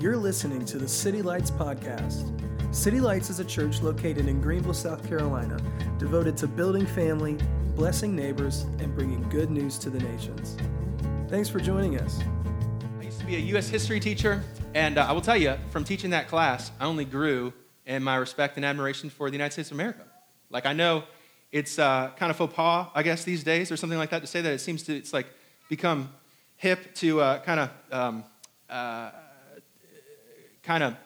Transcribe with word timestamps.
You're 0.00 0.16
listening 0.16 0.64
to 0.66 0.78
the 0.78 0.86
City 0.86 1.22
Lights 1.22 1.50
Podcast. 1.50 2.32
City 2.72 3.00
Lights 3.00 3.30
is 3.30 3.40
a 3.40 3.44
church 3.44 3.82
located 3.82 4.28
in 4.28 4.40
Greenville, 4.40 4.72
South 4.72 5.04
Carolina, 5.08 5.60
devoted 5.98 6.36
to 6.36 6.46
building 6.46 6.86
family, 6.86 7.36
blessing 7.74 8.14
neighbors, 8.14 8.60
and 8.78 8.94
bringing 8.94 9.28
good 9.28 9.50
news 9.50 9.76
to 9.78 9.90
the 9.90 9.98
nations. 9.98 10.56
Thanks 11.26 11.48
for 11.48 11.58
joining 11.58 11.98
us. 11.98 12.20
I 13.00 13.06
used 13.06 13.18
to 13.18 13.26
be 13.26 13.34
a 13.34 13.40
U.S. 13.40 13.68
history 13.68 13.98
teacher, 13.98 14.44
and 14.72 14.98
uh, 14.98 15.06
I 15.08 15.10
will 15.10 15.20
tell 15.20 15.36
you, 15.36 15.56
from 15.70 15.82
teaching 15.82 16.10
that 16.10 16.28
class, 16.28 16.70
I 16.78 16.84
only 16.84 17.04
grew 17.04 17.52
in 17.84 18.04
my 18.04 18.14
respect 18.14 18.54
and 18.54 18.64
admiration 18.64 19.10
for 19.10 19.28
the 19.28 19.34
United 19.34 19.54
States 19.54 19.72
of 19.72 19.76
America. 19.78 20.04
Like, 20.48 20.64
I 20.64 20.74
know 20.74 21.02
it's 21.50 21.76
uh, 21.76 22.12
kind 22.16 22.30
of 22.30 22.36
faux 22.36 22.54
pas, 22.54 22.86
I 22.94 23.02
guess, 23.02 23.24
these 23.24 23.42
days, 23.42 23.72
or 23.72 23.76
something 23.76 23.98
like 23.98 24.10
that, 24.10 24.20
to 24.20 24.28
say 24.28 24.42
that 24.42 24.52
it 24.52 24.60
seems 24.60 24.84
to, 24.84 24.96
it's 24.96 25.12
like 25.12 25.26
become 25.68 26.10
hip 26.54 26.94
to 26.96 27.20
uh, 27.20 27.40
kind 27.40 27.58
of, 27.58 27.70
um, 27.90 28.24
uh, 28.70 29.10
kind 30.68 30.84
of 30.84 30.96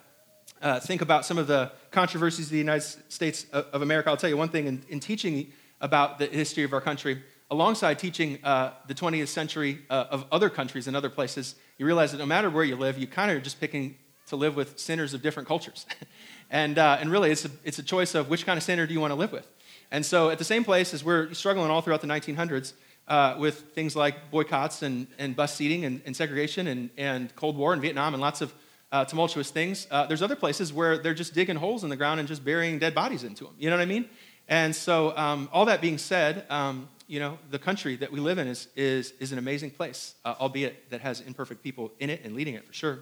uh, 0.60 0.80
think 0.80 1.02
about 1.02 1.24
some 1.24 1.38
of 1.38 1.46
the 1.46 1.70
controversies 1.92 2.46
of 2.46 2.50
the 2.50 2.58
United 2.58 2.82
States 3.08 3.46
of 3.52 3.80
America. 3.80 4.10
I'll 4.10 4.16
tell 4.16 4.28
you 4.28 4.36
one 4.36 4.48
thing 4.48 4.66
in, 4.66 4.82
in 4.88 4.98
teaching 4.98 5.52
about 5.80 6.18
the 6.18 6.26
history 6.26 6.64
of 6.64 6.72
our 6.72 6.80
country, 6.80 7.22
alongside 7.48 7.96
teaching 7.96 8.40
uh, 8.42 8.72
the 8.88 8.94
20th 8.94 9.28
century 9.28 9.78
uh, 9.88 10.06
of 10.10 10.26
other 10.32 10.50
countries 10.50 10.88
and 10.88 10.96
other 10.96 11.08
places, 11.08 11.54
you 11.78 11.86
realize 11.86 12.10
that 12.10 12.18
no 12.18 12.26
matter 12.26 12.50
where 12.50 12.64
you 12.64 12.74
live, 12.74 12.98
you 12.98 13.06
kind 13.06 13.30
of 13.30 13.36
are 13.36 13.40
just 13.40 13.60
picking 13.60 13.94
to 14.26 14.34
live 14.34 14.56
with 14.56 14.80
sinners 14.80 15.14
of 15.14 15.22
different 15.22 15.46
cultures. 15.46 15.86
and, 16.50 16.76
uh, 16.76 16.98
and 17.00 17.12
really, 17.12 17.30
it's 17.30 17.44
a, 17.44 17.50
it's 17.62 17.78
a 17.78 17.84
choice 17.84 18.16
of 18.16 18.28
which 18.28 18.44
kind 18.44 18.56
of 18.56 18.64
sinner 18.64 18.84
do 18.84 18.92
you 18.92 19.00
want 19.00 19.12
to 19.12 19.16
live 19.16 19.30
with. 19.30 19.48
And 19.92 20.04
so, 20.04 20.30
at 20.30 20.38
the 20.38 20.44
same 20.44 20.64
place 20.64 20.92
as 20.92 21.04
we're 21.04 21.32
struggling 21.34 21.70
all 21.70 21.82
throughout 21.82 22.00
the 22.00 22.08
1900s 22.08 22.72
uh, 23.06 23.36
with 23.38 23.60
things 23.76 23.94
like 23.94 24.32
boycotts 24.32 24.82
and, 24.82 25.06
and 25.20 25.36
bus 25.36 25.54
seating 25.54 25.84
and, 25.84 26.02
and, 26.04 26.16
segregation 26.16 26.66
and, 26.66 26.90
and 26.96 27.32
Cold 27.36 27.56
War 27.56 27.72
and 27.72 27.80
Vietnam 27.80 28.14
and 28.14 28.20
lots 28.20 28.40
of 28.40 28.52
uh, 28.92 29.06
tumultuous 29.06 29.50
things, 29.50 29.86
uh, 29.90 30.06
there's 30.06 30.22
other 30.22 30.36
places 30.36 30.72
where 30.72 30.98
they're 30.98 31.14
just 31.14 31.32
digging 31.32 31.56
holes 31.56 31.82
in 31.82 31.88
the 31.88 31.96
ground 31.96 32.20
and 32.20 32.28
just 32.28 32.44
burying 32.44 32.78
dead 32.78 32.94
bodies 32.94 33.24
into 33.24 33.44
them. 33.44 33.54
You 33.58 33.70
know 33.70 33.76
what 33.76 33.82
I 33.82 33.86
mean? 33.86 34.08
And 34.48 34.76
so, 34.76 35.16
um, 35.16 35.48
all 35.50 35.64
that 35.64 35.80
being 35.80 35.96
said, 35.96 36.44
um, 36.50 36.88
you 37.06 37.18
know, 37.18 37.38
the 37.50 37.58
country 37.58 37.96
that 37.96 38.12
we 38.12 38.20
live 38.20 38.36
in 38.36 38.46
is, 38.46 38.68
is, 38.76 39.14
is 39.18 39.32
an 39.32 39.38
amazing 39.38 39.70
place, 39.70 40.14
uh, 40.26 40.34
albeit 40.38 40.90
that 40.90 41.00
has 41.00 41.22
imperfect 41.22 41.62
people 41.62 41.90
in 42.00 42.10
it 42.10 42.20
and 42.22 42.34
leading 42.34 42.54
it 42.54 42.66
for 42.66 42.72
sure. 42.74 42.98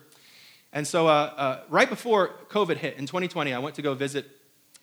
And 0.73 0.87
so, 0.87 1.09
uh, 1.09 1.11
uh, 1.11 1.61
right 1.69 1.89
before 1.89 2.31
COVID 2.49 2.77
hit 2.77 2.97
in 2.97 3.07
2020, 3.07 3.53
I 3.53 3.59
went 3.59 3.75
to 3.75 3.83
go 3.83 3.95
visit 3.95 4.27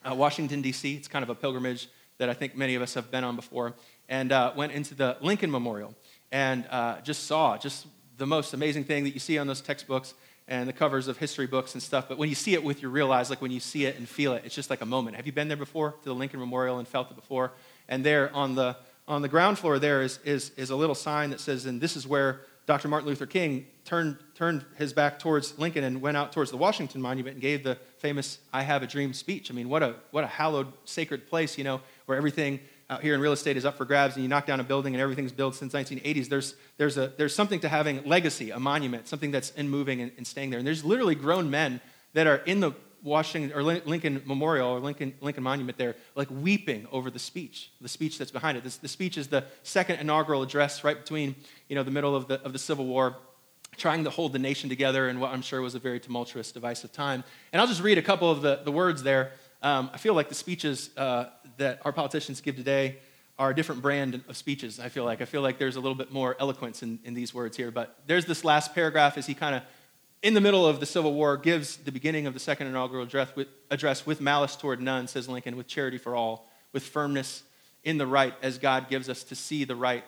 uh, 0.03 0.13
Washington, 0.13 0.61
D.C. 0.61 0.95
It's 0.95 1.07
kind 1.07 1.23
of 1.23 1.29
a 1.29 1.35
pilgrimage 1.35 1.87
that 2.17 2.29
I 2.29 2.33
think 2.33 2.57
many 2.57 2.75
of 2.75 2.81
us 2.81 2.93
have 2.95 3.09
been 3.11 3.23
on 3.23 3.37
before, 3.37 3.75
and 4.09 4.31
went 4.55 4.73
into 4.73 4.95
the 4.95 5.15
Lincoln 5.21 5.51
Memorial 5.51 5.93
and 6.31 6.65
just 7.03 7.25
saw 7.25 7.57
just 7.57 7.85
the 8.17 8.25
most 8.25 8.53
amazing 8.53 8.83
thing 8.83 9.03
that 9.03 9.11
you 9.11 9.19
see 9.19 9.37
on 9.37 9.45
those 9.45 9.61
textbooks 9.61 10.15
and 10.47 10.67
the 10.67 10.73
covers 10.73 11.07
of 11.07 11.17
history 11.17 11.47
books 11.47 11.73
and 11.73 11.83
stuff. 11.83 12.07
But 12.07 12.17
when 12.17 12.29
you 12.29 12.35
see 12.35 12.53
it 12.53 12.63
with 12.63 12.81
your 12.81 12.91
real 12.91 13.11
eyes, 13.11 13.29
like 13.29 13.41
when 13.41 13.51
you 13.51 13.59
see 13.59 13.85
it 13.85 13.97
and 13.97 14.07
feel 14.07 14.33
it, 14.33 14.43
it's 14.45 14.55
just 14.55 14.69
like 14.69 14.81
a 14.81 14.85
moment. 14.85 15.15
Have 15.17 15.25
you 15.25 15.31
been 15.31 15.47
there 15.47 15.57
before 15.57 15.91
to 15.91 16.05
the 16.05 16.15
Lincoln 16.15 16.39
Memorial 16.39 16.79
and 16.79 16.87
felt 16.87 17.11
it 17.11 17.15
before? 17.15 17.51
And 17.89 18.05
there 18.05 18.33
on 18.33 18.55
the 18.55 18.77
on 19.07 19.21
the 19.21 19.29
ground 19.29 19.57
floor 19.57 19.79
there 19.79 20.01
is, 20.01 20.19
is, 20.25 20.51
is 20.57 20.69
a 20.69 20.75
little 20.75 20.95
sign 20.95 21.29
that 21.29 21.39
says, 21.39 21.65
and 21.65 21.79
this 21.79 21.95
is 21.95 22.05
where 22.05 22.41
Dr. 22.65 22.89
Martin 22.89 23.07
Luther 23.07 23.25
King 23.25 23.65
turned, 23.85 24.17
turned 24.35 24.65
his 24.75 24.91
back 24.91 25.19
towards 25.19 25.57
Lincoln 25.57 25.85
and 25.85 26.01
went 26.01 26.17
out 26.17 26.33
towards 26.33 26.51
the 26.51 26.57
Washington 26.57 27.01
Monument 27.01 27.35
and 27.35 27.41
gave 27.41 27.63
the 27.63 27.77
famous 27.99 28.39
I 28.51 28.63
Have 28.63 28.83
a 28.83 28.87
Dream 28.87 29.13
speech. 29.13 29.49
I 29.49 29.53
mean, 29.53 29.69
what 29.69 29.81
a, 29.81 29.95
what 30.11 30.25
a 30.25 30.27
hallowed, 30.27 30.73
sacred 30.83 31.29
place, 31.29 31.57
you 31.57 31.63
know, 31.63 31.79
where 32.05 32.17
everything 32.17 32.59
out 32.89 33.01
here 33.01 33.13
in 33.13 33.21
real 33.21 33.33
estate 33.33 33.57
is 33.57 33.65
up 33.65 33.77
for 33.77 33.85
grabs 33.85 34.15
and 34.15 34.23
you 34.23 34.29
knock 34.29 34.45
down 34.45 34.59
a 34.59 34.63
building 34.63 34.93
and 34.93 35.01
everything's 35.01 35.31
built 35.31 35.55
since 35.55 35.73
1980s. 35.73 36.29
There's, 36.29 36.55
there's, 36.77 36.97
a, 36.97 37.11
there's 37.17 37.35
something 37.35 37.59
to 37.59 37.69
having 37.69 38.03
legacy, 38.05 38.51
a 38.51 38.59
monument, 38.59 39.07
something 39.07 39.31
that's 39.31 39.51
in 39.51 39.67
moving 39.67 40.01
and, 40.01 40.11
and 40.17 40.25
staying 40.25 40.51
there. 40.51 40.59
And 40.59 40.67
there's 40.67 40.85
literally 40.85 41.15
grown 41.15 41.49
men 41.49 41.81
that 42.13 42.27
are 42.27 42.37
in 42.37 42.61
the 42.61 42.71
Washington 43.03 43.57
or 43.57 43.61
Lincoln 43.61 44.21
Memorial 44.25 44.69
or 44.69 44.79
Lincoln, 44.79 45.13
Lincoln 45.21 45.43
Monument 45.43 45.77
there, 45.77 45.95
like 46.15 46.29
weeping 46.31 46.87
over 46.91 47.11
the 47.11 47.19
speech, 47.19 47.71
the 47.81 47.89
speech 47.89 48.17
that's 48.17 48.31
behind 48.31 48.57
it. 48.57 48.63
This, 48.63 48.77
the 48.77 48.87
speech 48.87 49.17
is 49.17 49.27
the 49.27 49.45
second 49.63 49.99
inaugural 49.99 50.41
address 50.41 50.83
right 50.83 50.97
between 50.97 51.35
you 51.67 51.75
know, 51.75 51.83
the 51.83 51.91
middle 51.91 52.15
of 52.15 52.27
the, 52.27 52.41
of 52.41 52.53
the 52.53 52.59
Civil 52.59 52.85
War 52.85 53.17
trying 53.75 54.03
to 54.05 54.09
hold 54.09 54.33
the 54.33 54.39
nation 54.39 54.69
together 54.69 55.07
in 55.09 55.19
what 55.19 55.31
I'm 55.31 55.41
sure 55.41 55.61
was 55.61 55.75
a 55.75 55.79
very 55.79 55.99
tumultuous, 55.99 56.51
divisive 56.51 56.91
time. 56.91 57.23
And 57.53 57.61
I'll 57.61 57.67
just 57.67 57.81
read 57.81 57.97
a 57.97 58.01
couple 58.01 58.31
of 58.31 58.41
the, 58.41 58.61
the 58.63 58.71
words 58.71 59.03
there. 59.03 59.33
Um, 59.67 59.89
I 59.93 59.97
feel 59.97 60.13
like 60.13 60.29
the 60.29 60.35
speeches 60.35 60.91
uh, 60.95 61.25
that 61.57 61.81
our 61.83 61.91
politicians 61.91 62.39
give 62.39 62.55
today 62.55 62.99
are 63.37 63.49
a 63.49 63.53
different 63.53 63.81
brand 63.81 64.23
of 64.29 64.37
speeches, 64.37 64.79
I 64.79 64.87
feel 64.87 65.03
like. 65.03 65.21
I 65.21 65.25
feel 65.25 65.41
like 65.41 65.59
there's 65.59 65.75
a 65.75 65.81
little 65.81 65.97
bit 65.97 66.09
more 66.09 66.37
eloquence 66.39 66.83
in, 66.83 66.99
in 67.03 67.13
these 67.13 67.33
words 67.33 67.57
here. 67.57 67.69
But 67.69 67.93
there's 68.07 68.23
this 68.23 68.45
last 68.45 68.73
paragraph 68.73 69.17
as 69.17 69.25
he 69.25 69.33
kind 69.33 69.55
of, 69.55 69.63
in 70.21 70.33
the 70.33 70.39
middle 70.39 70.65
of 70.65 70.79
the 70.79 70.85
Civil 70.85 71.13
War, 71.13 71.35
gives 71.35 71.75
the 71.75 71.91
beginning 71.91 72.27
of 72.27 72.33
the 72.33 72.39
second 72.39 72.67
inaugural 72.67 73.03
address 73.03 73.35
with, 73.35 73.49
address 73.69 74.05
with 74.05 74.21
malice 74.21 74.55
toward 74.55 74.81
none, 74.81 75.05
says 75.05 75.27
Lincoln, 75.27 75.57
with 75.57 75.67
charity 75.67 75.97
for 75.97 76.15
all, 76.15 76.49
with 76.71 76.83
firmness 76.83 77.43
in 77.83 77.97
the 77.97 78.07
right 78.07 78.35
as 78.41 78.57
God 78.59 78.87
gives 78.87 79.09
us 79.09 79.21
to 79.25 79.35
see 79.35 79.65
the 79.65 79.75
right 79.75 80.05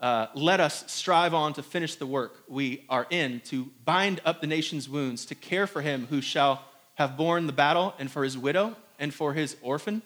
uh, 0.00 0.28
let 0.34 0.58
us 0.58 0.90
strive 0.90 1.34
on 1.34 1.52
to 1.52 1.62
finish 1.62 1.96
the 1.96 2.06
work 2.06 2.44
we 2.48 2.86
are 2.88 3.06
in, 3.10 3.40
to 3.40 3.70
bind 3.84 4.22
up 4.24 4.40
the 4.40 4.46
nation's 4.46 4.88
wounds, 4.88 5.26
to 5.26 5.34
care 5.34 5.66
for 5.66 5.82
him 5.82 6.06
who 6.08 6.22
shall 6.22 6.64
have 6.94 7.14
borne 7.14 7.46
the 7.46 7.52
battle, 7.52 7.94
and 7.98 8.10
for 8.10 8.24
his 8.24 8.38
widow, 8.38 8.74
and 8.98 9.12
for 9.12 9.32
his 9.32 9.56
orphan, 9.62 10.02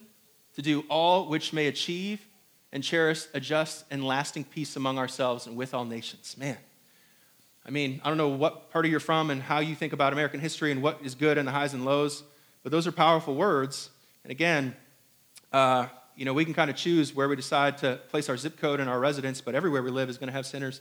to 0.54 0.62
do 0.62 0.84
all 0.88 1.28
which 1.28 1.52
may 1.52 1.66
achieve 1.66 2.26
and 2.72 2.82
cherish 2.82 3.26
a 3.34 3.40
just 3.40 3.84
and 3.90 4.04
lasting 4.04 4.44
peace 4.44 4.76
among 4.76 4.98
ourselves 4.98 5.46
and 5.46 5.56
with 5.56 5.74
all 5.74 5.84
nations. 5.84 6.36
Man, 6.38 6.56
I 7.64 7.70
mean, 7.70 8.00
I 8.04 8.08
don't 8.08 8.18
know 8.18 8.28
what 8.28 8.70
part 8.70 8.84
of 8.84 8.90
you're 8.90 9.00
from 9.00 9.30
and 9.30 9.42
how 9.42 9.58
you 9.60 9.74
think 9.74 9.92
about 9.92 10.12
American 10.12 10.40
history 10.40 10.72
and 10.72 10.82
what 10.82 11.00
is 11.02 11.14
good 11.14 11.38
and 11.38 11.46
the 11.46 11.52
highs 11.52 11.74
and 11.74 11.84
lows, 11.84 12.22
but 12.62 12.72
those 12.72 12.86
are 12.86 12.92
powerful 12.92 13.34
words. 13.34 13.90
And 14.24 14.30
again, 14.30 14.76
uh, 15.52 15.86
you 16.16 16.24
know, 16.24 16.34
we 16.34 16.44
can 16.44 16.54
kind 16.54 16.70
of 16.70 16.76
choose 16.76 17.14
where 17.14 17.28
we 17.28 17.36
decide 17.36 17.78
to 17.78 17.98
place 18.08 18.28
our 18.28 18.36
zip 18.36 18.58
code 18.58 18.80
and 18.80 18.90
our 18.90 19.00
residence, 19.00 19.40
but 19.40 19.54
everywhere 19.54 19.82
we 19.82 19.90
live 19.90 20.10
is 20.10 20.18
going 20.18 20.28
to 20.28 20.32
have 20.32 20.46
sinners, 20.46 20.80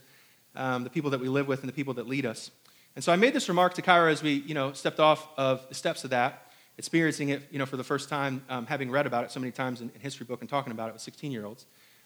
um, 0.55 0.83
the 0.83 0.89
people 0.89 1.11
that 1.11 1.19
we 1.19 1.29
live 1.29 1.47
with 1.47 1.61
and 1.61 1.69
the 1.69 1.73
people 1.73 1.93
that 1.95 2.07
lead 2.07 2.25
us. 2.25 2.51
And 2.95 3.03
so 3.03 3.13
I 3.13 3.15
made 3.15 3.33
this 3.33 3.47
remark 3.47 3.75
to 3.75 3.81
Kyra 3.81 4.11
as 4.11 4.21
we, 4.21 4.33
you 4.33 4.53
know, 4.53 4.73
stepped 4.73 4.99
off 4.99 5.27
of 5.37 5.67
the 5.69 5.75
steps 5.75 6.03
of 6.03 6.09
that, 6.09 6.48
experiencing 6.79 7.29
it, 7.29 7.43
you 7.51 7.59
know, 7.59 7.65
for 7.65 7.77
the 7.77 7.83
first 7.83 8.07
time, 8.09 8.41
um, 8.49 8.65
having 8.65 8.89
read 8.89 9.05
about 9.05 9.25
it 9.25 9.31
so 9.31 9.39
many 9.39 9.51
times 9.51 9.81
in, 9.81 9.91
in, 9.93 9.99
history 9.99 10.25
book 10.25 10.39
and 10.39 10.49
talking 10.49 10.71
about 10.71 10.89
it 10.89 10.93
with 10.93 11.01
16-year-olds, 11.03 11.65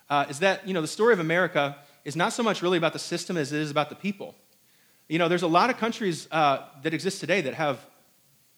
uh, 0.10 0.26
is 0.28 0.40
that, 0.40 0.68
you 0.68 0.74
know, 0.74 0.82
the 0.82 0.88
story 0.88 1.14
of 1.14 1.20
America 1.20 1.78
is 2.04 2.16
not 2.16 2.34
so 2.34 2.42
much 2.42 2.64
really 2.64 2.80
about 2.80 2.92
the 2.92 3.00
system 3.00 3.38
as 3.38 3.54
it 3.54 3.62
is 3.62 3.70
about 3.70 3.90
the 3.90 3.96
people. 3.96 4.34
You 5.08 5.20
know, 5.20 5.30
there's 5.30 5.44
a 5.44 5.48
lot 5.48 5.70
of 5.70 5.78
countries 5.78 6.28
uh, 6.32 6.66
that 6.82 6.92
exist 6.92 7.20
today 7.20 7.42
that 7.42 7.54
have 7.54 7.86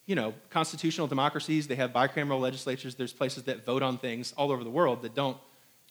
you 0.05 0.15
know, 0.15 0.33
constitutional 0.49 1.07
democracies, 1.07 1.67
they 1.67 1.75
have 1.75 1.91
bicameral 1.91 2.39
legislatures, 2.39 2.95
there's 2.95 3.11
places 3.11 3.43
that 3.43 3.65
vote 3.65 3.83
on 3.83 3.97
things 3.97 4.33
all 4.37 4.51
over 4.51 4.63
the 4.63 4.69
world 4.69 5.01
that 5.01 5.15
don't 5.15 5.37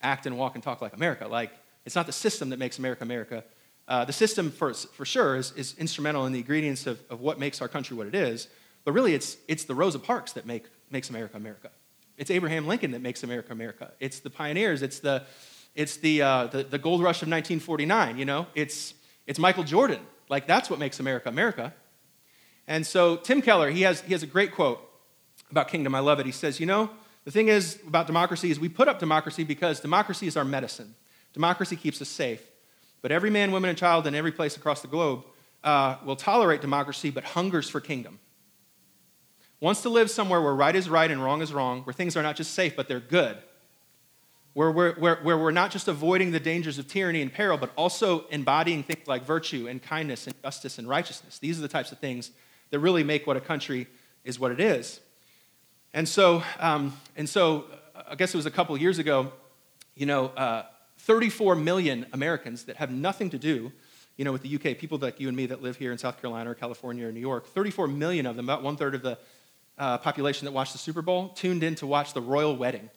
act 0.03 0.25
and 0.25 0.39
walk 0.39 0.55
and 0.55 0.65
talk 0.65 0.81
like 0.81 0.95
America. 0.95 1.27
Like, 1.29 1.51
it's 1.85 1.97
not 1.97 2.07
the 2.07 2.13
system 2.13 2.49
that 2.51 2.59
makes 2.59 2.79
America 2.79 3.05
America. 3.05 3.45
Uh, 3.87 4.05
the 4.07 4.13
system, 4.13 4.51
for, 4.51 4.73
for 4.73 5.05
sure, 5.05 5.37
is, 5.37 5.53
is 5.53 5.75
instrumental 5.77 6.25
in 6.25 6.33
the 6.33 6.39
ingredients 6.39 6.87
of, 6.87 6.99
of 7.11 7.21
what 7.21 7.39
makes 7.39 7.61
our 7.61 7.69
country 7.69 7.95
what 7.97 8.07
it 8.07 8.15
is, 8.15 8.49
but 8.85 8.93
really 8.93 9.15
it's, 9.15 9.37
it's 9.49 9.65
the 9.65 9.75
Rosa 9.75 9.99
Parks 9.99 10.33
that 10.33 10.47
make, 10.47 10.65
makes 10.91 11.11
America 11.11 11.37
America. 11.37 11.71
It's 12.17 12.31
Abraham 12.31 12.67
Lincoln 12.67 12.93
that 12.93 13.01
makes 13.03 13.23
America 13.23 13.53
America. 13.53 13.93
It's 13.99 14.21
the 14.21 14.31
pioneers, 14.31 14.83
it's 14.83 15.01
the, 15.01 15.25
it's 15.75 15.97
the, 15.97 16.23
uh, 16.23 16.47
the, 16.47 16.63
the 16.63 16.79
gold 16.79 17.03
rush 17.03 17.23
of 17.23 17.29
1949, 17.29 18.19
you 18.19 18.25
know? 18.25 18.47
It's, 18.55 18.95
it's 19.27 19.39
Michael 19.39 19.65
Jordan. 19.65 20.01
Like, 20.29 20.47
that's 20.47 20.71
what 20.71 20.79
makes 20.79 21.01
America 21.01 21.29
America. 21.29 21.75
And 22.67 22.87
so 22.87 23.17
Tim 23.17 23.43
Keller, 23.43 23.71
he 23.71 23.83
has, 23.83 24.01
he 24.03 24.13
has 24.13 24.23
a 24.23 24.27
great 24.27 24.53
quote 24.53 24.81
about 25.51 25.69
kingdom. 25.69 25.95
I 25.95 26.01
love 26.01 26.21
it. 26.21 26.27
He 26.27 26.33
says, 26.33 26.61
You 26.61 26.67
know, 26.67 26.91
the 27.25 27.31
thing 27.31 27.49
is 27.49 27.79
about 27.87 28.07
democracy 28.07 28.51
is 28.51 28.59
we 28.59 28.69
put 28.69 28.89
up 28.89 28.99
democracy 28.99 29.45
because 29.45 29.81
democracy 29.81 30.27
is 30.27 30.37
our 30.37 30.45
medicine. 30.45 30.95
Democracy 31.33 31.77
keeps 31.77 32.01
us 32.01 32.09
safe. 32.09 32.43
But 33.03 33.13
every 33.13 33.29
man, 33.31 33.53
woman, 33.53 33.69
and 33.69 33.77
child 33.77 34.07
in 34.07 34.15
every 34.15 34.33
place 34.33 34.57
across 34.57 34.81
the 34.81 34.89
globe 34.89 35.25
uh, 35.63 35.97
will 36.05 36.17
tolerate 36.17 36.61
democracy 36.61 37.11
but 37.11 37.25
hungers 37.25 37.69
for 37.69 37.81
kingdom. 37.81 38.19
Wants 39.65 39.81
to 39.81 39.89
live 39.89 40.11
somewhere 40.11 40.43
where 40.43 40.55
right 40.55 40.77
is 40.77 40.91
right 40.91 41.11
and 41.11 41.25
wrong 41.25 41.41
is 41.41 41.51
wrong, 41.51 41.85
where 41.85 41.95
things 41.95 42.19
are 42.19 42.23
not 42.23 42.37
just 42.37 42.53
safe 42.53 42.77
but 42.77 42.87
they're 42.87 43.01
good. 43.01 43.39
Where 44.53 44.71
we're, 44.71 44.93
where, 44.97 45.17
where 45.23 45.39
we're 45.39 45.53
not 45.53 45.71
just 45.71 45.89
avoiding 45.89 46.33
the 46.33 46.39
dangers 46.39 46.79
of 46.79 46.87
tyranny 46.87 47.23
and 47.23 47.33
peril, 47.33 47.57
but 47.57 47.71
also 47.75 48.27
embodying 48.27 48.83
things 48.83 49.07
like 49.07 49.25
virtue 49.25 49.67
and 49.67 49.83
kindness 49.83 50.27
and 50.27 50.35
justice 50.43 50.79
and 50.79 50.87
righteousness. 50.87 51.39
These 51.39 51.59
are 51.59 51.63
the 51.63 51.69
types 51.69 51.93
of 51.93 51.99
things 51.99 52.31
that 52.73 52.79
really 52.79 53.03
make 53.03 53.27
what 53.27 53.39
a 53.39 53.41
country 53.41 53.87
is 54.23 54.39
what 54.39 54.53
it 54.53 54.61
is. 54.61 55.01
And 55.95 56.07
so, 56.07 56.43
um, 56.59 56.95
and 57.17 57.27
so 57.27 57.65
uh, 57.95 58.03
I 58.09 58.17
guess 58.17 58.35
it 58.35 58.37
was 58.37 58.45
a 58.45 58.51
couple 58.51 58.77
years 58.77 58.99
ago, 58.99 59.33
you 59.95 60.05
know, 60.05 60.27
uh, 60.27 60.65
34 60.99 61.55
million 61.55 62.05
Americans 62.13 62.65
that 62.65 62.77
have 62.77 62.91
nothing 62.91 63.31
to 63.31 63.39
do, 63.39 63.73
you 64.19 64.27
know, 64.27 64.33
with 64.33 64.43
the 64.43 64.57
UK, 64.57 64.77
people 64.77 64.99
like 64.99 65.21
you 65.21 65.29
and 65.29 65.37
me 65.39 65.47
that 65.47 65.63
live 65.63 65.79
here 65.79 65.91
in 65.91 65.97
South 65.97 66.21
Carolina 66.21 66.51
or 66.51 66.55
California 66.55 67.09
or 67.09 67.13
New 67.13 67.21
York, 67.21 67.47
34 67.47 67.89
million 67.89 68.27
of 68.27 68.37
them, 68.37 68.45
about 68.45 68.63
one 68.63 68.77
third 68.77 68.95
of 68.95 69.01
the 69.01 69.17
uh, 69.79 69.99
population 69.99 70.45
that 70.47 70.53
watched 70.53 70.73
the 70.73 70.79
Super 70.79 71.03
Bowl, 71.03 71.31
tuned 71.31 71.63
in 71.63 71.75
to 71.77 71.87
watch 71.87 72.13
the 72.13 72.21
royal 72.21 72.57
wedding. 72.57 72.91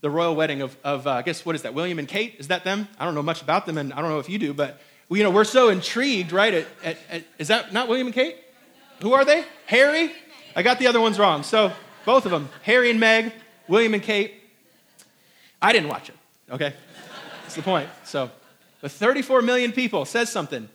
The 0.00 0.10
royal 0.10 0.36
wedding 0.36 0.62
of, 0.62 0.76
of 0.84 1.06
uh, 1.06 1.12
I 1.12 1.22
guess, 1.22 1.44
what 1.44 1.54
is 1.54 1.62
that, 1.62 1.74
William 1.74 1.98
and 1.98 2.06
Kate? 2.06 2.36
Is 2.38 2.48
that 2.48 2.64
them? 2.64 2.88
I 2.98 3.04
don't 3.04 3.14
know 3.14 3.22
much 3.22 3.42
about 3.42 3.66
them, 3.66 3.78
and 3.78 3.92
I 3.92 4.00
don't 4.00 4.10
know 4.10 4.18
if 4.18 4.28
you 4.28 4.38
do, 4.38 4.54
but, 4.54 4.80
you 5.10 5.22
know, 5.22 5.30
we're 5.30 5.44
so 5.44 5.70
intrigued, 5.70 6.32
right? 6.32 6.54
At, 6.54 6.66
at, 6.84 6.98
at, 7.10 7.24
is 7.38 7.48
that 7.48 7.72
not 7.72 7.88
William 7.88 8.06
and 8.06 8.14
Kate? 8.14 8.36
Who 9.02 9.12
are 9.14 9.24
they? 9.24 9.44
Harry? 9.66 10.12
I 10.54 10.62
got 10.62 10.78
the 10.78 10.86
other 10.86 11.00
ones 11.00 11.18
wrong. 11.18 11.42
So 11.42 11.72
both 12.04 12.24
of 12.24 12.30
them, 12.30 12.48
Harry 12.62 12.90
and 12.90 13.00
Meg, 13.00 13.32
William 13.66 13.94
and 13.94 14.02
Kate. 14.02 14.34
I 15.60 15.72
didn't 15.72 15.88
watch 15.88 16.08
it, 16.08 16.16
okay? 16.50 16.74
That's 17.42 17.56
the 17.56 17.62
point. 17.62 17.88
So, 18.04 18.30
but 18.80 18.90
34 18.90 19.42
million 19.42 19.72
people 19.72 20.04
says 20.04 20.30
something 20.30 20.68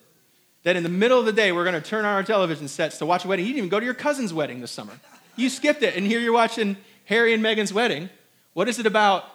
that 0.63 0.75
in 0.75 0.83
the 0.83 0.89
middle 0.89 1.19
of 1.19 1.25
the 1.25 1.33
day 1.33 1.51
we're 1.51 1.63
going 1.65 1.81
to 1.81 1.88
turn 1.88 2.06
on 2.06 2.13
our 2.13 2.24
television 2.24 2.68
sets 2.68 2.98
to 2.98 3.06
watch 3.06 3.25
a 3.25 3.27
wedding. 3.27 3.45
You 3.45 3.51
didn't 3.54 3.60
even 3.60 3.69
go 3.69 3.80
to 3.80 3.86
your 3.86 3.94
cousin's 3.94 4.33
wedding 4.33 4.62
this 4.62 4.71
summer. 4.71 4.94
You 5.36 5.50
skipped 5.50 5.83
it, 5.83 5.95
and 5.95 6.06
here 6.06 6.19
you're 6.19 6.33
watching 6.33 6.77
Harry 7.06 7.33
and 7.33 7.44
Meghan's 7.44 7.74
wedding. 7.74 8.10
What 8.54 8.69
is 8.69 8.80
it 8.80 8.86
about 8.86 9.25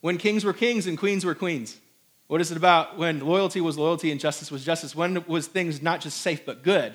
when 0.00 0.18
kings 0.18 0.44
were 0.44 0.52
kings 0.52 0.86
and 0.86 0.96
queens 0.98 1.24
were 1.24 1.34
queens? 1.34 1.78
What 2.26 2.40
is 2.40 2.52
it 2.52 2.56
about 2.56 2.96
when 2.96 3.20
loyalty 3.20 3.60
was 3.60 3.76
loyalty 3.76 4.12
and 4.12 4.20
justice 4.20 4.50
was 4.50 4.64
justice? 4.64 4.94
When 4.94 5.24
was 5.26 5.48
things 5.48 5.82
not 5.82 6.00
just 6.00 6.18
safe 6.20 6.46
but 6.46 6.62
good? 6.62 6.94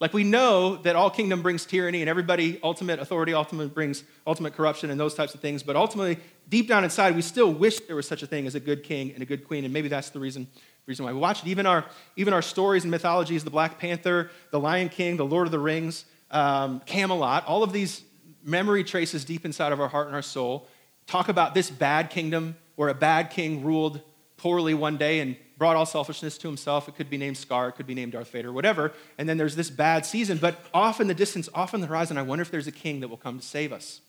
Like 0.00 0.12
we 0.12 0.24
know 0.24 0.76
that 0.76 0.96
all 0.96 1.10
kingdom 1.10 1.42
brings 1.42 1.66
tyranny 1.66 2.00
and 2.00 2.08
everybody 2.08 2.60
ultimate 2.62 3.00
authority 3.00 3.34
ultimately 3.34 3.68
brings 3.68 4.04
ultimate 4.26 4.54
corruption 4.54 4.90
and 4.90 4.98
those 4.98 5.14
types 5.14 5.34
of 5.34 5.40
things, 5.40 5.62
but 5.62 5.76
ultimately 5.76 6.18
deep 6.48 6.68
down 6.68 6.84
inside 6.84 7.14
we 7.14 7.22
still 7.22 7.52
wish 7.52 7.80
there 7.80 7.96
was 7.96 8.06
such 8.06 8.22
a 8.22 8.26
thing 8.26 8.46
as 8.46 8.54
a 8.54 8.60
good 8.60 8.82
king 8.82 9.12
and 9.12 9.22
a 9.22 9.26
good 9.26 9.46
queen 9.46 9.64
and 9.64 9.72
maybe 9.72 9.88
that's 9.88 10.10
the 10.10 10.20
reason 10.20 10.48
reason 10.88 11.04
why 11.04 11.12
we 11.12 11.18
watch 11.18 11.42
it. 11.42 11.48
Even 11.48 11.66
our 11.66 11.84
even 12.16 12.32
our 12.32 12.42
stories 12.42 12.82
and 12.82 12.90
mythologies, 12.90 13.44
the 13.44 13.50
Black 13.50 13.78
Panther, 13.78 14.30
the 14.50 14.58
Lion 14.58 14.88
King, 14.88 15.16
the 15.16 15.26
Lord 15.26 15.46
of 15.46 15.52
the 15.52 15.58
Rings, 15.58 16.04
um, 16.30 16.80
Camelot, 16.86 17.46
all 17.46 17.62
of 17.62 17.72
these 17.72 18.02
memory 18.42 18.82
traces 18.82 19.24
deep 19.24 19.44
inside 19.44 19.72
of 19.72 19.80
our 19.80 19.88
heart 19.88 20.06
and 20.06 20.16
our 20.16 20.22
soul 20.22 20.66
talk 21.08 21.28
about 21.28 21.54
this 21.54 21.70
bad 21.70 22.10
kingdom 22.10 22.56
where 22.76 22.88
a 22.88 22.94
bad 22.94 23.30
king 23.30 23.64
ruled 23.64 24.00
poorly 24.36 24.74
one 24.74 24.96
day 24.96 25.18
and 25.20 25.36
brought 25.56 25.74
all 25.74 25.86
selfishness 25.86 26.38
to 26.38 26.46
himself. 26.46 26.88
It 26.88 26.94
could 26.94 27.10
be 27.10 27.16
named 27.16 27.36
Scar, 27.36 27.68
it 27.68 27.72
could 27.72 27.86
be 27.86 27.94
named 27.94 28.12
Darth 28.12 28.30
Vader, 28.30 28.52
whatever. 28.52 28.92
And 29.16 29.28
then 29.28 29.36
there's 29.38 29.56
this 29.56 29.70
bad 29.70 30.06
season. 30.06 30.38
But 30.38 30.60
off 30.72 31.00
in 31.00 31.08
the 31.08 31.14
distance, 31.14 31.48
off 31.54 31.74
on 31.74 31.80
the 31.80 31.88
horizon, 31.88 32.16
I 32.16 32.22
wonder 32.22 32.42
if 32.42 32.50
there's 32.50 32.68
a 32.68 32.72
king 32.72 33.00
that 33.00 33.08
will 33.08 33.16
come 33.16 33.40
to 33.40 33.44
save 33.44 33.72
us. 33.72 34.00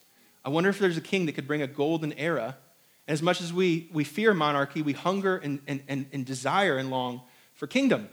I 0.46 0.50
wonder 0.50 0.70
if 0.70 0.78
there's 0.78 0.98
a 0.98 1.02
king 1.02 1.26
that 1.26 1.34
could 1.34 1.48
bring 1.48 1.62
a 1.62 1.68
golden 1.68 2.14
era. 2.14 2.58
As 3.10 3.24
much 3.24 3.42
as 3.42 3.52
we, 3.52 3.90
we 3.92 4.04
fear 4.04 4.36
monarchy, 4.36 4.84
we 4.84 4.94
hunger 4.94 5.38
and, 5.38 5.60
and, 5.68 5.82
and, 5.88 6.06
and 6.14 6.24
desire 6.24 6.78
and 6.78 6.92
long 6.92 7.22
for 7.56 7.66
kingdom. 7.66 8.08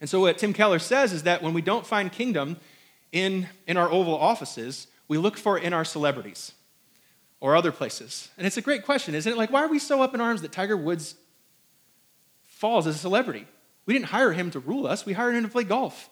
And 0.00 0.08
so, 0.08 0.20
what 0.20 0.38
Tim 0.38 0.54
Keller 0.54 0.78
says 0.78 1.12
is 1.12 1.24
that 1.24 1.42
when 1.42 1.52
we 1.52 1.60
don't 1.60 1.86
find 1.86 2.10
kingdom 2.10 2.56
in, 3.12 3.48
in 3.66 3.76
our 3.76 3.90
Oval 3.90 4.16
offices, 4.16 4.86
we 5.08 5.18
look 5.18 5.36
for 5.36 5.58
it 5.58 5.62
in 5.62 5.74
our 5.74 5.84
celebrities 5.84 6.52
or 7.40 7.54
other 7.54 7.70
places. 7.70 8.30
And 8.38 8.46
it's 8.46 8.56
a 8.56 8.62
great 8.62 8.82
question, 8.82 9.14
isn't 9.14 9.30
it? 9.30 9.36
Like, 9.36 9.52
why 9.52 9.62
are 9.62 9.68
we 9.68 9.78
so 9.78 10.00
up 10.00 10.14
in 10.14 10.22
arms 10.22 10.40
that 10.40 10.52
Tiger 10.52 10.76
Woods 10.76 11.14
falls 12.46 12.86
as 12.86 12.94
a 12.94 12.98
celebrity? 12.98 13.46
We 13.84 13.92
didn't 13.92 14.06
hire 14.06 14.32
him 14.32 14.50
to 14.52 14.58
rule 14.58 14.86
us, 14.86 15.04
we 15.04 15.12
hired 15.12 15.34
him 15.34 15.42
to 15.42 15.50
play 15.50 15.64
golf. 15.64 16.08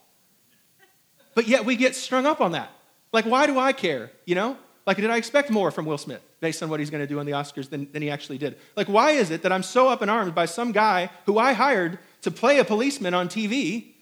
But 1.34 1.48
yet 1.48 1.64
we 1.64 1.76
get 1.76 1.96
strung 1.96 2.26
up 2.26 2.42
on 2.42 2.52
that. 2.52 2.70
Like, 3.10 3.24
why 3.24 3.46
do 3.46 3.58
I 3.58 3.72
care? 3.72 4.10
You 4.26 4.34
know? 4.34 4.58
Like, 4.86 4.98
did 4.98 5.08
I 5.08 5.16
expect 5.16 5.50
more 5.50 5.70
from 5.70 5.86
Will 5.86 5.98
Smith 5.98 6.22
based 6.40 6.62
on 6.62 6.68
what 6.68 6.80
he's 6.80 6.90
going 6.90 7.02
to 7.02 7.06
do 7.06 7.18
on 7.18 7.26
the 7.26 7.32
Oscars 7.32 7.68
than, 7.70 7.90
than 7.92 8.02
he 8.02 8.10
actually 8.10 8.38
did? 8.38 8.56
Like, 8.76 8.88
why 8.88 9.12
is 9.12 9.30
it 9.30 9.42
that 9.42 9.52
I'm 9.52 9.62
so 9.62 9.88
up 9.88 10.02
in 10.02 10.08
arms 10.08 10.32
by 10.32 10.46
some 10.46 10.72
guy 10.72 11.10
who 11.24 11.38
I 11.38 11.52
hired 11.52 11.98
to 12.22 12.30
play 12.30 12.58
a 12.58 12.64
policeman 12.64 13.14
on 13.14 13.28
TV, 13.28 13.92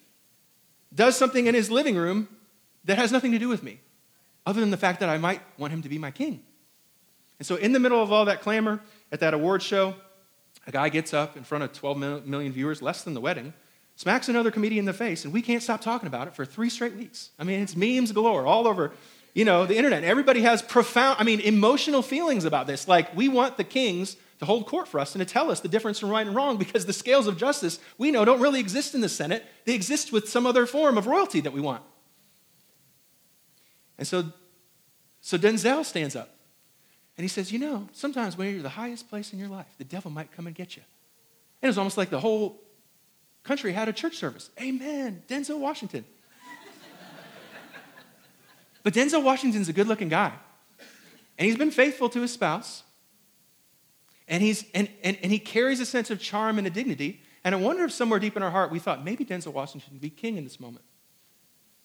does 0.95 1.17
something 1.17 1.47
in 1.47 1.55
his 1.55 1.71
living 1.71 1.97
room 1.97 2.29
that 2.85 2.99
has 2.99 3.13
nothing 3.13 3.33
to 3.33 3.39
do 3.39 3.49
with 3.49 3.63
me, 3.63 3.81
other 4.47 4.61
than 4.61 4.71
the 4.71 4.77
fact 4.77 5.01
that 5.01 5.09
I 5.09 5.19
might 5.19 5.41
want 5.59 5.73
him 5.73 5.83
to 5.83 5.89
be 5.89 5.99
my 5.99 6.11
king? 6.11 6.43
And 7.39 7.47
so, 7.47 7.57
in 7.57 7.73
the 7.73 7.81
middle 7.81 8.03
of 8.03 8.13
all 8.13 8.25
that 8.27 8.41
clamor 8.41 8.81
at 9.11 9.21
that 9.21 9.35
award 9.35 9.63
show, 9.63 9.95
a 10.67 10.73
guy 10.73 10.89
gets 10.89 11.13
up 11.13 11.37
in 11.37 11.45
front 11.45 11.65
of 11.65 11.73
12 11.73 12.27
million 12.27 12.53
viewers, 12.53 12.81
less 12.81 13.03
than 13.03 13.15
the 13.15 13.21
wedding, 13.21 13.53
smacks 13.97 14.29
another 14.29 14.51
comedian 14.51 14.81
in 14.81 14.85
the 14.87 14.93
face, 14.93 15.25
and 15.25 15.33
we 15.33 15.43
can't 15.43 15.63
stop 15.63 15.81
talking 15.81 16.07
about 16.07 16.29
it 16.29 16.35
for 16.35 16.45
three 16.45 16.71
straight 16.71 16.95
weeks. 16.95 17.31
I 17.39 17.45
mean, 17.45 17.61
it's 17.61 17.77
memes 17.77 18.13
galore 18.13 18.47
all 18.47 18.67
over, 18.67 18.93
you 19.35 19.45
know, 19.45 19.67
the 19.67 19.77
internet. 19.77 20.05
Everybody 20.05 20.43
has 20.43 20.63
profound, 20.63 21.17
I 21.21 21.25
mean, 21.25 21.41
emotional 21.41 22.03
feelings 22.03 22.45
about 22.45 22.67
this. 22.67 22.87
Like, 22.87 23.15
we 23.17 23.29
want 23.29 23.57
the 23.57 23.65
kings 23.65 24.17
to 24.39 24.45
hold 24.45 24.67
court 24.67 24.89
for 24.89 25.01
us 25.01 25.15
and 25.15 25.27
to 25.27 25.31
tell 25.31 25.51
us 25.51 25.61
the 25.61 25.69
difference 25.69 25.99
from 25.99 26.09
right 26.09 26.27
and 26.27 26.35
wrong 26.35 26.57
because 26.57 26.87
the 26.87 26.93
scales 26.93 27.27
of 27.27 27.37
justice 27.37 27.79
we 27.99 28.11
know 28.11 28.25
don't 28.25 28.41
really 28.41 28.61
exist 28.61 28.95
in 28.95 29.01
the 29.01 29.09
Senate. 29.09 29.45
They 29.65 29.75
exist 29.75 30.13
with 30.13 30.29
some 30.29 30.47
other 30.47 30.67
form 30.67 30.97
of 30.97 31.07
royalty 31.07 31.41
that 31.41 31.53
we 31.53 31.61
want. 31.61 31.83
And 33.99 34.07
so, 34.07 34.33
so 35.21 35.37
Denzel 35.37 35.85
stands 35.85 36.17
up 36.17 36.35
and 37.17 37.25
he 37.25 37.29
says, 37.29 37.53
You 37.53 37.59
know, 37.59 37.89
sometimes 37.93 38.37
when 38.37 38.53
you're 38.53 38.63
the 38.63 38.69
highest 38.71 39.09
place 39.09 39.33
in 39.33 39.39
your 39.39 39.49
life, 39.49 39.75
the 39.79 39.85
devil 39.85 40.11
might 40.11 40.33
come 40.33 40.47
and 40.47 40.55
get 40.55 40.77
you. 40.77 40.83
And 41.63 41.69
it 41.69 41.71
was 41.71 41.79
almost 41.79 41.97
like 41.97 42.11
the 42.11 42.21
whole 42.21 42.61
country 43.43 43.73
had 43.73 43.89
a 43.89 43.93
church 43.93 44.17
service. 44.17 44.51
Amen. 44.61 45.23
Denzel 45.29 45.59
Washington. 45.59 46.05
But 48.85 48.93
Denzel 48.93 49.25
Washington's 49.25 49.69
a 49.69 49.73
good 49.73 49.89
looking 49.89 50.09
guy. 50.09 50.33
And 51.37 51.47
he's 51.47 51.57
been 51.57 51.73
faithful 51.73 52.09
to 52.11 52.21
his 52.21 52.33
spouse. 52.33 52.85
And, 54.29 54.43
he's, 54.43 54.65
and, 54.73 54.89
and, 55.03 55.19
and 55.23 55.33
he 55.33 55.39
carries 55.39 55.81
a 55.81 55.87
sense 55.87 56.11
of 56.11 56.21
charm 56.21 56.59
and 56.59 56.67
a 56.67 56.71
dignity. 56.71 57.21
And 57.43 57.55
I 57.55 57.59
wonder 57.59 57.85
if 57.85 57.93
somewhere 57.93 58.21
deep 58.21 58.37
in 58.37 58.43
our 58.43 58.51
heart 58.51 58.71
we 58.71 58.79
thought 58.79 59.05
maybe 59.05 59.25
Denzel 59.25 59.53
Washington 59.53 59.95
would 59.95 60.01
be 60.01 60.11
king 60.11 60.37
in 60.37 60.45
this 60.45 60.61
moment, 60.61 60.85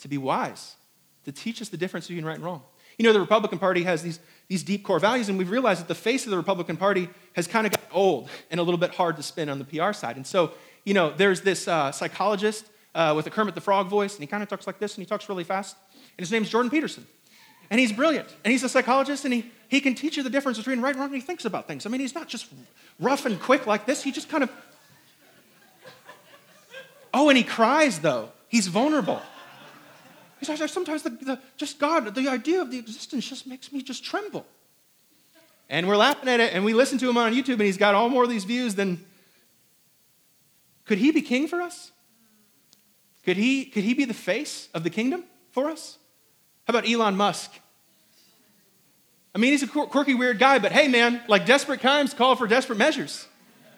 to 0.02 0.08
be 0.08 0.18
wise, 0.18 0.76
to 1.26 1.32
teach 1.32 1.62
us 1.62 1.70
the 1.70 1.78
difference 1.78 2.08
between 2.08 2.26
right 2.26 2.36
and 2.36 2.44
wrong. 2.44 2.62
You 2.98 3.06
know, 3.06 3.14
the 3.14 3.20
Republican 3.22 3.60
Party 3.60 3.84
has 3.84 4.04
these, 4.04 4.20
these 4.50 4.62
deep 4.62 4.84
core 4.84 5.00
values, 5.00 5.30
and 5.30 5.38
we've 5.38 5.50
realized 5.50 5.80
that 5.80 5.88
the 5.88 5.96
face 5.96 6.26
of 6.26 6.32
the 6.32 6.38
Republican 6.38 6.76
Party 6.76 7.10
has 7.34 7.48
kind 7.48 7.66
of 7.66 7.72
got 7.72 7.82
old 7.94 8.30
and 8.52 8.60
a 8.60 8.64
little 8.64 8.78
bit 8.78 8.94
hard 8.94 9.16
to 9.16 9.24
spin 9.24 9.48
on 9.48 9.58
the 9.58 9.66
PR 9.66 9.94
side. 9.94 10.18
And 10.18 10.28
so, 10.28 10.52
you 10.84 10.94
know, 10.94 11.14
there's 11.16 11.42
this 11.42 11.68
uh, 11.68 11.94
psychologist 11.94 12.66
uh, 12.94 13.14
with 13.16 13.26
a 13.26 13.30
Kermit 13.30 13.56
the 13.56 13.62
Frog 13.62 13.88
voice, 13.88 14.16
and 14.16 14.22
he 14.22 14.28
kind 14.28 14.44
of 14.44 14.50
talks 14.50 14.68
like 14.68 14.80
this, 14.80 14.96
and 14.96 15.02
he 15.02 15.06
talks 15.06 15.30
really 15.30 15.46
fast. 15.46 15.78
And 16.20 16.24
his 16.26 16.34
name's 16.34 16.50
Jordan 16.50 16.70
Peterson. 16.70 17.08
And 17.70 17.80
he's 17.80 17.94
brilliant. 17.94 18.28
And 18.44 18.52
he's 18.52 18.66
a 18.66 18.68
psychologist, 18.68 19.24
and 19.24 19.34
he, 19.34 19.50
he 19.70 19.80
can 19.80 19.96
teach 19.96 20.18
you 20.18 20.24
the 20.24 20.30
difference 20.30 20.58
between 20.58 20.82
right 20.82 20.90
and 20.90 21.00
wrong, 21.00 21.10
when 21.12 21.22
he 21.22 21.26
thinks 21.26 21.46
about 21.46 21.66
things. 21.66 21.86
I 21.86 21.90
mean, 21.90 22.02
he's 22.02 22.14
not 22.14 22.28
just 22.28 22.48
rough 23.00 23.26
and 23.26 23.40
quick 23.40 23.66
like 23.66 23.86
this, 23.86 24.04
he 24.04 24.12
just 24.12 24.28
kind 24.28 24.44
of. 24.44 24.52
Oh, 27.14 27.30
and 27.30 27.38
he 27.38 27.46
cries, 27.46 28.00
though. 28.00 28.34
He's 28.50 28.68
vulnerable. 28.68 29.22
Sometimes 30.42 31.04
the, 31.04 31.10
the, 31.10 31.40
just 31.56 31.80
God, 31.80 32.14
the 32.14 32.28
idea 32.28 32.62
of 32.62 32.70
the 32.70 32.80
existence 32.80 33.30
just 33.30 33.48
makes 33.48 33.72
me 33.72 33.82
just 33.82 34.04
tremble. 34.04 34.46
And 35.70 35.88
we're 35.88 35.96
laughing 35.96 36.28
at 36.28 36.42
it, 36.42 36.54
and 36.54 36.66
we 36.66 36.74
listen 36.74 36.98
to 36.98 37.10
him 37.10 37.18
on 37.18 37.34
YouTube, 37.34 37.54
and 37.54 37.62
he's 37.62 37.78
got 37.78 37.96
all 37.96 38.10
more 38.10 38.24
of 38.24 38.30
these 38.30 38.44
views 38.44 38.76
than. 38.76 39.06
Could 40.84 40.98
he 40.98 41.12
be 41.12 41.22
king 41.22 41.48
for 41.48 41.62
us? 41.62 41.94
Could 43.24 43.38
he, 43.38 43.64
could 43.64 43.86
he 43.86 43.94
be 43.94 44.04
the 44.04 44.14
face 44.14 44.68
of 44.74 44.84
the 44.84 44.90
kingdom 44.90 45.24
for 45.52 45.70
us? 45.70 45.96
How 46.70 46.78
about 46.78 46.88
Elon 46.88 47.18
Musk? 47.18 47.50
I 49.34 49.40
mean, 49.40 49.54
he's 49.54 49.64
a 49.64 49.68
quirky, 49.68 50.14
weird 50.14 50.38
guy, 50.38 50.60
but 50.60 50.72
hey, 50.72 50.88
man, 50.88 51.20
like 51.28 51.48
desperate 51.48 51.82
times 51.82 52.14
call 52.14 52.36
for 52.36 52.46
desperate 52.46 52.78
measures. 52.78 53.28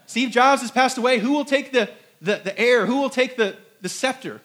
Steve 0.08 0.30
Jobs 0.30 0.62
has 0.62 0.72
passed 0.72 0.98
away. 0.98 1.20
Who 1.20 1.32
will 1.32 1.46
take 1.46 1.72
the, 1.72 1.90
the, 2.22 2.42
the 2.44 2.60
air? 2.60 2.86
Who 2.86 3.00
will 3.00 3.10
take 3.10 3.38
the, 3.38 3.56
the 3.80 3.88
scepter? 3.88 4.42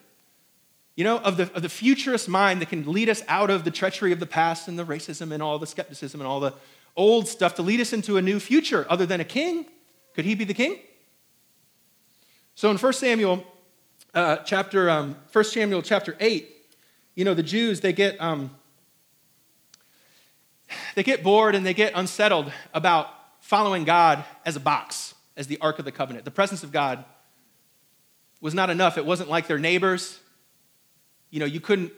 you 0.95 1.03
know, 1.03 1.19
of 1.19 1.39
the, 1.39 1.53
of 1.55 1.63
the 1.63 1.69
futurist 1.69 2.29
mind 2.29 2.61
that 2.61 2.69
can 2.69 2.89
lead 2.93 3.09
us 3.09 3.25
out 3.27 3.51
of 3.51 3.65
the 3.65 3.73
treachery 3.73 4.13
of 4.13 4.21
the 4.21 4.27
past 4.27 4.69
and 4.69 4.79
the 4.79 4.85
racism 4.85 5.33
and 5.33 5.43
all 5.43 5.59
the 5.59 5.67
skepticism 5.67 6.21
and 6.21 6.29
all 6.29 6.39
the 6.39 6.55
old 6.95 7.27
stuff 7.27 7.57
to 7.57 7.63
lead 7.63 7.81
us 7.81 7.93
into 7.93 8.17
a 8.17 8.23
new 8.23 8.39
future 8.39 8.87
other 8.89 9.07
than 9.07 9.21
a 9.21 9.25
king. 9.25 9.67
Could 10.15 10.25
he 10.25 10.37
be 10.37 10.45
the 10.45 10.55
king? 10.55 10.79
So 12.55 12.71
in 12.71 12.79
1 12.79 12.93
Samuel 12.93 13.45
uh, 14.15 14.37
chapter, 14.37 14.89
um, 14.89 15.17
1 15.33 15.45
Samuel 15.47 15.83
chapter 15.83 16.17
8, 16.21 16.56
you 17.17 17.25
know, 17.25 17.35
the 17.35 17.43
Jews, 17.43 17.81
they 17.81 17.93
get, 17.93 18.21
um, 18.21 18.53
they 20.95 21.03
get 21.03 21.25
bored 21.25 21.57
and 21.57 21.67
they 21.67 21.75
get 21.75 21.93
unsettled 21.97 22.53
about 22.73 23.09
following 23.41 23.83
God 23.83 24.25
as 24.45 24.55
a 24.55 24.61
box, 24.61 25.17
as 25.37 25.49
the 25.49 25.59
Ark 25.61 25.81
of 25.81 25.85
the 25.85 25.93
Covenant. 25.93 26.25
The 26.25 26.31
presence 26.31 26.63
of 26.63 26.71
God 26.71 27.05
was 28.41 28.55
not 28.55 28.71
enough. 28.71 28.97
It 28.97 29.05
wasn't 29.05 29.29
like 29.29 29.49
their 29.49 29.59
neighbors 29.59 30.21
you 31.31 31.41
know, 31.41 31.47
you 31.47 31.61
couldn't 31.61 31.93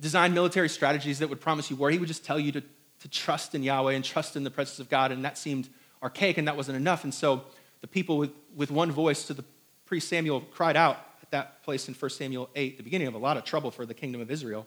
design 0.00 0.34
military 0.34 0.68
strategies 0.68 1.18
that 1.20 1.28
would 1.28 1.40
promise 1.40 1.70
you 1.70 1.76
war. 1.76 1.90
He 1.90 1.98
would 1.98 2.08
just 2.08 2.24
tell 2.24 2.38
you 2.38 2.52
to, 2.52 2.60
to 2.60 3.08
trust 3.08 3.54
in 3.54 3.62
Yahweh 3.62 3.94
and 3.94 4.04
trust 4.04 4.36
in 4.36 4.44
the 4.44 4.50
presence 4.50 4.78
of 4.78 4.88
God, 4.88 5.12
and 5.12 5.24
that 5.24 5.38
seemed 5.38 5.68
archaic 6.02 6.38
and 6.38 6.48
that 6.48 6.56
wasn't 6.56 6.76
enough. 6.76 7.04
And 7.04 7.14
so 7.14 7.42
the 7.80 7.86
people 7.86 8.18
with, 8.18 8.30
with 8.54 8.70
one 8.70 8.90
voice 8.90 9.26
to 9.26 9.34
the 9.34 9.44
priest 9.86 10.08
Samuel 10.08 10.40
cried 10.40 10.76
out 10.76 10.98
that 11.32 11.62
place 11.64 11.88
in 11.88 11.94
1 11.94 12.10
Samuel 12.10 12.48
8, 12.54 12.76
the 12.76 12.82
beginning 12.82 13.08
of 13.08 13.14
a 13.14 13.18
lot 13.18 13.36
of 13.36 13.44
trouble 13.44 13.70
for 13.70 13.84
the 13.84 13.94
kingdom 13.94 14.20
of 14.20 14.30
Israel. 14.30 14.66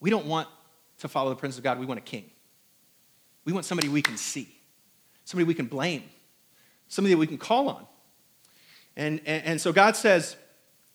We 0.00 0.10
don't 0.10 0.26
want 0.26 0.48
to 0.98 1.08
follow 1.08 1.30
the 1.30 1.36
presence 1.36 1.58
of 1.58 1.64
God, 1.64 1.78
we 1.78 1.86
want 1.86 1.98
a 1.98 2.02
king. 2.02 2.30
We 3.44 3.52
want 3.52 3.64
somebody 3.64 3.88
we 3.88 4.02
can 4.02 4.16
see, 4.16 4.48
somebody 5.24 5.46
we 5.46 5.54
can 5.54 5.66
blame, 5.66 6.02
somebody 6.88 7.14
that 7.14 7.18
we 7.18 7.26
can 7.26 7.38
call 7.38 7.68
on. 7.68 7.86
And, 8.96 9.20
and, 9.24 9.44
and 9.44 9.60
so 9.60 9.72
God 9.72 9.94
says, 9.94 10.36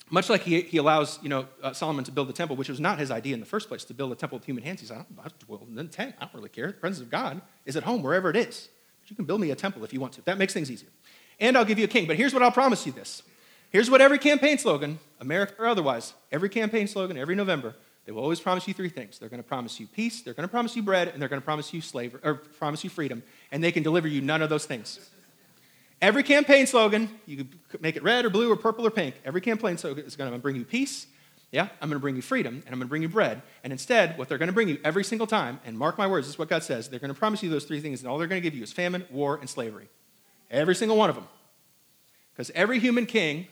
much 0.10 0.30
like 0.30 0.42
he, 0.42 0.62
he 0.62 0.78
allows 0.78 1.20
you 1.22 1.30
know, 1.30 1.48
uh, 1.64 1.72
Solomon 1.72 2.04
to 2.04 2.12
build 2.12 2.28
the 2.28 2.34
temple, 2.34 2.58
which 2.58 2.68
was 2.68 2.80
not 2.80 3.00
his 3.00 3.10
idea 3.10 3.34
in 3.34 3.40
the 3.40 3.46
first 3.46 3.70
place, 3.70 3.86
to 3.86 3.94
build 3.94 4.12
a 4.12 4.16
temple 4.16 4.40
with 4.40 4.46
human 4.46 4.64
hands. 4.64 4.82
He 4.82 4.88
said, 4.88 4.98
I 4.98 5.22
don't, 5.22 5.34
well, 5.48 5.66
then 5.70 5.88
tent, 5.88 6.16
I 6.20 6.26
don't 6.26 6.34
really 6.34 6.50
care. 6.50 6.68
The 6.68 6.74
presence 6.74 7.02
of 7.02 7.10
God 7.10 7.42
is 7.66 7.78
at 7.78 7.84
home 7.84 8.04
wherever 8.04 8.30
it 8.30 8.36
is. 8.36 8.68
But 9.00 9.10
you 9.10 9.16
can 9.16 9.26
build 9.26 9.40
me 9.40 9.52
a 9.52 9.56
temple 9.56 9.84
if 9.86 9.94
you 9.94 10.02
want 10.02 10.14
to. 10.14 10.22
That 10.24 10.38
makes 10.38 10.54
things 10.54 10.70
easier. 10.70 10.90
And 11.40 11.58
I'll 11.58 11.66
give 11.66 11.80
you 11.80 11.86
a 11.86 11.88
king. 11.88 12.08
But 12.08 12.18
here's 12.18 12.34
what 12.34 12.44
I'll 12.44 12.52
promise 12.52 12.86
you 12.86 12.92
this. 12.92 13.24
Here's 13.72 13.90
what 13.90 14.02
every 14.02 14.20
campaign 14.20 14.58
slogan, 14.58 15.00
America 15.20 15.56
or 15.58 15.66
otherwise, 15.66 16.14
every 16.32 16.50
campaign 16.50 16.88
slogan, 16.88 17.18
every 17.18 17.36
November, 17.36 17.74
they 18.06 18.12
will 18.12 18.22
always 18.22 18.40
promise 18.40 18.68
you 18.68 18.74
three 18.74 18.90
things. 18.90 19.18
They're 19.18 19.30
going 19.30 19.42
to 19.42 19.48
promise 19.48 19.80
you 19.80 19.88
peace, 19.88 20.22
they're 20.22 20.34
going 20.34 20.48
to 20.48 20.52
promise 20.52 20.76
you 20.76 20.84
bread, 20.84 21.08
and 21.08 21.22
they're 21.22 21.30
going 21.30 21.42
to 21.42 21.46
promise 21.46 21.74
you 21.74 21.80
slavery 21.82 22.20
or 22.24 22.36
promise 22.36 22.84
you 22.84 22.90
freedom. 22.90 23.24
And 23.52 23.64
they 23.64 23.72
can 23.72 23.82
deliver 23.82 24.08
you 24.08 24.22
none 24.22 24.42
of 24.42 24.50
those 24.50 24.66
things. 24.66 25.10
Every 26.02 26.24
campaign 26.24 26.68
slogan, 26.68 27.10
you 27.26 27.46
could 27.70 27.82
make 27.82 27.96
it 27.96 28.04
red 28.04 28.26
or 28.26 28.30
blue 28.30 28.52
or 28.52 28.56
purple 28.56 28.86
or 28.86 28.92
pink. 28.92 29.16
Every 29.24 29.40
campaign 29.40 29.78
slogan 29.78 30.04
is 30.04 30.16
going 30.16 30.32
to 30.32 30.38
bring 30.40 30.56
you 30.56 30.66
peace. 30.66 31.08
Yeah, 31.52 31.68
I'm 31.82 31.90
going 31.90 32.00
to 32.00 32.00
bring 32.00 32.16
you 32.16 32.22
freedom 32.22 32.56
and 32.66 32.74
I'm 32.74 32.80
going 32.80 32.88
to 32.88 32.90
bring 32.90 33.02
you 33.04 33.10
bread. 33.10 33.42
And 33.64 33.72
instead, 33.72 34.18
what 34.18 34.28
they're 34.28 34.38
going 34.38 34.48
to 34.48 34.54
bring 34.54 34.68
you 34.68 34.80
every 34.84 35.04
single 35.04 35.28
time, 35.28 35.60
and 35.64 35.78
mark 35.78 35.98
my 35.98 36.08
words, 36.08 36.26
this 36.26 36.36
is 36.36 36.40
what 36.40 36.50
God 36.50 36.64
says, 36.64 36.90
they're 36.90 37.00
going 37.00 37.14
to 37.14 37.20
promise 37.20 37.44
you 37.44 37.50
those 37.50 37.66
three 37.66 37.82
things, 37.82 38.02
and 38.02 38.10
all 38.10 38.18
they're 38.18 38.28
going 38.28 38.42
to 38.42 38.44
give 38.44 38.56
you 38.56 38.64
is 38.64 38.74
famine, 38.74 39.06
war, 39.12 39.38
and 39.38 39.50
slavery. 39.50 39.90
Every 40.50 40.76
single 40.76 40.98
one 40.98 41.10
of 41.10 41.16
them. 41.16 41.28
Because 42.34 42.52
every 42.56 42.80
human 42.80 43.06
king 43.06 43.48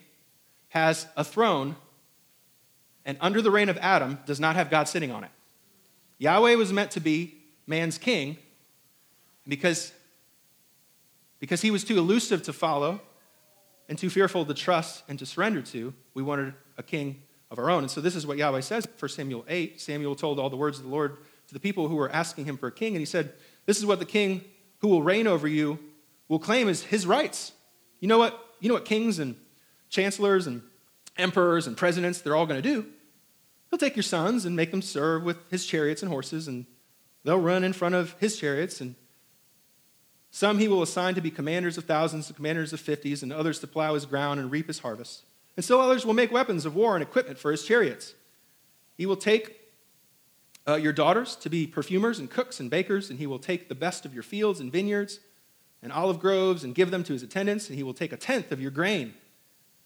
has 0.69 1.07
a 1.17 1.23
throne, 1.23 1.75
and 3.05 3.17
under 3.21 3.41
the 3.41 3.51
reign 3.51 3.69
of 3.69 3.77
Adam 3.77 4.19
does 4.25 4.39
not 4.39 4.55
have 4.55 4.69
God 4.69 4.87
sitting 4.87 5.11
on 5.11 5.23
it. 5.23 5.31
Yahweh 6.17 6.55
was 6.55 6.71
meant 6.71 6.91
to 6.91 6.99
be 6.99 7.35
man's 7.65 7.97
king 7.97 8.37
because, 9.47 9.91
because 11.39 11.61
he 11.61 11.71
was 11.71 11.83
too 11.83 11.97
elusive 11.97 12.43
to 12.43 12.53
follow 12.53 13.01
and 13.87 13.97
too 13.97 14.09
fearful 14.09 14.45
to 14.45 14.53
trust 14.53 15.03
and 15.07 15.17
to 15.19 15.25
surrender 15.25 15.61
to. 15.61 15.93
We 16.13 16.21
wanted 16.21 16.53
a 16.77 16.83
king 16.83 17.21
of 17.49 17.57
our 17.57 17.69
own. 17.69 17.83
And 17.83 17.91
so 17.91 18.01
this 18.01 18.15
is 18.15 18.27
what 18.27 18.37
Yahweh 18.37 18.61
says, 18.61 18.87
1 18.99 19.09
Samuel 19.09 19.45
8. 19.47 19.81
Samuel 19.81 20.15
told 20.15 20.39
all 20.39 20.49
the 20.49 20.57
words 20.57 20.77
of 20.77 20.83
the 20.85 20.91
Lord 20.91 21.17
to 21.47 21.53
the 21.53 21.59
people 21.59 21.87
who 21.87 21.95
were 21.95 22.11
asking 22.11 22.45
him 22.45 22.57
for 22.57 22.67
a 22.67 22.71
king, 22.71 22.93
and 22.93 22.99
he 22.99 23.05
said, 23.05 23.33
This 23.65 23.79
is 23.79 23.85
what 23.85 23.99
the 23.99 24.05
king 24.05 24.43
who 24.79 24.87
will 24.87 25.01
reign 25.01 25.25
over 25.25 25.47
you 25.47 25.79
will 26.27 26.39
claim 26.39 26.69
as 26.69 26.83
his 26.83 27.07
rights. 27.07 27.53
You 27.99 28.07
know 28.07 28.19
what? 28.19 28.39
You 28.59 28.67
know 28.67 28.75
what 28.75 28.85
kings 28.85 29.17
and 29.19 29.35
chancellors 29.89 30.47
and 30.47 30.61
emperors 31.17 31.67
and 31.67 31.75
presidents, 31.75 32.21
they're 32.21 32.35
all 32.35 32.45
going 32.45 32.61
to 32.61 32.67
do. 32.67 32.85
He'll 33.69 33.79
take 33.79 33.95
your 33.95 34.03
sons 34.03 34.45
and 34.45 34.55
make 34.55 34.71
them 34.71 34.81
serve 34.81 35.23
with 35.23 35.37
his 35.51 35.65
chariots 35.65 36.01
and 36.01 36.11
horses, 36.11 36.47
and 36.47 36.65
they'll 37.23 37.39
run 37.39 37.63
in 37.63 37.73
front 37.73 37.95
of 37.95 38.15
his 38.19 38.39
chariots. 38.39 38.81
And 38.81 38.95
some 40.31 40.59
he 40.59 40.67
will 40.67 40.81
assign 40.81 41.15
to 41.15 41.21
be 41.21 41.31
commanders 41.31 41.77
of 41.77 41.85
thousands 41.85 42.27
and 42.27 42.35
commanders 42.35 42.73
of 42.73 42.79
fifties, 42.79 43.21
and 43.21 43.31
others 43.31 43.59
to 43.59 43.67
plow 43.67 43.93
his 43.93 44.05
ground 44.05 44.39
and 44.39 44.49
reap 44.49 44.67
his 44.67 44.79
harvest. 44.79 45.23
And 45.55 45.65
so 45.65 45.81
others 45.81 46.05
will 46.05 46.13
make 46.13 46.31
weapons 46.31 46.65
of 46.65 46.75
war 46.75 46.95
and 46.95 47.03
equipment 47.03 47.37
for 47.37 47.51
his 47.51 47.63
chariots. 47.63 48.13
He 48.97 49.05
will 49.05 49.17
take 49.17 49.55
uh, 50.67 50.75
your 50.75 50.93
daughters 50.93 51.35
to 51.37 51.49
be 51.49 51.67
perfumers 51.67 52.19
and 52.19 52.29
cooks 52.29 52.59
and 52.59 52.69
bakers, 52.69 53.09
and 53.09 53.19
he 53.19 53.27
will 53.27 53.39
take 53.39 53.69
the 53.69 53.75
best 53.75 54.05
of 54.05 54.13
your 54.13 54.23
fields 54.23 54.59
and 54.59 54.71
vineyards 54.71 55.19
and 55.81 55.91
olive 55.91 56.19
groves 56.19 56.63
and 56.63 56.75
give 56.75 56.91
them 56.91 57.03
to 57.03 57.13
his 57.13 57.23
attendants, 57.23 57.69
and 57.69 57.77
he 57.77 57.83
will 57.83 57.93
take 57.93 58.13
a 58.13 58.17
tenth 58.17 58.51
of 58.51 58.61
your 58.61 58.71
grain 58.71 59.13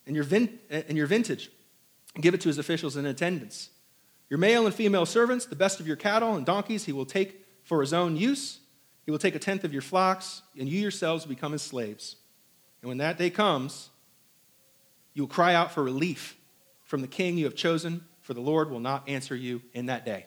and 0.05 0.15
your, 0.15 0.25
vin- 0.25 0.59
and 0.69 0.97
your 0.97 1.07
vintage 1.07 1.49
and 2.13 2.23
give 2.23 2.33
it 2.33 2.41
to 2.41 2.49
his 2.49 2.57
officials 2.57 2.97
in 2.97 3.05
attendance. 3.05 3.69
Your 4.29 4.37
male 4.39 4.65
and 4.65 4.73
female 4.73 5.05
servants, 5.05 5.45
the 5.45 5.55
best 5.55 5.79
of 5.79 5.87
your 5.87 5.95
cattle 5.95 6.35
and 6.35 6.45
donkeys, 6.45 6.85
he 6.85 6.91
will 6.91 7.05
take 7.05 7.45
for 7.63 7.81
his 7.81 7.93
own 7.93 8.15
use. 8.15 8.59
He 9.05 9.11
will 9.11 9.19
take 9.19 9.35
a 9.35 9.39
tenth 9.39 9.63
of 9.63 9.73
your 9.73 9.81
flocks, 9.81 10.41
and 10.57 10.67
you 10.67 10.79
yourselves 10.79 11.25
will 11.25 11.35
become 11.35 11.51
his 11.51 11.61
slaves. 11.61 12.15
And 12.81 12.89
when 12.89 12.97
that 12.99 13.17
day 13.17 13.29
comes, 13.29 13.89
you 15.13 15.23
will 15.23 15.29
cry 15.29 15.53
out 15.53 15.71
for 15.71 15.83
relief 15.83 16.37
from 16.83 17.01
the 17.01 17.07
king 17.07 17.37
you 17.37 17.45
have 17.45 17.55
chosen, 17.55 18.03
for 18.21 18.33
the 18.33 18.41
Lord 18.41 18.69
will 18.69 18.79
not 18.79 19.07
answer 19.07 19.35
you 19.35 19.61
in 19.73 19.87
that 19.87 20.05
day. 20.05 20.25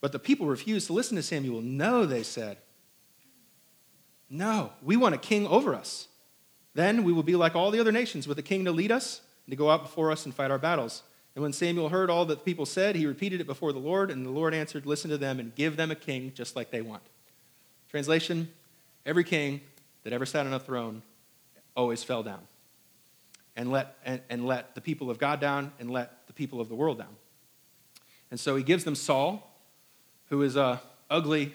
But 0.00 0.12
the 0.12 0.18
people 0.18 0.46
refused 0.46 0.86
to 0.88 0.92
listen 0.92 1.16
to 1.16 1.22
Samuel. 1.22 1.62
No, 1.62 2.04
they 2.04 2.22
said. 2.22 2.58
No, 4.28 4.72
we 4.82 4.96
want 4.96 5.14
a 5.14 5.18
king 5.18 5.46
over 5.46 5.74
us. 5.74 6.08
Then 6.74 7.04
we 7.04 7.12
will 7.12 7.22
be 7.22 7.36
like 7.36 7.54
all 7.54 7.70
the 7.70 7.80
other 7.80 7.92
nations, 7.92 8.26
with 8.26 8.38
a 8.38 8.42
king 8.42 8.64
to 8.64 8.72
lead 8.72 8.92
us 8.92 9.20
and 9.46 9.52
to 9.52 9.56
go 9.56 9.70
out 9.70 9.82
before 9.82 10.10
us 10.10 10.24
and 10.24 10.34
fight 10.34 10.50
our 10.50 10.58
battles. 10.58 11.02
And 11.34 11.42
when 11.42 11.52
Samuel 11.52 11.88
heard 11.88 12.10
all 12.10 12.24
that 12.26 12.38
the 12.38 12.44
people 12.44 12.66
said, 12.66 12.96
he 12.96 13.06
repeated 13.06 13.40
it 13.40 13.46
before 13.46 13.72
the 13.72 13.78
Lord, 13.78 14.10
and 14.10 14.24
the 14.24 14.30
Lord 14.30 14.54
answered, 14.54 14.86
Listen 14.86 15.10
to 15.10 15.18
them 15.18 15.40
and 15.40 15.54
give 15.54 15.76
them 15.76 15.90
a 15.90 15.96
king 15.96 16.32
just 16.34 16.56
like 16.56 16.70
they 16.70 16.82
want. 16.82 17.02
Translation 17.90 18.48
Every 19.06 19.24
king 19.24 19.60
that 20.02 20.12
ever 20.12 20.24
sat 20.24 20.46
on 20.46 20.52
a 20.52 20.60
throne 20.60 21.02
always 21.76 22.02
fell 22.02 22.22
down 22.22 22.40
and 23.54 23.70
let, 23.70 23.96
and, 24.04 24.20
and 24.30 24.46
let 24.46 24.74
the 24.74 24.80
people 24.80 25.10
of 25.10 25.18
God 25.18 25.40
down 25.40 25.72
and 25.78 25.90
let 25.90 26.26
the 26.26 26.32
people 26.32 26.60
of 26.60 26.68
the 26.68 26.74
world 26.74 26.98
down. 26.98 27.16
And 28.30 28.40
so 28.40 28.56
he 28.56 28.62
gives 28.62 28.84
them 28.84 28.94
Saul, 28.94 29.50
who 30.30 30.42
is 30.42 30.56
a 30.56 30.80
ugly, 31.10 31.54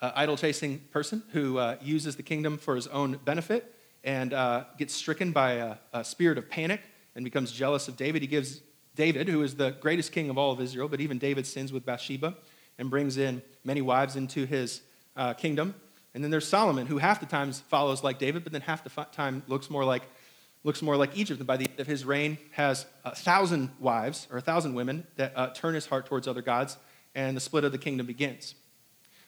uh, 0.00 0.12
idol 0.14 0.36
chasing 0.36 0.78
person 0.92 1.22
who 1.32 1.58
uh, 1.58 1.76
uses 1.82 2.16
the 2.16 2.22
kingdom 2.22 2.58
for 2.58 2.76
his 2.76 2.86
own 2.88 3.18
benefit 3.24 3.74
and 4.04 4.32
uh, 4.32 4.64
gets 4.78 4.94
stricken 4.94 5.32
by 5.32 5.52
a, 5.52 5.76
a 5.92 6.04
spirit 6.04 6.38
of 6.38 6.48
panic 6.48 6.80
and 7.16 7.24
becomes 7.24 7.50
jealous 7.50 7.88
of 7.88 7.96
David. 7.96 8.22
He 8.22 8.28
gives 8.28 8.60
David, 8.94 9.28
who 9.28 9.42
is 9.42 9.56
the 9.56 9.70
greatest 9.80 10.12
king 10.12 10.30
of 10.30 10.38
all 10.38 10.52
of 10.52 10.60
Israel, 10.60 10.88
but 10.88 11.00
even 11.00 11.18
David 11.18 11.46
sins 11.46 11.72
with 11.72 11.84
Bathsheba 11.84 12.36
and 12.78 12.90
brings 12.90 13.16
in 13.16 13.42
many 13.64 13.80
wives 13.80 14.14
into 14.14 14.46
his 14.46 14.82
uh, 15.16 15.32
kingdom. 15.34 15.74
And 16.14 16.22
then 16.22 16.30
there's 16.30 16.46
Solomon, 16.46 16.86
who 16.86 16.98
half 16.98 17.18
the 17.18 17.26
times 17.26 17.60
follows 17.60 18.04
like 18.04 18.18
David, 18.18 18.44
but 18.44 18.52
then 18.52 18.60
half 18.60 18.84
the 18.84 19.04
time 19.12 19.42
looks 19.48 19.68
more 19.68 19.84
like 19.84 20.02
looks 20.62 20.80
more 20.80 20.96
like 20.96 21.14
Egypt. 21.16 21.40
And 21.40 21.46
by 21.46 21.58
the 21.58 21.68
end 21.68 21.78
of 21.78 21.86
his 21.86 22.06
reign, 22.06 22.38
has 22.52 22.86
a 23.04 23.14
thousand 23.14 23.70
wives 23.78 24.26
or 24.30 24.38
a 24.38 24.40
thousand 24.40 24.74
women 24.74 25.06
that 25.16 25.32
uh, 25.36 25.48
turn 25.48 25.74
his 25.74 25.86
heart 25.86 26.06
towards 26.06 26.26
other 26.26 26.40
gods, 26.40 26.78
and 27.14 27.36
the 27.36 27.40
split 27.40 27.64
of 27.64 27.72
the 27.72 27.78
kingdom 27.78 28.06
begins. 28.06 28.54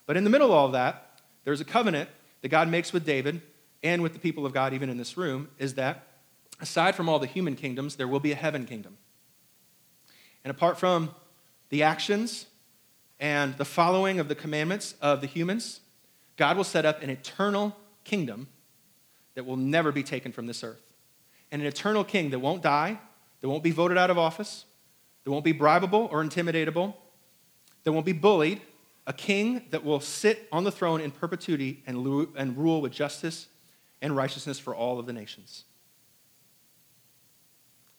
But 0.06 0.16
in 0.16 0.24
the 0.24 0.30
middle 0.30 0.46
of 0.46 0.52
all 0.52 0.68
that, 0.70 1.20
there's 1.44 1.60
a 1.60 1.64
covenant 1.64 2.08
that 2.40 2.48
God 2.48 2.68
makes 2.68 2.92
with 2.92 3.04
David 3.04 3.42
and 3.86 4.02
with 4.02 4.12
the 4.12 4.18
people 4.18 4.44
of 4.44 4.52
God, 4.52 4.74
even 4.74 4.90
in 4.90 4.96
this 4.96 5.16
room, 5.16 5.48
is 5.58 5.74
that 5.74 6.06
aside 6.60 6.96
from 6.96 7.08
all 7.08 7.18
the 7.18 7.26
human 7.26 7.54
kingdoms, 7.54 7.96
there 7.96 8.08
will 8.08 8.20
be 8.20 8.32
a 8.32 8.36
heaven 8.36 8.66
kingdom. 8.66 8.98
And 10.42 10.50
apart 10.50 10.78
from 10.78 11.14
the 11.68 11.84
actions 11.84 12.46
and 13.20 13.56
the 13.58 13.64
following 13.64 14.18
of 14.18 14.28
the 14.28 14.34
commandments 14.34 14.94
of 15.00 15.20
the 15.20 15.26
humans, 15.28 15.80
God 16.36 16.56
will 16.56 16.64
set 16.64 16.84
up 16.84 17.00
an 17.02 17.10
eternal 17.10 17.76
kingdom 18.02 18.48
that 19.34 19.46
will 19.46 19.56
never 19.56 19.92
be 19.92 20.02
taken 20.02 20.32
from 20.32 20.46
this 20.46 20.64
earth 20.64 20.92
and 21.52 21.62
an 21.62 21.68
eternal 21.68 22.02
king 22.02 22.30
that 22.30 22.40
won't 22.40 22.62
die, 22.62 22.98
that 23.40 23.48
won't 23.48 23.62
be 23.62 23.70
voted 23.70 23.96
out 23.96 24.10
of 24.10 24.18
office, 24.18 24.64
that 25.24 25.30
won't 25.30 25.44
be 25.44 25.54
bribable 25.54 26.10
or 26.10 26.24
intimidatable, 26.24 26.94
that 27.84 27.92
won't 27.92 28.06
be 28.06 28.12
bullied, 28.12 28.60
a 29.06 29.12
king 29.12 29.64
that 29.70 29.84
will 29.84 30.00
sit 30.00 30.48
on 30.50 30.64
the 30.64 30.72
throne 30.72 31.00
in 31.00 31.12
perpetuity 31.12 31.84
and, 31.86 32.04
rule 32.56 32.80
with 32.80 32.92
justice 32.92 33.46
and 34.02 34.16
righteousness 34.16 34.58
for 34.58 34.74
all 34.74 34.98
of 34.98 35.06
the 35.06 35.12
nations. 35.12 35.64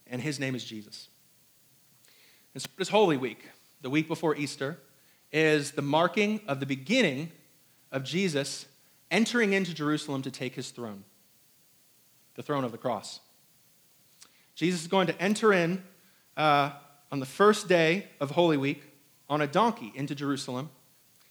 And 0.06 0.22
his 0.22 0.40
name 0.40 0.56
is 0.56 0.64
Jesus. 0.64 1.10
And 2.54 2.62
so, 2.62 2.70
this 2.78 2.90
Holy 2.90 3.18
Week, 3.18 3.50
the 3.82 3.90
week 3.90 4.08
before 4.08 4.36
Easter, 4.36 4.80
is 5.32 5.72
the 5.72 5.82
marking 5.82 6.42
of 6.48 6.60
the 6.60 6.66
beginning 6.66 7.32
of 7.92 8.04
Jesus 8.04 8.66
entering 9.12 9.54
into 9.54 9.74
Jerusalem 9.74 10.22
to 10.24 10.32
take 10.32 10.56
his 10.56 10.72
throne, 10.72 11.04
the 12.36 12.44
throne 12.44 12.64
of 12.64 12.72
the 12.72 12.78
cross. 12.78 13.20
Jesus 14.56 14.82
is 14.82 14.88
going 14.88 15.08
to 15.08 15.22
enter 15.22 15.54
in 15.54 15.84
uh, 16.36 16.72
on 17.12 17.20
the 17.20 17.26
first 17.26 17.68
day 17.68 18.08
of 18.20 18.32
Holy 18.32 18.58
Week 18.58 18.84
on 19.30 19.42
a 19.42 19.48
donkey 19.48 19.92
into 19.96 20.16
Jerusalem 20.16 20.70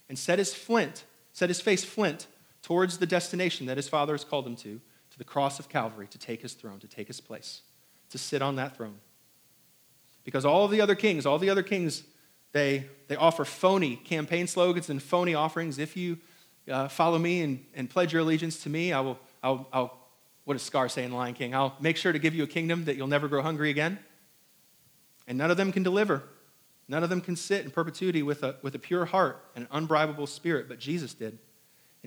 and 0.07 0.17
set 0.17 0.39
his 0.39 0.53
flint, 0.53 1.03
set 1.33 1.49
his 1.49 1.59
face 1.59 1.83
flint 1.83 2.27
towards 2.61 2.97
the 2.97 3.05
destination 3.05 3.65
that 3.67 3.77
his 3.77 3.87
father 3.87 4.13
has 4.13 4.23
called 4.23 4.45
him 4.45 4.55
to, 4.57 4.79
to 5.11 5.17
the 5.17 5.23
cross 5.23 5.59
of 5.59 5.69
Calvary, 5.69 6.07
to 6.07 6.17
take 6.17 6.41
his 6.41 6.53
throne, 6.53 6.79
to 6.79 6.87
take 6.87 7.07
his 7.07 7.21
place, 7.21 7.61
to 8.09 8.17
sit 8.17 8.41
on 8.41 8.55
that 8.57 8.75
throne. 8.75 8.95
Because 10.23 10.45
all 10.45 10.67
the 10.67 10.81
other 10.81 10.95
kings, 10.95 11.25
all 11.25 11.39
the 11.39 11.49
other 11.49 11.63
kings, 11.63 12.03
they, 12.51 12.85
they 13.07 13.15
offer 13.15 13.45
phony 13.45 13.95
campaign 13.95 14.47
slogans 14.47 14.89
and 14.89 15.01
phony 15.01 15.33
offerings. 15.33 15.79
If 15.79 15.95
you 15.95 16.17
uh, 16.69 16.87
follow 16.87 17.17
me 17.17 17.41
and, 17.41 17.65
and 17.75 17.89
pledge 17.89 18.11
your 18.11 18.21
allegiance 18.21 18.61
to 18.63 18.69
me, 18.69 18.91
I 18.91 18.99
will, 18.99 19.19
I'll, 19.41 19.67
I'll 19.71 19.97
what 20.47 20.53
does 20.53 20.63
Scar 20.63 20.87
say 20.87 21.03
in 21.03 21.11
Lion 21.11 21.33
King? 21.33 21.53
I'll 21.53 21.75
make 21.81 21.97
sure 21.97 22.13
to 22.13 22.19
give 22.19 22.33
you 22.33 22.43
a 22.43 22.47
kingdom 22.47 22.85
that 22.85 22.95
you'll 22.95 23.07
never 23.07 23.27
grow 23.27 23.41
hungry 23.41 23.69
again. 23.69 23.99
And 25.27 25.37
none 25.37 25.51
of 25.51 25.57
them 25.57 25.73
can 25.73 25.83
deliver. 25.83 26.23
None 26.87 27.03
of 27.03 27.09
them 27.09 27.19
can 27.19 27.35
sit 27.35 27.65
in 27.65 27.71
perpetuity 27.71 28.23
with 28.23 28.43
a, 28.43 28.55
with 28.61 28.73
a 28.73 28.79
pure 28.79 29.05
heart 29.05 29.43
and 29.55 29.67
an 29.69 29.87
unbribable 29.87 30.27
spirit, 30.27 30.69
but 30.69 30.79
Jesus 30.79 31.13
did. 31.13 31.37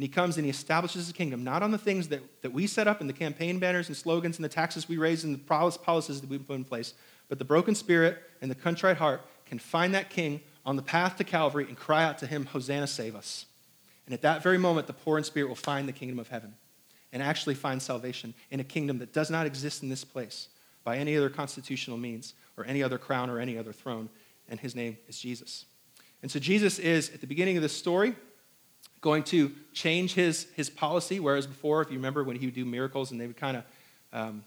And 0.01 0.03
he 0.03 0.09
comes 0.09 0.39
and 0.39 0.47
he 0.47 0.51
establishes 0.51 1.05
his 1.05 1.13
kingdom, 1.13 1.45
not 1.45 1.63
on 1.63 1.73
the 1.73 1.77
things 1.77 2.09
that, 2.09 2.23
that 2.41 2.55
we 2.55 2.67
set 2.67 2.89
up 2.89 3.03
in 3.03 3.07
the 3.07 3.13
campaign 3.13 3.59
banners 3.59 3.89
and 3.89 3.95
slogans 3.95 4.39
and 4.39 4.45
the 4.47 4.49
taxes 4.49 4.89
we 4.89 4.97
raise 4.97 5.25
and 5.25 5.35
the 5.35 5.39
policies 5.45 6.23
that 6.23 6.31
we 6.31 6.39
put 6.39 6.57
in 6.57 6.65
place, 6.65 6.95
but 7.29 7.39
the 7.39 7.45
broken 7.45 7.75
spirit 7.75 8.17
and 8.41 8.51
the 8.51 8.55
contrite 8.55 8.97
heart 8.97 9.21
can 9.45 9.59
find 9.59 9.93
that 9.93 10.09
king 10.09 10.41
on 10.65 10.77
the 10.77 10.83
path 10.83 11.19
to 11.19 11.25
Calvary 11.25 11.67
and 11.69 11.77
cry 11.77 12.03
out 12.03 12.17
to 12.17 12.27
him, 12.27 12.47
Hosanna, 12.47 12.87
save 12.87 13.15
us. 13.15 13.45
And 14.07 14.15
at 14.15 14.23
that 14.23 14.43
very 14.43 14.57
moment, 14.57 14.87
the 14.87 14.95
poor 14.95 15.19
in 15.19 15.25
spirit 15.25 15.49
will 15.49 15.55
find 15.55 15.87
the 15.87 15.93
kingdom 15.93 16.19
of 16.19 16.29
heaven 16.29 16.55
and 17.13 17.23
actually 17.23 17.55
find 17.55 17.83
salvation 17.83 18.33
in 18.51 18.59
a 18.59 18.65
kingdom 18.65 19.01
that 19.01 19.13
does 19.13 19.31
not 19.31 19.45
exist 19.45 19.83
in 19.83 19.91
this 19.91 20.03
place 20.03 20.49
by 20.83 20.97
any 20.97 21.15
other 21.15 21.29
constitutional 21.29 21.99
means 21.99 22.33
or 22.57 22.65
any 22.65 22.83
other 22.83 22.97
crown 22.97 23.29
or 23.29 23.39
any 23.39 23.59
other 23.59 23.75
throne, 23.75 24.09
and 24.49 24.61
his 24.61 24.75
name 24.75 24.97
is 25.09 25.19
Jesus. 25.19 25.67
And 26.23 26.31
so 26.31 26.39
Jesus 26.39 26.79
is, 26.79 27.11
at 27.11 27.21
the 27.21 27.27
beginning 27.27 27.59
of 27.59 27.63
this 27.63 27.77
story, 27.77 28.15
going 29.01 29.23
to 29.25 29.53
change 29.73 30.15
his, 30.15 30.47
his 30.55 30.69
policy, 30.69 31.21
whereas 31.21 31.47
before, 31.47 31.83
if 31.83 31.91
you 31.91 31.97
remember 31.97 32.23
when 32.23 32.37
he 32.37 32.47
would 32.47 32.55
do 32.55 32.65
miracles 32.65 33.11
and 33.11 33.21
they 33.21 33.27
would 33.27 33.37
kind 33.37 33.57
of 33.57 33.65
um, 34.13 34.45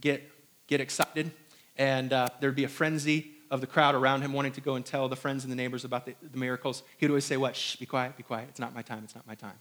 get, 0.00 0.30
get 0.66 0.80
excited 0.80 1.30
and 1.76 2.12
uh, 2.12 2.28
there'd 2.40 2.54
be 2.54 2.64
a 2.64 2.68
frenzy 2.68 3.30
of 3.50 3.60
the 3.60 3.66
crowd 3.66 3.94
around 3.94 4.22
him 4.22 4.32
wanting 4.32 4.52
to 4.52 4.60
go 4.60 4.74
and 4.74 4.84
tell 4.84 5.08
the 5.08 5.16
friends 5.16 5.44
and 5.44 5.52
the 5.52 5.56
neighbors 5.56 5.84
about 5.84 6.06
the, 6.06 6.14
the 6.32 6.38
miracles, 6.38 6.82
he 6.96 7.06
would 7.06 7.10
always 7.10 7.24
say, 7.24 7.36
What? 7.36 7.54
Shh, 7.56 7.76
be 7.76 7.86
quiet, 7.86 8.16
be 8.16 8.22
quiet. 8.22 8.48
It's 8.50 8.58
not 8.58 8.74
my 8.74 8.82
time, 8.82 9.02
it's 9.04 9.14
not 9.14 9.26
my 9.26 9.34
time. 9.34 9.58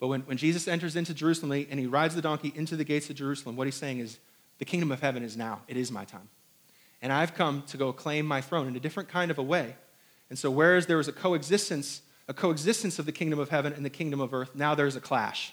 But 0.00 0.08
when, 0.08 0.22
when 0.22 0.36
Jesus 0.36 0.68
enters 0.68 0.96
into 0.96 1.14
Jerusalem 1.14 1.66
and 1.70 1.78
he 1.78 1.86
rides 1.86 2.14
the 2.14 2.22
donkey 2.22 2.52
into 2.54 2.76
the 2.76 2.84
gates 2.84 3.10
of 3.10 3.16
Jerusalem, 3.16 3.56
what 3.56 3.66
he's 3.66 3.74
saying 3.74 3.98
is, 3.98 4.18
The 4.58 4.64
kingdom 4.64 4.90
of 4.92 5.00
heaven 5.00 5.22
is 5.22 5.36
now. 5.36 5.62
It 5.68 5.76
is 5.76 5.90
my 5.90 6.04
time. 6.04 6.28
And 7.02 7.12
I've 7.12 7.34
come 7.34 7.62
to 7.66 7.76
go 7.76 7.92
claim 7.92 8.26
my 8.26 8.40
throne 8.40 8.66
in 8.66 8.76
a 8.76 8.80
different 8.80 9.08
kind 9.08 9.30
of 9.30 9.38
a 9.38 9.42
way. 9.42 9.76
And 10.30 10.38
so, 10.38 10.50
whereas 10.50 10.86
there 10.86 10.96
was 10.96 11.08
a 11.08 11.12
coexistence, 11.12 12.00
a 12.28 12.34
coexistence 12.34 12.98
of 12.98 13.06
the 13.06 13.12
kingdom 13.12 13.38
of 13.38 13.50
heaven 13.50 13.72
and 13.72 13.84
the 13.84 13.90
kingdom 13.90 14.20
of 14.20 14.32
earth, 14.32 14.54
now 14.54 14.74
there's 14.74 14.96
a 14.96 15.00
clash. 15.00 15.52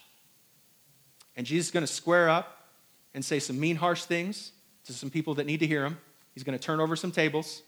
And 1.36 1.46
Jesus 1.46 1.68
is 1.68 1.72
going 1.72 1.86
to 1.86 1.92
square 1.92 2.30
up 2.30 2.68
and 3.14 3.24
say 3.24 3.40
some 3.40 3.60
mean, 3.60 3.76
harsh 3.76 4.04
things 4.04 4.52
to 4.86 4.94
some 4.94 5.10
people 5.10 5.36
that 5.36 5.46
need 5.46 5.60
to 5.60 5.68
hear 5.68 5.86
him. 5.86 5.98
He's 6.34 6.44
going 6.44 6.58
to 6.58 6.64
turn 6.64 6.80
over 6.80 6.96
some 6.96 7.12
tables. 7.12 7.62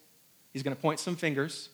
He's 0.51 0.63
going 0.63 0.75
to 0.75 0.81
point 0.81 1.00
some 1.00 1.15
fingers. 1.15 1.69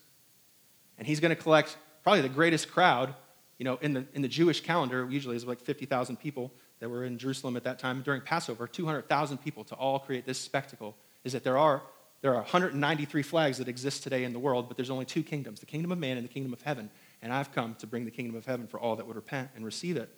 And 0.98 1.08
he's 1.08 1.20
going 1.20 1.36
to 1.36 1.42
collect 1.42 1.78
probably 2.04 2.22
the 2.22 2.30
greatest 2.30 2.72
crowd. 2.72 3.14
You 3.58 3.66
know, 3.66 3.78
in 3.82 3.94
the, 3.94 4.06
in 4.14 4.22
the 4.22 4.28
Jewish 4.28 4.62
calendar, 4.62 5.08
usually 5.10 5.36
it's 5.36 5.46
like 5.46 5.60
50,000 5.60 6.18
people 6.18 6.52
that 6.80 6.90
were 6.90 7.04
in 7.04 7.18
Jerusalem 7.18 7.58
at 7.58 7.64
that 7.66 7.78
time 7.78 8.02
during 8.02 8.22
Passover, 8.22 8.68
200,000 8.68 9.38
people 9.38 9.64
to 9.66 9.76
all 9.76 10.00
create 10.00 10.26
this 10.26 10.40
spectacle. 10.40 10.96
Is 11.24 11.34
that 11.34 11.44
there 11.44 11.58
are, 11.58 11.82
there 12.22 12.32
are 12.32 12.42
193 12.42 13.22
flags 13.22 13.58
that 13.58 13.68
exist 13.68 14.04
today 14.04 14.24
in 14.24 14.32
the 14.32 14.40
world, 14.40 14.70
but 14.70 14.78
there's 14.78 14.90
only 14.90 15.06
two 15.06 15.24
kingdoms 15.24 15.60
the 15.60 15.66
kingdom 15.66 15.92
of 15.92 15.98
man 15.98 16.18
and 16.18 16.28
the 16.28 16.32
kingdom 16.32 16.54
of 16.54 16.62
heaven. 16.62 16.90
And 17.22 17.34
I've 17.34 17.52
come 17.52 17.76
to 17.76 17.88
bring 17.88 18.06
the 18.06 18.12
kingdom 18.12 18.36
of 18.36 18.46
heaven 18.46 18.68
for 18.68 18.80
all 18.80 18.96
that 18.96 19.06
would 19.06 19.16
repent 19.16 19.50
and 19.56 19.66
receive 19.66 19.98
it. 19.98 20.10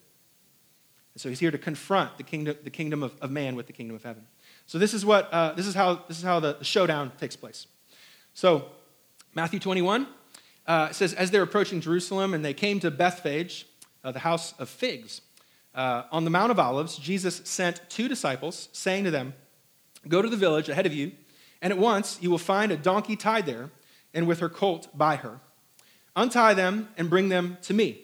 And 1.14 1.22
so 1.22 1.30
he's 1.30 1.40
here 1.40 1.52
to 1.52 1.58
confront 1.58 2.18
the 2.18 2.24
kingdom, 2.24 2.58
the 2.64 2.70
kingdom 2.70 3.04
of, 3.04 3.16
of 3.22 3.32
man 3.32 3.56
with 3.56 3.68
the 3.68 3.74
kingdom 3.74 3.96
of 3.96 4.04
heaven. 4.04 4.26
So 4.66 4.78
this 4.78 4.94
is, 4.94 5.06
what, 5.06 5.32
uh, 5.34 5.54
this 5.54 5.68
is 5.68 5.76
how, 5.76 6.04
this 6.08 6.18
is 6.18 6.24
how 6.24 6.40
the, 6.40 6.54
the 6.54 6.64
showdown 6.64 7.12
takes 7.20 7.36
place. 7.36 7.68
So 8.34 8.70
Matthew 9.34 9.60
21 9.60 10.08
uh, 10.68 10.92
says, 10.92 11.14
As 11.14 11.32
they're 11.32 11.44
approaching 11.44 11.82
Jerusalem 11.82 12.34
and 12.34 12.46
they 12.46 12.54
came 12.54 12.80
to 12.80 12.92
Bethphage, 12.92 13.68
uh, 14.04 14.12
the 14.12 14.20
house 14.20 14.54
of 14.60 14.70
figs, 14.70 15.22
uh, 15.74 16.04
on 16.12 16.24
the 16.24 16.30
Mount 16.30 16.52
of 16.52 16.60
Olives, 16.60 16.98
Jesus 16.98 17.42
sent 17.46 17.82
two 17.90 18.08
disciples, 18.08 18.70
saying 18.72 19.04
to 19.06 19.12
them, 19.12 19.34
Go 20.08 20.22
to 20.22 20.30
the 20.30 20.38
village 20.38 20.70
ahead 20.70 20.86
of 20.86 20.94
you, 20.94 21.12
and 21.62 21.72
at 21.72 21.80
once 21.80 22.18
you 22.22 22.30
will 22.30 22.38
find 22.38 22.72
a 22.72 22.78
donkey 22.78 23.16
tied 23.16 23.46
there, 23.46 23.70
and 24.14 24.28
with 24.28 24.40
her 24.40 24.50
colt 24.50 24.88
by 24.98 25.16
her. 25.18 25.40
Untie 26.16 26.54
them 26.54 26.90
and 26.98 27.10
bring 27.10 27.30
them 27.30 27.58
to 27.64 27.74
me. 27.74 28.02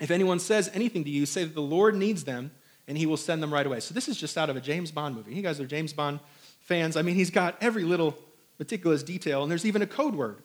If 0.00 0.10
anyone 0.10 0.38
says 0.38 0.70
anything 0.74 1.04
to 1.04 1.10
you, 1.10 1.26
say 1.26 1.44
that 1.44 1.54
the 1.54 1.60
Lord 1.60 1.94
needs 1.94 2.24
them, 2.24 2.50
and 2.86 2.96
he 2.96 3.06
will 3.06 3.16
send 3.16 3.42
them 3.42 3.52
right 3.52 3.66
away. 3.66 3.80
So 3.80 3.94
this 3.94 4.08
is 4.08 4.16
just 4.16 4.38
out 4.38 4.48
of 4.50 4.56
a 4.56 4.60
James 4.60 4.90
Bond 4.90 5.14
movie. 5.14 5.34
You 5.34 5.42
guys 5.42 5.60
are 5.60 5.66
James 5.66 5.92
Bond 5.92 6.20
fans. 6.60 6.96
I 6.96 7.02
mean, 7.02 7.14
he's 7.14 7.30
got 7.30 7.56
every 7.60 7.84
little 7.84 8.16
meticulous 8.58 9.02
detail, 9.02 9.42
and 9.42 9.50
there's 9.50 9.66
even 9.66 9.82
a 9.82 9.86
code 9.86 10.14
word. 10.14 10.42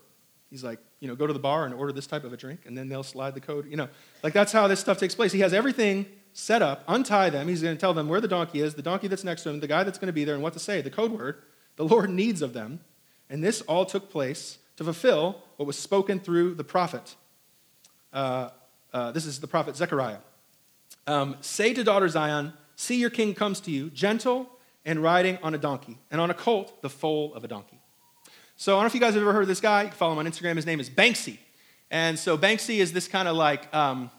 He's 0.50 0.64
like, 0.64 0.80
you 1.00 1.08
know, 1.08 1.16
go 1.16 1.26
to 1.26 1.34
the 1.34 1.40
bar 1.40 1.66
and 1.66 1.74
order 1.74 1.92
this 1.92 2.06
type 2.06 2.24
of 2.24 2.34
a 2.34 2.38
drink, 2.38 2.62
and 2.66 2.78
then 2.78 2.90
they'll 2.90 3.04
slide 3.04 3.34
the 3.34 3.42
code. 3.42 3.70
You 3.70 3.78
know, 3.78 3.90
like 4.22 4.34
that's 4.34 4.52
how 4.52 4.68
this 4.68 4.80
stuff 4.80 5.00
takes 5.00 5.16
place. 5.16 5.32
He 5.32 5.40
has 5.40 5.54
everything 5.54 6.06
set 6.34 6.62
up, 6.62 6.84
untie 6.88 7.30
them. 7.30 7.48
He's 7.48 7.62
going 7.62 7.76
to 7.76 7.80
tell 7.80 7.94
them 7.94 8.08
where 8.08 8.22
the 8.22 8.28
donkey 8.28 8.62
is, 8.62 8.74
the 8.74 8.82
donkey 8.82 9.08
that's 9.08 9.24
next 9.24 9.44
to 9.44 9.50
him, 9.50 9.60
the 9.60 9.68
guy 9.68 9.84
that's 9.84 9.98
going 9.98 10.08
to 10.08 10.14
be 10.14 10.26
there, 10.26 10.36
and 10.36 10.44
what 10.44 10.54
to 10.54 10.60
say, 10.60 10.82
the 10.82 10.90
code 10.90 11.12
word. 11.12 11.42
The 11.76 11.86
Lord 11.86 12.10
needs 12.10 12.42
of 12.42 12.54
them. 12.54 12.82
And 13.30 13.44
this 13.44 13.62
all 13.62 13.86
took 13.86 14.12
place 14.12 14.60
to 14.78 14.84
fulfill 14.84 15.42
what 15.58 15.66
was 15.66 15.78
spoken 15.78 16.20
through 16.20 16.56
the 16.56 16.64
prophet. 16.64 17.16
Uh, 18.12 18.50
uh, 18.94 19.12
this 19.12 19.26
is 19.26 19.40
the 19.40 19.48
prophet 19.48 19.76
Zechariah. 19.76 20.20
Um, 21.08 21.38
Say 21.42 21.74
to 21.74 21.84
daughter 21.84 22.08
Zion, 22.08 22.54
See 22.76 23.00
your 23.00 23.10
king 23.10 23.34
comes 23.34 23.60
to 23.62 23.72
you, 23.72 23.90
gentle 23.90 24.50
and 24.86 25.02
riding 25.02 25.38
on 25.44 25.54
a 25.54 25.58
donkey, 25.58 25.98
and 26.12 26.20
on 26.20 26.30
a 26.30 26.34
colt, 26.34 26.82
the 26.82 26.90
foal 26.90 27.34
of 27.34 27.44
a 27.44 27.48
donkey. 27.48 27.80
So 28.56 28.74
I 28.74 28.76
don't 28.76 28.84
know 28.84 28.88
if 28.88 28.94
you 28.96 29.00
guys 29.00 29.14
have 29.14 29.24
ever 29.24 29.34
heard 29.34 29.44
of 29.44 29.48
this 29.48 29.62
guy. 29.62 29.84
You 29.84 29.88
can 29.90 29.98
follow 29.98 30.14
him 30.14 30.20
on 30.20 30.26
Instagram. 30.26 30.56
His 30.56 30.66
name 30.66 30.80
is 30.80 30.90
Banksy. 30.90 31.38
And 31.90 32.18
so 32.18 32.38
Banksy 32.38 32.78
is 32.78 32.92
this 32.94 33.08
kind 33.08 33.28
of 33.28 33.36
like 33.36 33.74
um, 33.74 34.10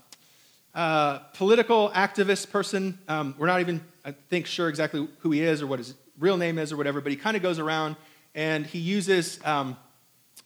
uh, 0.74 1.18
political 1.34 1.90
activist 1.90 2.50
person. 2.50 2.98
Um, 3.08 3.34
we're 3.38 3.46
not 3.46 3.60
even, 3.60 3.80
I 4.04 4.12
think, 4.12 4.46
sure 4.46 4.68
exactly 4.68 5.08
who 5.18 5.30
he 5.30 5.42
is 5.42 5.62
or 5.62 5.66
what 5.66 5.78
his 5.78 5.94
real 6.18 6.36
name 6.36 6.58
is 6.58 6.72
or 6.72 6.76
whatever, 6.76 7.00
but 7.00 7.12
he 7.12 7.16
kind 7.16 7.36
of 7.36 7.42
goes 7.42 7.58
around 7.58 7.96
and 8.34 8.66
he 8.66 8.78
uses 8.78 9.40
um, 9.44 9.76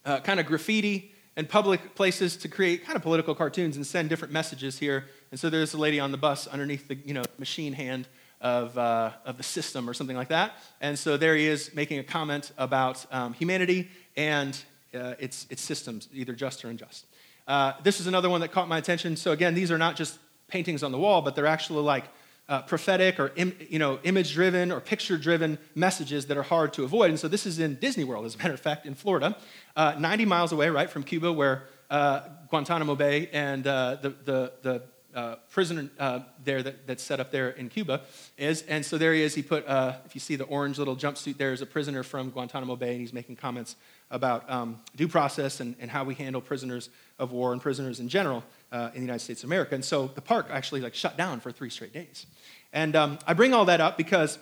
uh, 0.05 0.21
kind 0.21 0.41
of 0.41 0.47
graffiti 0.47 1.13
and 1.37 1.49
public 1.49 1.95
places 1.95 2.37
to 2.39 2.49
create 2.49 2.85
kind 2.85 2.97
of 2.97 3.03
political 3.03 3.35
cartoons 3.35 3.77
and 3.77 3.87
send 3.87 4.09
different 4.09 4.33
messages 4.33 4.79
here. 4.79 5.07
And 5.31 5.39
so 5.39 5.49
there's 5.51 5.75
a 5.75 5.79
lady 5.79 6.01
on 6.01 6.11
the 6.11 6.19
bus 6.19 6.47
underneath 6.47 6.89
the 6.89 6.97
you 6.97 7.15
know 7.15 7.25
machine 7.39 7.73
hand 7.73 8.09
of, 8.41 8.77
uh, 8.79 9.11
of 9.25 9.37
the 9.37 9.43
system 9.43 9.89
or 9.89 9.95
something 9.95 10.17
like 10.17 10.29
that. 10.29 10.53
And 10.81 10.99
so 10.99 11.17
there 11.17 11.35
he 11.35 11.47
is 11.47 11.75
making 11.75 11.99
a 11.99 12.05
comment 12.05 12.53
about 12.59 13.05
um, 13.13 13.35
humanity 13.35 13.89
and 14.17 14.57
uh, 14.95 15.15
its, 15.19 15.47
its 15.51 15.63
systems, 15.63 16.09
either 16.13 16.33
just 16.33 16.65
or 16.65 16.69
unjust. 16.69 17.07
Uh, 17.47 17.73
this 17.83 18.01
is 18.01 18.07
another 18.07 18.29
one 18.29 18.41
that 18.41 18.53
caught 18.53 18.69
my 18.69 18.79
attention. 18.79 19.17
So 19.17 19.33
again, 19.33 19.55
these 19.55 19.71
are 19.71 19.79
not 19.79 19.97
just 19.97 20.19
paintings 20.49 20.83
on 20.83 20.93
the 20.93 20.99
wall, 20.99 21.23
but 21.23 21.35
they're 21.35 21.47
actually 21.47 21.83
like 21.83 22.05
uh, 22.49 22.63
prophetic 22.63 23.21
or 23.21 23.33
Im, 23.37 23.55
you 23.69 23.79
know, 23.79 23.99
image 24.05 24.33
driven 24.33 24.73
or 24.73 24.81
picture 24.81 25.19
driven 25.19 25.59
messages 25.75 26.27
that 26.27 26.37
are 26.37 26.43
hard 26.43 26.73
to 26.75 26.85
avoid. 26.85 27.11
And 27.11 27.21
so 27.21 27.29
this 27.29 27.47
is 27.47 27.59
in 27.59 27.75
Disney 27.77 28.05
World, 28.05 28.25
as 28.25 28.35
a 28.35 28.39
matter 28.39 28.55
of 28.55 28.61
fact, 28.61 28.87
in 28.87 28.95
Florida, 28.95 29.37
uh, 29.77 29.95
90 29.99 30.25
miles 30.25 30.53
away, 30.53 30.71
right, 30.71 30.89
from 30.89 31.03
Cuba, 31.03 31.33
where 31.33 31.65
uh, 31.91 32.21
Guantanamo 32.49 32.95
Bay 32.95 33.29
and 33.33 33.67
uh, 33.67 33.97
the, 34.01 34.11
the, 34.25 34.53
the 34.63 34.83
uh, 35.15 35.37
prisoner 35.51 35.91
uh, 35.99 36.21
there 36.45 36.63
that, 36.63 36.87
that's 36.87 37.03
set 37.03 37.21
up 37.21 37.31
there 37.31 37.51
in 37.51 37.69
Cuba 37.69 38.03
is. 38.37 38.63
And 38.63 38.85
so 38.85 38.97
there 38.97 39.13
he 39.13 39.23
is. 39.23 39.35
He 39.35 39.43
put, 39.43 39.65
if 39.69 40.15
you 40.15 40.21
see 40.21 40.37
the 40.37 40.45
orange 40.45 40.79
little 40.79 40.97
jumpsuit 40.97 41.37
there, 41.37 41.53
is 41.53 41.61
a 41.61 41.67
prisoner 41.67 42.03
from 42.03 42.31
Guantanamo 42.31 42.77
Bay, 42.77 42.93
and 42.93 43.01
he's 43.01 43.13
making 43.13 43.37
comments 43.37 43.77
about 44.11 44.49
um, 44.51 44.81
due 44.97 45.09
process 45.09 45.61
and, 45.61 45.77
and 45.81 45.91
how 45.91 46.05
we 46.05 46.15
handle 46.15 46.41
prisoners 46.41 46.89
of 47.19 47.33
war 47.33 47.53
and 47.53 47.61
prisoners 47.61 48.01
in 48.01 48.09
general 48.09 48.43
uh, 48.73 48.91
in 48.95 49.01
the 49.01 49.07
United 49.07 49.21
States 49.21 49.43
of 49.43 49.49
America. 49.49 49.75
And 49.75 49.85
so 49.85 50.09
the 50.15 50.21
park 50.21 50.49
actually 50.51 50.81
like 50.81 50.95
shut 50.95 51.17
down 51.17 51.41
for 51.41 51.53
three 51.53 51.71
straight 51.71 51.93
days. 51.93 52.27
And 52.73 52.95
um, 52.97 53.19
I 53.27 53.33
bring 53.33 53.55
all 53.55 53.65
that 53.67 53.81
up 53.81 53.97
because 53.97 54.39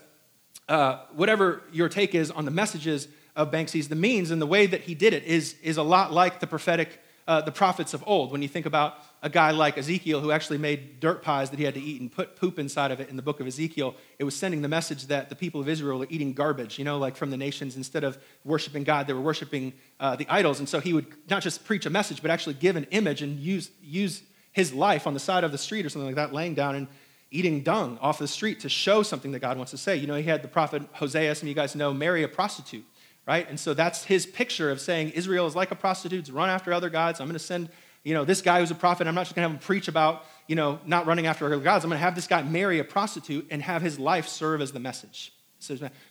uh, 0.68 0.98
whatever 1.14 1.62
your 1.72 1.88
take 1.88 2.14
is 2.14 2.30
on 2.30 2.44
the 2.44 2.50
messages 2.50 3.08
of 3.36 3.50
Banksy's, 3.50 3.88
the 3.88 3.94
means 3.94 4.30
and 4.30 4.40
the 4.40 4.46
way 4.46 4.66
that 4.66 4.82
he 4.82 4.94
did 4.94 5.12
it 5.12 5.24
is, 5.24 5.54
is 5.62 5.76
a 5.76 5.82
lot 5.82 6.12
like 6.12 6.40
the 6.40 6.46
prophetic, 6.46 7.00
uh, 7.26 7.40
the 7.40 7.52
prophets 7.52 7.94
of 7.94 8.04
old. 8.06 8.30
When 8.30 8.42
you 8.42 8.48
think 8.48 8.66
about 8.66 8.98
a 9.22 9.28
guy 9.28 9.50
like 9.50 9.76
Ezekiel 9.76 10.20
who 10.20 10.30
actually 10.30 10.58
made 10.58 11.00
dirt 11.00 11.22
pies 11.22 11.50
that 11.50 11.58
he 11.58 11.64
had 11.64 11.74
to 11.74 11.80
eat 11.80 12.00
and 12.00 12.10
put 12.10 12.36
poop 12.36 12.58
inside 12.58 12.90
of 12.90 13.00
it 13.00 13.08
in 13.08 13.16
the 13.16 13.22
book 13.22 13.40
of 13.40 13.46
Ezekiel, 13.46 13.96
it 14.18 14.24
was 14.24 14.36
sending 14.36 14.62
the 14.62 14.68
message 14.68 15.06
that 15.06 15.28
the 15.28 15.34
people 15.34 15.60
of 15.60 15.68
Israel 15.68 16.02
are 16.02 16.06
eating 16.08 16.32
garbage, 16.32 16.78
you 16.78 16.84
know, 16.84 16.98
like 16.98 17.16
from 17.16 17.30
the 17.30 17.36
nations. 17.36 17.76
Instead 17.76 18.04
of 18.04 18.18
worshiping 18.44 18.84
God, 18.84 19.06
they 19.06 19.12
were 19.12 19.20
worshiping 19.20 19.72
uh, 19.98 20.14
the 20.14 20.26
idols. 20.28 20.60
And 20.60 20.68
so 20.68 20.78
he 20.78 20.92
would 20.92 21.06
not 21.28 21.42
just 21.42 21.64
preach 21.64 21.86
a 21.86 21.90
message, 21.90 22.22
but 22.22 22.30
actually 22.30 22.54
give 22.54 22.76
an 22.76 22.86
image 22.90 23.22
and 23.22 23.38
use, 23.40 23.70
use 23.82 24.22
his 24.52 24.72
life 24.72 25.06
on 25.06 25.14
the 25.14 25.20
side 25.20 25.42
of 25.42 25.52
the 25.52 25.58
street 25.58 25.84
or 25.84 25.88
something 25.88 26.06
like 26.06 26.16
that, 26.16 26.32
laying 26.32 26.54
down 26.54 26.76
and 26.76 26.86
eating 27.30 27.62
dung 27.62 27.98
off 28.00 28.18
the 28.18 28.28
street 28.28 28.60
to 28.60 28.68
show 28.68 29.02
something 29.02 29.32
that 29.32 29.40
God 29.40 29.56
wants 29.56 29.72
to 29.72 29.78
say. 29.78 29.96
You 29.96 30.06
know, 30.06 30.14
he 30.14 30.22
had 30.22 30.42
the 30.42 30.48
prophet 30.48 30.82
Hosea, 30.92 31.34
some 31.34 31.46
of 31.46 31.48
you 31.48 31.54
guys 31.54 31.74
know, 31.74 31.92
marry 31.92 32.22
a 32.22 32.28
prostitute, 32.28 32.84
right? 33.26 33.48
And 33.48 33.58
so 33.58 33.74
that's 33.74 34.04
his 34.04 34.26
picture 34.26 34.70
of 34.70 34.80
saying 34.80 35.10
Israel 35.10 35.46
is 35.46 35.56
like 35.56 35.70
a 35.70 35.74
prostitute, 35.74 36.28
run 36.28 36.48
after 36.48 36.72
other 36.72 36.90
gods. 36.90 37.20
I'm 37.20 37.26
going 37.26 37.34
to 37.34 37.38
send 37.38 37.68
you 38.04 38.14
know, 38.14 38.24
this 38.24 38.40
guy 38.40 38.60
who's 38.60 38.70
a 38.70 38.76
prophet, 38.76 39.08
I'm 39.08 39.16
not 39.16 39.24
just 39.24 39.34
going 39.34 39.42
to 39.42 39.48
have 39.50 39.60
him 39.60 39.66
preach 39.66 39.88
about, 39.88 40.24
you 40.46 40.54
know, 40.54 40.78
not 40.86 41.06
running 41.06 41.26
after 41.26 41.44
other 41.44 41.58
gods. 41.58 41.84
I'm 41.84 41.90
going 41.90 41.98
to 41.98 42.04
have 42.04 42.14
this 42.14 42.28
guy 42.28 42.40
marry 42.42 42.78
a 42.78 42.84
prostitute 42.84 43.48
and 43.50 43.60
have 43.60 43.82
his 43.82 43.98
life 43.98 44.28
serve 44.28 44.60
as 44.60 44.70
the 44.70 44.78
message. 44.78 45.32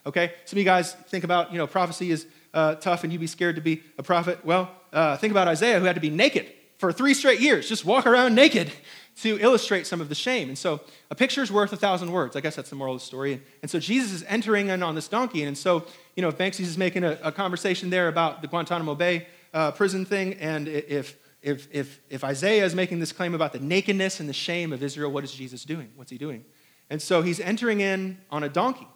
Okay? 0.06 0.34
Some 0.44 0.58
of 0.58 0.60
you 0.60 0.66
guys 0.66 0.94
think 0.94 1.24
about, 1.24 1.54
you 1.54 1.58
know, 1.58 1.68
prophecy 1.68 2.12
is 2.12 2.28
uh, 2.54 2.76
tough 2.76 3.06
and 3.06 3.14
you'd 3.14 3.20
be 3.20 3.28
scared 3.28 3.56
to 3.56 3.62
be 3.62 3.82
a 3.98 4.04
prophet. 4.04 4.44
Well, 4.44 4.70
uh, 4.92 5.16
think 5.16 5.32
about 5.32 5.48
Isaiah 5.48 5.80
who 5.80 5.86
had 5.86 5.96
to 5.96 6.02
be 6.02 6.10
naked 6.10 6.52
for 6.78 6.92
three 6.92 7.14
straight 7.14 7.40
years, 7.40 7.70
just 7.70 7.86
walk 7.86 8.06
around 8.06 8.36
naked 8.36 8.72
to 9.22 9.40
illustrate 9.40 9.88
some 9.88 10.02
of 10.02 10.10
the 10.10 10.16
shame. 10.16 10.50
And 10.50 10.58
so 10.58 10.82
a 11.10 11.16
picture 11.16 11.42
is 11.42 11.52
worth 11.52 11.72
a 11.72 11.78
thousand 11.78 12.12
words. 12.12 12.36
I 12.36 12.42
guess 12.42 12.56
that's 12.56 12.70
the 12.70 12.76
moral 12.76 12.96
of 12.96 13.00
the 13.00 13.06
story. 13.06 13.42
And, 13.62 13.72
so 13.72 13.80
Jesus 13.80 14.12
is 14.12 14.26
entering 14.28 14.68
in 14.68 14.84
on 14.84 14.96
this 14.96 15.08
donkey. 15.08 15.44
And 15.44 15.58
so, 15.58 15.86
you 16.16 16.22
know, 16.22 16.30
if 16.30 16.38
Banksy 16.38 16.62
is 16.62 16.78
making 16.78 17.04
a, 17.04 17.18
a 17.24 17.32
conversation 17.32 17.90
there 17.90 18.08
about 18.08 18.42
the 18.42 18.48
Guantanamo 18.48 18.96
Bay 18.96 19.28
uh, 19.54 19.72
prison 19.72 20.06
thing, 20.06 20.34
and 20.36 20.68
if 20.68 21.18
if, 21.46 21.68
if, 21.72 22.02
if 22.10 22.24
Isaiah 22.24 22.66
is 22.66 22.74
making 22.74 23.00
this 23.00 23.12
claim 23.12 23.36
about 23.36 23.54
the 23.54 23.60
nakedness 23.60 24.20
and 24.20 24.28
the 24.28 24.34
shame 24.34 24.74
of 24.74 24.82
Israel, 24.82 25.12
what 25.12 25.24
is 25.24 25.32
Jesus 25.32 25.64
doing? 25.64 25.92
What's 25.96 26.10
he 26.10 26.18
doing? 26.18 26.44
And 26.90 27.00
so 27.00 27.22
he's 27.22 27.40
entering 27.40 27.82
in 27.82 28.18
on 28.32 28.44
a 28.44 28.50
donkey. 28.50 28.88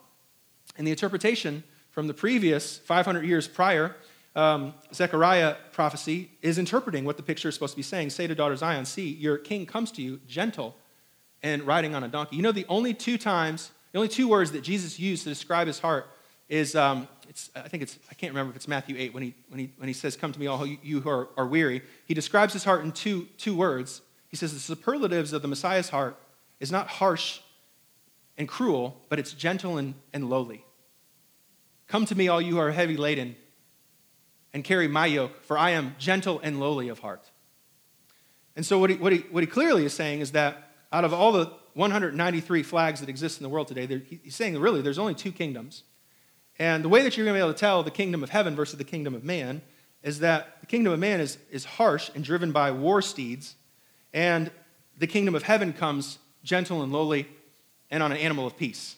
And 0.75 0.87
the 0.87 0.89
interpretation 0.89 1.63
from 1.91 2.07
the 2.07 2.13
previous 2.15 2.79
500 2.79 3.23
years 3.23 3.47
prior, 3.47 3.95
um, 4.35 4.73
Zechariah 4.91 5.57
prophecy 5.73 6.31
is 6.41 6.57
interpreting 6.57 7.05
what 7.05 7.17
the 7.17 7.23
picture 7.23 7.49
is 7.49 7.53
supposed 7.53 7.73
to 7.73 7.77
be 7.77 7.83
saying. 7.83 8.09
Say 8.09 8.25
to 8.25 8.33
daughter 8.33 8.55
Zion, 8.55 8.85
see, 8.85 9.13
your 9.13 9.37
king 9.37 9.67
comes 9.67 9.91
to 9.91 10.01
you 10.01 10.19
gentle 10.27 10.75
and 11.43 11.61
riding 11.67 11.93
on 11.93 12.03
a 12.03 12.07
donkey. 12.07 12.35
You 12.35 12.41
know, 12.41 12.51
the 12.51 12.65
only 12.67 12.95
two 12.95 13.19
times, 13.19 13.69
the 13.91 13.99
only 13.99 14.09
two 14.09 14.27
words 14.27 14.53
that 14.53 14.63
Jesus 14.63 14.99
used 14.99 15.21
to 15.23 15.29
describe 15.29 15.67
his 15.67 15.77
heart 15.77 16.07
is 16.49 16.75
um, 16.75 17.07
I 17.55 17.67
think 17.67 17.83
it's, 17.83 17.97
I 18.09 18.15
can't 18.15 18.31
remember 18.33 18.49
if 18.51 18.55
it's 18.55 18.67
Matthew 18.67 18.95
8 18.97 19.13
when 19.13 19.23
he, 19.23 19.35
when 19.49 19.59
he, 19.59 19.71
when 19.77 19.87
he 19.87 19.93
says, 19.93 20.17
Come 20.17 20.31
to 20.33 20.39
me, 20.39 20.47
all 20.47 20.65
you 20.65 20.99
who 20.99 21.09
are, 21.09 21.29
are 21.37 21.45
weary. 21.45 21.83
He 22.05 22.13
describes 22.13 22.53
his 22.53 22.63
heart 22.63 22.83
in 22.83 22.91
two, 22.91 23.27
two 23.37 23.55
words. 23.55 24.01
He 24.29 24.35
says, 24.35 24.53
The 24.53 24.59
superlatives 24.59 25.31
of 25.31 25.43
the 25.43 25.47
Messiah's 25.47 25.89
heart 25.89 26.17
is 26.59 26.71
not 26.71 26.87
harsh 26.87 27.39
and 28.37 28.47
cruel, 28.47 28.99
but 29.09 29.19
it's 29.19 29.33
gentle 29.33 29.77
and, 29.77 29.93
and 30.11 30.29
lowly. 30.29 30.65
Come 31.87 32.05
to 32.07 32.15
me, 32.15 32.27
all 32.27 32.41
you 32.41 32.53
who 32.53 32.59
are 32.59 32.71
heavy 32.71 32.97
laden, 32.97 33.35
and 34.51 34.63
carry 34.63 34.87
my 34.87 35.05
yoke, 35.05 35.43
for 35.43 35.57
I 35.57 35.71
am 35.71 35.95
gentle 35.99 36.39
and 36.41 36.59
lowly 36.59 36.89
of 36.89 36.99
heart. 36.99 37.29
And 38.55 38.65
so, 38.65 38.79
what 38.79 38.89
he, 38.89 38.95
what 38.95 39.11
he, 39.11 39.19
what 39.29 39.43
he 39.43 39.47
clearly 39.47 39.85
is 39.85 39.93
saying 39.93 40.21
is 40.21 40.31
that 40.31 40.71
out 40.91 41.05
of 41.05 41.13
all 41.13 41.31
the 41.31 41.51
193 41.75 42.63
flags 42.63 42.99
that 43.01 43.09
exist 43.09 43.39
in 43.39 43.43
the 43.43 43.49
world 43.49 43.67
today, 43.67 44.01
he's 44.23 44.35
saying 44.35 44.57
really 44.57 44.81
there's 44.81 44.97
only 44.97 45.13
two 45.13 45.31
kingdoms. 45.31 45.83
And 46.59 46.83
the 46.83 46.89
way 46.89 47.01
that 47.03 47.15
you're 47.15 47.25
going 47.25 47.35
to 47.35 47.39
be 47.39 47.43
able 47.43 47.53
to 47.53 47.59
tell 47.59 47.81
the 47.83 47.91
kingdom 47.91 48.21
of 48.21 48.29
heaven 48.29 48.55
versus 48.55 48.77
the 48.77 48.83
kingdom 48.83 49.15
of 49.15 49.23
man 49.23 49.61
is 50.03 50.19
that 50.19 50.59
the 50.59 50.65
kingdom 50.67 50.93
of 50.93 50.99
man 50.99 51.21
is, 51.21 51.37
is 51.49 51.65
harsh 51.65 52.11
and 52.13 52.23
driven 52.23 52.51
by 52.51 52.71
war 52.71 53.01
steeds, 53.01 53.55
and 54.13 54.51
the 54.97 55.07
kingdom 55.07 55.35
of 55.35 55.43
heaven 55.43 55.73
comes 55.73 56.19
gentle 56.43 56.81
and 56.83 56.91
lowly 56.91 57.27
and 57.89 58.03
on 58.03 58.11
an 58.11 58.17
animal 58.17 58.45
of 58.45 58.57
peace. 58.57 58.97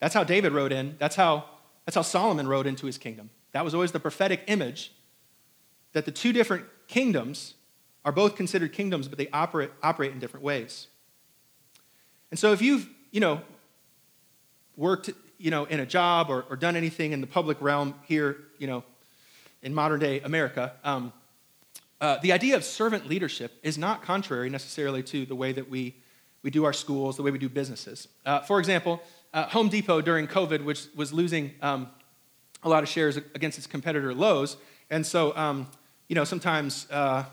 That's 0.00 0.14
how 0.14 0.24
David 0.24 0.52
rode 0.52 0.72
in. 0.72 0.96
That's 0.98 1.16
how, 1.16 1.44
that's 1.84 1.94
how 1.94 2.02
Solomon 2.02 2.46
rode 2.46 2.66
into 2.66 2.86
his 2.86 2.98
kingdom. 2.98 3.30
That 3.52 3.64
was 3.64 3.74
always 3.74 3.92
the 3.92 4.00
prophetic 4.00 4.42
image 4.46 4.92
that 5.92 6.04
the 6.04 6.10
two 6.10 6.32
different 6.32 6.66
kingdoms 6.88 7.54
are 8.04 8.12
both 8.12 8.36
considered 8.36 8.72
kingdoms, 8.72 9.08
but 9.08 9.18
they 9.18 9.28
operate, 9.32 9.70
operate 9.82 10.12
in 10.12 10.18
different 10.18 10.44
ways. 10.44 10.88
And 12.30 12.38
so 12.38 12.52
if 12.52 12.60
you've, 12.60 12.88
you 13.12 13.20
know, 13.20 13.40
worked, 14.76 15.10
you 15.44 15.50
know, 15.50 15.66
in 15.66 15.78
a 15.78 15.84
job 15.84 16.30
or, 16.30 16.46
or 16.48 16.56
done 16.56 16.74
anything 16.74 17.12
in 17.12 17.20
the 17.20 17.26
public 17.26 17.60
realm 17.60 17.94
here, 18.06 18.38
you 18.58 18.66
know, 18.66 18.82
in 19.62 19.74
modern 19.74 20.00
day 20.00 20.20
America, 20.20 20.72
um, 20.84 21.12
uh, 22.00 22.16
the 22.22 22.32
idea 22.32 22.56
of 22.56 22.64
servant 22.64 23.06
leadership 23.06 23.52
is 23.62 23.76
not 23.76 24.02
contrary 24.02 24.48
necessarily 24.48 25.02
to 25.02 25.26
the 25.26 25.34
way 25.34 25.52
that 25.52 25.68
we, 25.68 25.94
we 26.42 26.50
do 26.50 26.64
our 26.64 26.72
schools, 26.72 27.18
the 27.18 27.22
way 27.22 27.30
we 27.30 27.36
do 27.36 27.50
businesses. 27.50 28.08
Uh, 28.24 28.40
for 28.40 28.58
example, 28.58 29.02
uh, 29.34 29.44
Home 29.48 29.68
Depot 29.68 30.00
during 30.00 30.26
COVID, 30.26 30.64
which 30.64 30.86
was 30.96 31.12
losing 31.12 31.52
um, 31.60 31.90
a 32.62 32.70
lot 32.70 32.82
of 32.82 32.88
shares 32.88 33.18
against 33.18 33.58
its 33.58 33.66
competitor 33.66 34.14
Lowe's. 34.14 34.56
And 34.88 35.04
so, 35.04 35.36
um, 35.36 35.66
you 36.08 36.14
know, 36.14 36.24
sometimes 36.24 36.86
uh, 36.90 37.24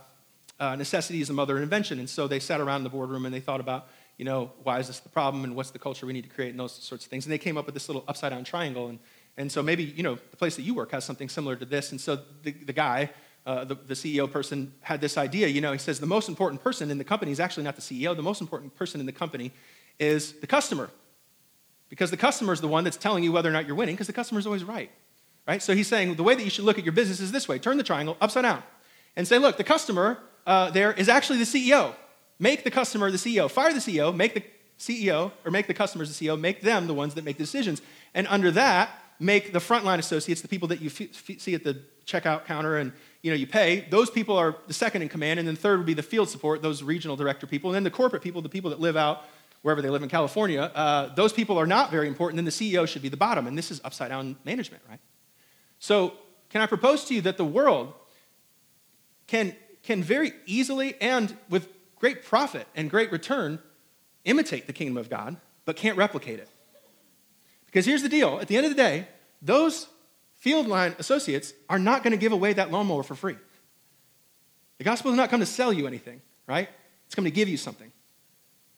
uh, 0.59 0.75
necessity 0.75 1.21
is 1.21 1.29
the 1.29 1.33
mother 1.33 1.55
of 1.55 1.63
invention. 1.63 1.97
And 1.97 2.09
so 2.09 2.27
they 2.27 2.41
sat 2.41 2.59
around 2.59 2.81
in 2.81 2.83
the 2.83 2.89
boardroom 2.89 3.25
and 3.25 3.33
they 3.33 3.39
thought 3.39 3.61
about, 3.61 3.87
you 4.21 4.25
know, 4.25 4.51
why 4.61 4.77
is 4.77 4.85
this 4.85 4.99
the 4.99 5.09
problem 5.09 5.43
and 5.43 5.55
what's 5.55 5.71
the 5.71 5.79
culture 5.79 6.05
we 6.05 6.13
need 6.13 6.21
to 6.21 6.29
create 6.29 6.51
and 6.51 6.59
those 6.59 6.73
sorts 6.73 7.05
of 7.05 7.09
things. 7.09 7.25
And 7.25 7.33
they 7.33 7.39
came 7.39 7.57
up 7.57 7.65
with 7.65 7.73
this 7.73 7.89
little 7.89 8.03
upside 8.07 8.29
down 8.29 8.43
triangle. 8.43 8.87
And, 8.87 8.99
and 9.35 9.51
so 9.51 9.63
maybe, 9.63 9.83
you 9.83 10.03
know, 10.03 10.13
the 10.13 10.37
place 10.37 10.55
that 10.57 10.61
you 10.61 10.75
work 10.75 10.91
has 10.91 11.03
something 11.03 11.27
similar 11.27 11.55
to 11.55 11.65
this. 11.65 11.89
And 11.89 11.99
so 11.99 12.19
the, 12.43 12.51
the 12.51 12.71
guy, 12.71 13.09
uh, 13.47 13.65
the, 13.65 13.73
the 13.73 13.95
CEO 13.95 14.31
person, 14.31 14.73
had 14.81 15.01
this 15.01 15.17
idea. 15.17 15.47
You 15.47 15.59
know, 15.59 15.71
he 15.71 15.79
says 15.79 15.99
the 15.99 16.05
most 16.05 16.29
important 16.29 16.61
person 16.61 16.91
in 16.91 16.99
the 16.99 17.03
company 17.03 17.31
is 17.31 17.39
actually 17.39 17.63
not 17.63 17.75
the 17.75 17.81
CEO. 17.81 18.15
The 18.15 18.21
most 18.21 18.41
important 18.41 18.75
person 18.75 18.99
in 18.99 19.07
the 19.07 19.11
company 19.11 19.51
is 19.97 20.33
the 20.33 20.45
customer. 20.45 20.91
Because 21.89 22.11
the 22.11 22.17
customer 22.17 22.53
is 22.53 22.61
the 22.61 22.67
one 22.67 22.83
that's 22.83 22.97
telling 22.97 23.23
you 23.23 23.31
whether 23.31 23.49
or 23.49 23.53
not 23.53 23.65
you're 23.65 23.75
winning, 23.75 23.95
because 23.95 24.05
the 24.05 24.13
customer 24.13 24.39
is 24.39 24.45
always 24.45 24.63
right 24.63 24.91
right? 25.47 25.63
So 25.63 25.73
he's 25.73 25.87
saying 25.87 26.13
the 26.13 26.23
way 26.23 26.35
that 26.35 26.43
you 26.43 26.51
should 26.51 26.65
look 26.65 26.77
at 26.77 26.85
your 26.85 26.93
business 26.93 27.19
is 27.19 27.31
this 27.31 27.47
way 27.47 27.57
turn 27.57 27.77
the 27.77 27.83
triangle 27.83 28.15
upside 28.21 28.43
down 28.43 28.61
and 29.15 29.27
say, 29.27 29.39
look, 29.39 29.57
the 29.57 29.63
customer 29.63 30.19
uh, 30.45 30.69
there 30.69 30.93
is 30.93 31.09
actually 31.09 31.39
the 31.39 31.45
CEO. 31.45 31.95
Make 32.41 32.63
the 32.63 32.71
customer 32.71 33.11
the 33.11 33.17
CEO. 33.17 33.49
Fire 33.49 33.71
the 33.71 33.79
CEO, 33.79 34.13
make 34.13 34.33
the 34.33 34.43
CEO, 34.79 35.31
or 35.45 35.51
make 35.51 35.67
the 35.67 35.75
customers 35.75 36.17
the 36.17 36.25
CEO, 36.25 36.37
make 36.37 36.61
them 36.61 36.87
the 36.87 36.93
ones 36.93 37.13
that 37.13 37.23
make 37.23 37.37
the 37.37 37.43
decisions. 37.43 37.83
And 38.15 38.25
under 38.27 38.49
that, 38.49 38.89
make 39.19 39.53
the 39.53 39.59
frontline 39.59 39.99
associates, 39.99 40.41
the 40.41 40.47
people 40.47 40.67
that 40.69 40.81
you 40.81 40.87
f- 40.87 41.39
see 41.39 41.53
at 41.53 41.63
the 41.63 41.83
checkout 42.07 42.45
counter 42.45 42.77
and 42.77 42.93
you 43.21 43.29
know 43.29 43.37
you 43.37 43.45
pay, 43.45 43.85
those 43.91 44.09
people 44.09 44.35
are 44.35 44.55
the 44.65 44.73
second 44.73 45.03
in 45.03 45.07
command, 45.07 45.37
and 45.37 45.47
then 45.47 45.55
third 45.55 45.77
would 45.77 45.85
be 45.85 45.93
the 45.93 46.01
field 46.01 46.29
support, 46.29 46.63
those 46.63 46.81
regional 46.81 47.15
director 47.15 47.45
people, 47.45 47.69
and 47.69 47.75
then 47.75 47.83
the 47.83 47.91
corporate 47.91 48.23
people, 48.23 48.41
the 48.41 48.49
people 48.49 48.71
that 48.71 48.79
live 48.79 48.97
out 48.97 49.21
wherever 49.61 49.83
they 49.83 49.91
live 49.91 50.01
in 50.01 50.09
California, 50.09 50.71
uh, 50.73 51.13
those 51.13 51.31
people 51.31 51.59
are 51.59 51.67
not 51.67 51.91
very 51.91 52.07
important, 52.07 52.37
then 52.37 52.45
the 52.45 52.49
CEO 52.49 52.87
should 52.87 53.03
be 53.03 53.09
the 53.09 53.17
bottom. 53.17 53.45
And 53.45 53.55
this 53.55 53.69
is 53.69 53.79
upside 53.83 54.09
down 54.09 54.35
management, 54.43 54.81
right? 54.89 54.99
So, 55.77 56.13
can 56.49 56.61
I 56.61 56.65
propose 56.65 57.05
to 57.05 57.13
you 57.13 57.21
that 57.21 57.37
the 57.37 57.45
world 57.45 57.93
can, 59.27 59.55
can 59.83 60.01
very 60.01 60.33
easily 60.47 60.95
and 60.99 61.37
with 61.47 61.69
great 62.01 62.25
profit 62.25 62.67
and 62.75 62.89
great 62.89 63.11
return 63.11 63.59
imitate 64.25 64.65
the 64.65 64.73
kingdom 64.73 64.97
of 64.97 65.07
God, 65.07 65.37
but 65.65 65.75
can't 65.75 65.95
replicate 65.95 66.39
it? 66.39 66.49
Because 67.67 67.85
here's 67.85 68.01
the 68.01 68.09
deal 68.09 68.39
at 68.41 68.47
the 68.47 68.57
end 68.57 68.65
of 68.65 68.71
the 68.71 68.75
day, 68.75 69.07
those 69.39 69.87
field 70.35 70.67
line 70.67 70.95
associates 70.97 71.53
are 71.69 71.77
not 71.77 72.01
going 72.01 72.11
to 72.11 72.17
give 72.17 72.31
away 72.31 72.53
that 72.53 72.71
lawnmower 72.71 73.03
for 73.03 73.13
free. 73.13 73.37
The 74.79 74.83
gospel 74.83 75.11
does 75.11 75.17
not 75.17 75.29
come 75.29 75.41
to 75.41 75.45
sell 75.45 75.71
you 75.71 75.85
anything, 75.85 76.21
right? 76.47 76.67
It's 77.05 77.13
come 77.13 77.25
to 77.25 77.31
give 77.31 77.47
you 77.47 77.55
something. 77.55 77.91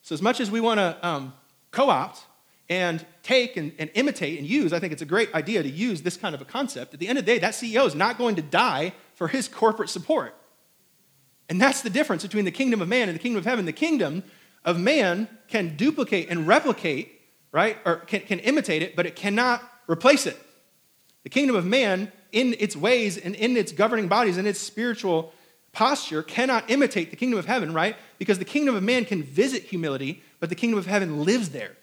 So, 0.02 0.14
as 0.14 0.22
much 0.22 0.42
as 0.42 0.52
we 0.52 0.60
want 0.60 0.80
to 0.80 0.98
um, 1.08 1.34
co 1.72 1.90
opt 1.90 2.24
and 2.68 3.06
take 3.24 3.56
and, 3.56 3.72
and, 3.80 3.90
imitate 3.94 4.38
and 4.38 4.46
use, 4.46 4.74
I 4.74 4.80
think 4.80 4.92
it's 4.92 5.02
a 5.02 5.06
great 5.06 5.34
idea 5.34 5.64
to 5.64 5.70
use 5.70 6.02
this 6.02 6.18
kind 6.18 6.36
of 6.36 6.42
a 6.42 6.46
concept. 6.46 6.94
At 6.94 7.00
the 7.00 7.08
end 7.08 7.18
of 7.18 7.26
the 7.26 7.32
day, 7.32 7.40
that 7.40 7.54
CEO 7.54 7.88
is 7.88 7.96
not 7.96 8.18
going 8.18 8.36
to 8.36 8.42
die 8.42 8.94
for 9.16 9.30
his 9.30 9.48
corporate 9.48 9.90
support. 9.90 10.36
And 11.54 11.62
that's 11.62 11.82
the 11.82 11.92
difference 11.92 12.24
between 12.24 12.46
the 12.46 12.52
kingdom 12.52 12.82
of 12.82 12.88
man 12.88 13.10
and 13.10 13.16
the 13.16 13.22
kingdom 13.22 13.38
of 13.38 13.46
heaven. 13.46 13.66
The 13.66 13.72
kingdom 13.72 14.24
of 14.66 14.80
man 14.80 15.28
can 15.48 15.78
duplicate 15.78 16.30
and 16.32 16.48
replicate, 16.48 17.22
right? 17.52 17.78
Or 17.86 17.98
can, 17.98 18.22
can 18.22 18.40
imitate 18.40 18.82
it, 18.82 18.96
but 18.96 19.06
it 19.06 19.16
cannot 19.16 19.62
replace 19.88 20.26
it. 20.26 20.36
The 21.22 21.30
kingdom 21.30 21.56
of 21.56 21.64
man, 21.64 22.12
in 22.32 22.56
its 22.58 22.76
ways 22.76 23.20
and 23.20 23.36
in 23.36 23.56
its 23.56 23.72
governing 23.72 24.08
bodies 24.08 24.38
and 24.38 24.48
its 24.48 24.60
spiritual 24.60 25.32
posture, 25.74 26.24
cannot 26.24 26.72
imitate 26.72 27.12
the 27.12 27.18
kingdom 27.18 27.38
of 27.38 27.46
heaven, 27.46 27.72
right? 27.72 27.98
Because 28.18 28.40
the 28.40 28.46
kingdom 28.46 28.74
of 28.74 28.82
man 28.82 29.06
can 29.06 29.22
visit 29.22 29.62
humility, 29.62 30.24
but 30.40 30.50
the 30.50 30.56
kingdom 30.56 30.80
of 30.80 30.88
heaven 30.88 31.24
lives 31.24 31.50
there. 31.50 31.78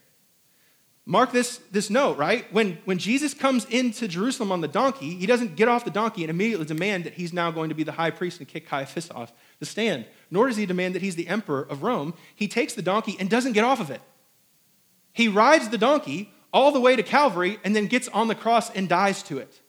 Mark 1.06 1.30
this, 1.30 1.59
this 1.70 1.90
note, 1.90 2.18
right? 2.18 2.52
When, 2.52 2.78
when 2.87 2.98
Jesus 2.98 3.35
comes 3.35 3.66
into 3.66 4.09
Jerusalem 4.09 4.50
on 4.50 4.62
the 4.62 4.68
donkey, 4.68 5.14
he 5.14 5.26
doesn't 5.26 5.54
get 5.54 5.68
off 5.68 5.85
the 5.85 5.92
donkey 5.92 6.24
and 6.24 6.30
immediately 6.30 6.66
demand 6.66 7.04
that 7.04 7.14
he's 7.14 7.33
now 7.33 7.52
going 7.52 7.68
to 7.68 7.74
be 7.76 7.85
the 7.85 7.92
high 7.92 8.11
priest 8.11 8.40
and 8.40 8.48
kick 8.48 8.68
Caiaphas 8.68 9.11
off 9.12 9.33
the 9.61 9.66
stand. 9.66 10.07
Nor 10.31 10.49
does 10.49 10.57
he 10.57 10.66
demand 10.66 10.94
that 10.94 11.03
he's 11.03 11.16
the 11.16 11.29
emperor 11.29 11.62
of 11.62 11.83
Rome. 11.83 12.14
He 12.35 12.49
takes 12.49 12.75
the 12.75 12.83
donkey 12.83 13.16
and 13.20 13.31
doesn't 13.31 13.53
get 13.53 13.64
off 13.64 13.81
of 13.81 13.90
it. 13.90 14.01
He 15.12 15.29
rides 15.29 15.68
the 15.68 15.79
donkey 15.79 16.33
all 16.53 16.73
the 16.73 16.81
way 16.81 16.96
to 16.96 17.03
Calvary 17.03 17.59
and 17.62 17.77
then 17.77 17.87
gets 17.87 18.09
on 18.09 18.29
the 18.29 18.35
cross 18.35 18.70
and 18.70 18.88
dies 18.88 19.23
to 19.25 19.38
it. 19.38 19.61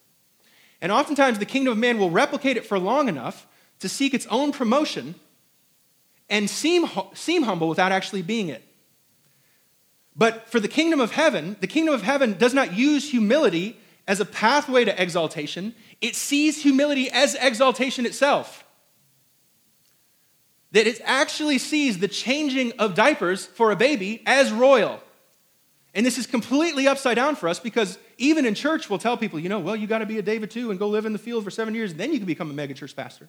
And 0.82 0.91
oftentimes 0.91 1.38
the 1.38 1.45
kingdom 1.45 1.73
of 1.73 1.77
man 1.77 1.99
will 1.99 2.10
replicate 2.10 2.58
it 2.58 2.65
for 2.65 2.80
long 2.80 3.08
enough 3.08 3.47
to 3.80 3.89
seek 3.89 4.13
its 4.13 4.25
own 4.27 4.51
promotion 4.51 5.15
and 6.30 6.49
seem, 6.49 6.89
seem 7.13 7.43
humble 7.43 7.69
without 7.69 7.91
actually 7.91 8.21
being 8.21 8.49
it. 8.49 8.63
But 10.15 10.49
for 10.49 10.60
the 10.60 10.67
kingdom 10.67 10.99
of 10.99 11.12
heaven, 11.12 11.58
the 11.60 11.67
kingdom 11.67 11.93
of 11.93 12.01
heaven 12.01 12.34
does 12.38 12.54
not 12.54 12.73
use 12.73 13.12
humility 13.12 13.77
as 14.08 14.19
a 14.19 14.25
pathway 14.25 14.84
to 14.84 15.01
exaltation, 15.01 15.75
it 16.01 16.15
sees 16.15 16.63
humility 16.63 17.10
as 17.12 17.36
exaltation 17.36 18.06
itself. 18.06 18.61
That 20.71 20.88
it 20.88 21.01
actually 21.03 21.57
sees 21.57 21.99
the 21.99 22.07
changing 22.07 22.73
of 22.79 22.95
diapers 22.95 23.45
for 23.45 23.71
a 23.71 23.75
baby 23.75 24.23
as 24.25 24.51
royal. 24.51 25.01
And 25.93 26.05
this 26.05 26.17
is 26.17 26.25
completely 26.25 26.88
upside 26.88 27.15
down 27.15 27.36
for 27.36 27.49
us 27.49 27.60
because 27.60 27.97
even 28.17 28.45
in 28.45 28.55
church, 28.55 28.89
we'll 28.89 28.99
tell 28.99 29.17
people, 29.17 29.39
you 29.39 29.49
know, 29.49 29.60
well, 29.60 29.75
you 29.75 29.88
got 29.88 29.99
to 29.99 30.05
be 30.05 30.17
a 30.17 30.21
David 30.21 30.49
too 30.49 30.69
and 30.71 30.79
go 30.79 30.88
live 30.88 31.05
in 31.05 31.13
the 31.13 31.19
field 31.19 31.43
for 31.43 31.51
seven 31.51 31.75
years, 31.75 31.93
then 31.93 32.13
you 32.13 32.19
can 32.19 32.25
become 32.25 32.49
a 32.49 32.53
megachurch 32.53 32.95
pastor. 32.95 33.27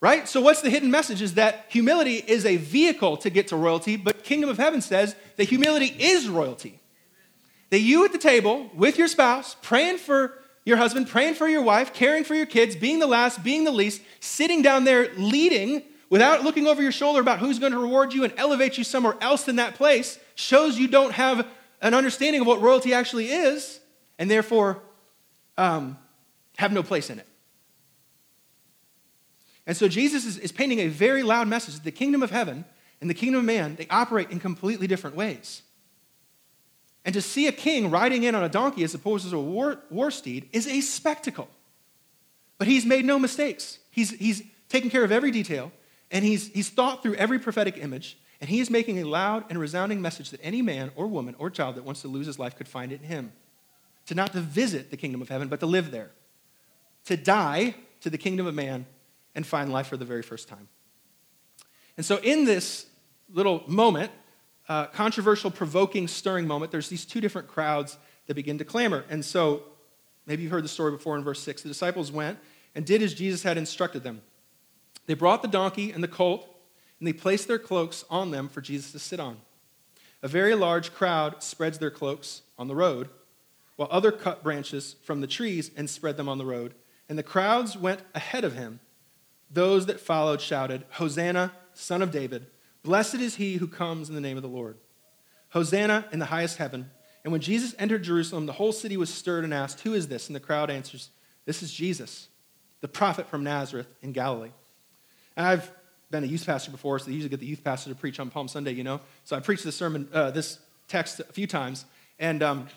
Right? 0.00 0.28
So, 0.28 0.40
what's 0.40 0.62
the 0.62 0.70
hidden 0.70 0.90
message? 0.90 1.22
Is 1.22 1.34
that 1.34 1.66
humility 1.68 2.16
is 2.16 2.46
a 2.46 2.56
vehicle 2.56 3.16
to 3.18 3.30
get 3.30 3.48
to 3.48 3.56
royalty, 3.56 3.96
but 3.96 4.22
Kingdom 4.22 4.48
of 4.48 4.56
Heaven 4.56 4.80
says 4.80 5.16
that 5.36 5.44
humility 5.44 5.86
is 5.86 6.28
royalty. 6.28 6.78
That 7.70 7.80
you 7.80 8.04
at 8.04 8.12
the 8.12 8.18
table 8.18 8.70
with 8.74 8.96
your 8.96 9.08
spouse, 9.08 9.56
praying 9.60 9.98
for 9.98 10.38
your 10.64 10.76
husband, 10.76 11.08
praying 11.08 11.34
for 11.34 11.48
your 11.48 11.62
wife, 11.62 11.92
caring 11.92 12.22
for 12.22 12.34
your 12.34 12.46
kids, 12.46 12.76
being 12.76 13.00
the 13.00 13.06
last, 13.06 13.42
being 13.42 13.64
the 13.64 13.72
least, 13.72 14.00
sitting 14.20 14.62
down 14.62 14.84
there 14.84 15.12
leading 15.16 15.82
without 16.10 16.42
looking 16.42 16.66
over 16.66 16.82
your 16.82 16.92
shoulder 16.92 17.20
about 17.20 17.38
who's 17.38 17.58
going 17.58 17.72
to 17.72 17.78
reward 17.78 18.12
you 18.12 18.24
and 18.24 18.32
elevate 18.36 18.78
you 18.78 18.84
somewhere 18.84 19.14
else 19.20 19.44
than 19.44 19.56
that 19.56 19.74
place 19.74 20.18
shows 20.34 20.78
you 20.78 20.88
don't 20.88 21.12
have 21.12 21.46
an 21.80 21.94
understanding 21.94 22.40
of 22.40 22.46
what 22.46 22.60
royalty 22.60 22.94
actually 22.94 23.30
is 23.30 23.80
and 24.18 24.30
therefore 24.30 24.82
um, 25.56 25.98
have 26.56 26.72
no 26.72 26.82
place 26.82 27.10
in 27.10 27.18
it. 27.18 27.26
And 29.66 29.76
so 29.76 29.86
Jesus 29.86 30.24
is, 30.24 30.38
is 30.38 30.50
painting 30.50 30.78
a 30.80 30.88
very 30.88 31.22
loud 31.22 31.46
message 31.46 31.74
that 31.74 31.84
the 31.84 31.92
kingdom 31.92 32.22
of 32.22 32.30
heaven 32.30 32.64
and 33.00 33.10
the 33.10 33.14
kingdom 33.14 33.40
of 33.40 33.44
man, 33.44 33.76
they 33.76 33.86
operate 33.90 34.30
in 34.30 34.40
completely 34.40 34.86
different 34.86 35.14
ways. 35.14 35.62
And 37.04 37.14
to 37.14 37.22
see 37.22 37.46
a 37.46 37.52
king 37.52 37.90
riding 37.90 38.24
in 38.24 38.34
on 38.34 38.42
a 38.42 38.48
donkey 38.48 38.82
as 38.82 38.94
opposed 38.94 39.28
to 39.28 39.36
a 39.36 39.40
war, 39.40 39.78
war 39.90 40.10
steed 40.10 40.48
is 40.52 40.66
a 40.66 40.80
spectacle. 40.80 41.48
But 42.56 42.66
he's 42.66 42.84
made 42.84 43.04
no 43.04 43.18
mistakes. 43.18 43.78
He's, 43.90 44.10
he's 44.10 44.42
taken 44.68 44.90
care 44.90 45.04
of 45.04 45.12
every 45.12 45.30
detail, 45.30 45.70
and 46.10 46.24
he's, 46.24 46.48
he's 46.48 46.68
thought 46.70 47.02
through 47.02 47.14
every 47.14 47.38
prophetic 47.38 47.76
image, 47.78 48.18
and 48.40 48.48
he 48.48 48.60
is 48.60 48.70
making 48.70 48.98
a 49.00 49.04
loud 49.04 49.44
and 49.50 49.58
resounding 49.58 50.00
message 50.00 50.30
that 50.30 50.40
any 50.42 50.62
man 50.62 50.90
or 50.96 51.06
woman 51.06 51.34
or 51.38 51.50
child 51.50 51.76
that 51.76 51.84
wants 51.84 52.02
to 52.02 52.08
lose 52.08 52.26
his 52.26 52.38
life 52.38 52.56
could 52.56 52.68
find 52.68 52.92
it 52.92 53.02
in 53.02 53.08
him. 53.08 53.32
To 54.06 54.14
not 54.14 54.32
to 54.32 54.40
visit 54.40 54.90
the 54.90 54.96
kingdom 54.96 55.20
of 55.20 55.28
heaven, 55.28 55.48
but 55.48 55.60
to 55.60 55.66
live 55.66 55.90
there. 55.90 56.10
To 57.06 57.16
die 57.16 57.74
to 58.00 58.10
the 58.10 58.18
kingdom 58.18 58.46
of 58.46 58.54
man 58.54 58.86
and 59.34 59.46
find 59.46 59.70
life 59.70 59.88
for 59.88 59.96
the 59.96 60.04
very 60.04 60.22
first 60.22 60.48
time. 60.48 60.68
And 61.96 62.06
so, 62.06 62.18
in 62.18 62.44
this 62.44 62.86
little 63.30 63.64
moment, 63.66 64.10
uh, 64.68 64.86
controversial, 64.86 65.50
provoking, 65.50 66.08
stirring 66.08 66.46
moment, 66.46 66.72
there's 66.72 66.88
these 66.88 67.04
two 67.04 67.20
different 67.20 67.48
crowds 67.48 67.98
that 68.26 68.34
begin 68.34 68.56
to 68.58 68.64
clamor. 68.64 69.04
And 69.10 69.24
so, 69.24 69.64
Maybe 70.28 70.42
you've 70.42 70.52
heard 70.52 70.62
the 70.62 70.68
story 70.68 70.92
before 70.92 71.16
in 71.16 71.24
verse 71.24 71.40
6. 71.40 71.62
The 71.62 71.68
disciples 71.68 72.12
went 72.12 72.38
and 72.74 72.84
did 72.84 73.02
as 73.02 73.14
Jesus 73.14 73.42
had 73.42 73.56
instructed 73.56 74.02
them. 74.02 74.20
They 75.08 75.14
brought 75.14 75.40
the 75.40 75.48
donkey 75.48 75.90
and 75.90 76.04
the 76.04 76.08
colt, 76.08 76.46
and 76.98 77.08
they 77.08 77.14
placed 77.14 77.48
their 77.48 77.58
cloaks 77.58 78.04
on 78.10 78.30
them 78.30 78.46
for 78.46 78.60
Jesus 78.60 78.92
to 78.92 78.98
sit 78.98 79.18
on. 79.18 79.38
A 80.22 80.28
very 80.28 80.54
large 80.54 80.92
crowd 80.92 81.42
spreads 81.42 81.78
their 81.78 81.90
cloaks 81.90 82.42
on 82.58 82.68
the 82.68 82.76
road, 82.76 83.08
while 83.76 83.88
other 83.90 84.12
cut 84.12 84.42
branches 84.42 84.96
from 85.02 85.22
the 85.22 85.26
trees 85.26 85.70
and 85.74 85.88
spread 85.88 86.18
them 86.18 86.28
on 86.28 86.36
the 86.36 86.44
road. 86.44 86.74
And 87.08 87.18
the 87.18 87.22
crowds 87.22 87.74
went 87.74 88.02
ahead 88.14 88.44
of 88.44 88.54
him. 88.54 88.80
Those 89.50 89.86
that 89.86 89.98
followed 89.98 90.42
shouted, 90.42 90.84
Hosanna, 90.90 91.52
son 91.72 92.02
of 92.02 92.10
David. 92.10 92.46
Blessed 92.82 93.14
is 93.14 93.36
he 93.36 93.56
who 93.56 93.66
comes 93.66 94.10
in 94.10 94.14
the 94.14 94.20
name 94.20 94.36
of 94.36 94.42
the 94.42 94.48
Lord. 94.48 94.76
Hosanna 95.50 96.06
in 96.12 96.18
the 96.18 96.26
highest 96.26 96.58
heaven. 96.58 96.90
And 97.24 97.32
when 97.32 97.40
Jesus 97.40 97.74
entered 97.78 98.02
Jerusalem, 98.02 98.44
the 98.44 98.52
whole 98.52 98.72
city 98.72 98.98
was 98.98 99.12
stirred 99.12 99.44
and 99.44 99.54
asked, 99.54 99.80
Who 99.80 99.94
is 99.94 100.08
this? 100.08 100.26
And 100.26 100.36
the 100.36 100.40
crowd 100.40 100.68
answers, 100.68 101.08
This 101.46 101.62
is 101.62 101.72
Jesus, 101.72 102.28
the 102.82 102.88
prophet 102.88 103.26
from 103.26 103.42
Nazareth 103.42 103.88
in 104.02 104.12
Galilee. 104.12 104.50
I've 105.38 105.70
been 106.10 106.24
a 106.24 106.26
youth 106.26 106.44
pastor 106.44 106.70
before, 106.70 106.98
so 106.98 107.06
they 107.06 107.12
usually 107.12 107.28
get 107.28 107.40
the 107.40 107.46
youth 107.46 107.62
pastor 107.62 107.90
to 107.90 107.96
preach 107.96 108.18
on 108.18 108.30
Palm 108.30 108.48
Sunday, 108.48 108.72
you 108.72 108.82
know. 108.82 109.00
So 109.24 109.36
I 109.36 109.40
preached 109.40 109.64
this 109.64 109.76
sermon, 109.76 110.08
uh, 110.12 110.30
this 110.30 110.58
text 110.88 111.20
a 111.20 111.24
few 111.24 111.46
times, 111.46 111.84
and 112.18 112.42
um, 112.42 112.68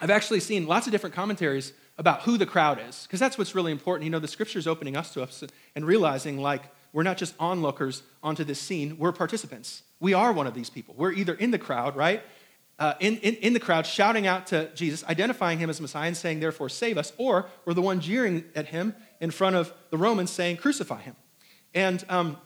I've 0.00 0.10
actually 0.10 0.40
seen 0.40 0.66
lots 0.66 0.86
of 0.86 0.92
different 0.92 1.14
commentaries 1.14 1.72
about 1.98 2.22
who 2.22 2.36
the 2.36 2.46
crowd 2.46 2.80
is, 2.88 3.04
because 3.04 3.20
that's 3.20 3.38
what's 3.38 3.54
really 3.54 3.72
important. 3.72 4.04
You 4.04 4.10
know, 4.10 4.18
the 4.18 4.28
scripture's 4.28 4.66
opening 4.66 4.96
us 4.96 5.12
to 5.14 5.22
us 5.22 5.44
and 5.74 5.86
realizing, 5.86 6.38
like, 6.38 6.62
we're 6.92 7.02
not 7.02 7.16
just 7.16 7.34
onlookers 7.38 8.02
onto 8.22 8.44
this 8.44 8.58
scene, 8.58 8.98
we're 8.98 9.12
participants. 9.12 9.82
We 10.00 10.12
are 10.12 10.32
one 10.32 10.46
of 10.46 10.54
these 10.54 10.68
people. 10.68 10.94
We're 10.98 11.12
either 11.12 11.34
in 11.34 11.50
the 11.50 11.58
crowd, 11.58 11.96
right? 11.96 12.22
Uh, 12.78 12.94
in, 13.00 13.18
in, 13.18 13.34
in 13.36 13.52
the 13.52 13.60
crowd, 13.60 13.86
shouting 13.86 14.26
out 14.26 14.48
to 14.48 14.68
Jesus, 14.74 15.04
identifying 15.04 15.58
him 15.58 15.70
as 15.70 15.80
Messiah 15.80 16.08
and 16.08 16.16
saying, 16.16 16.40
therefore, 16.40 16.68
save 16.68 16.98
us, 16.98 17.12
or 17.16 17.46
we're 17.64 17.74
the 17.74 17.82
one 17.82 18.00
jeering 18.00 18.44
at 18.54 18.66
him 18.66 18.94
in 19.20 19.30
front 19.30 19.56
of 19.56 19.72
the 19.90 19.96
Romans 19.96 20.30
saying, 20.30 20.56
crucify 20.56 21.00
him. 21.00 21.14
And, 21.74 22.04
um, 22.08 22.36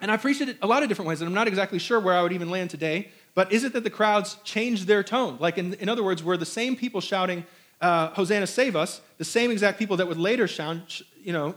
and 0.00 0.10
I 0.10 0.16
preached 0.16 0.40
it 0.40 0.56
a 0.62 0.66
lot 0.66 0.82
of 0.82 0.88
different 0.88 1.08
ways, 1.08 1.20
and 1.20 1.28
I'm 1.28 1.34
not 1.34 1.48
exactly 1.48 1.78
sure 1.78 1.98
where 1.98 2.14
I 2.14 2.22
would 2.22 2.32
even 2.32 2.50
land 2.50 2.70
today. 2.70 3.10
But 3.34 3.52
is 3.52 3.64
it 3.64 3.72
that 3.72 3.84
the 3.84 3.90
crowds 3.90 4.36
changed 4.44 4.86
their 4.86 5.02
tone? 5.02 5.36
Like, 5.40 5.58
in, 5.58 5.74
in 5.74 5.88
other 5.88 6.02
words, 6.02 6.22
were 6.22 6.36
the 6.36 6.46
same 6.46 6.76
people 6.76 7.00
shouting, 7.00 7.44
uh, 7.80 8.08
Hosanna, 8.08 8.46
save 8.46 8.74
us, 8.76 9.00
the 9.18 9.24
same 9.24 9.50
exact 9.50 9.78
people 9.78 9.96
that 9.96 10.08
would 10.08 10.18
later 10.18 10.48
shout, 10.48 11.00
you 11.22 11.32
know, 11.32 11.54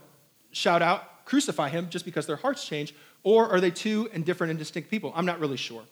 shout 0.51 0.81
out, 0.81 1.25
crucify 1.25 1.69
him, 1.69 1.89
just 1.89 2.05
because 2.05 2.25
their 2.27 2.36
hearts 2.36 2.65
changed? 2.65 2.93
Or 3.23 3.49
are 3.49 3.60
they 3.60 3.71
two 3.71 4.10
and 4.13 4.25
different 4.25 4.49
and 4.49 4.60
distinct 4.60 4.89
people? 4.89 5.13
I'm 5.15 5.25
not 5.25 5.39
really 5.39 5.57
sure. 5.57 5.84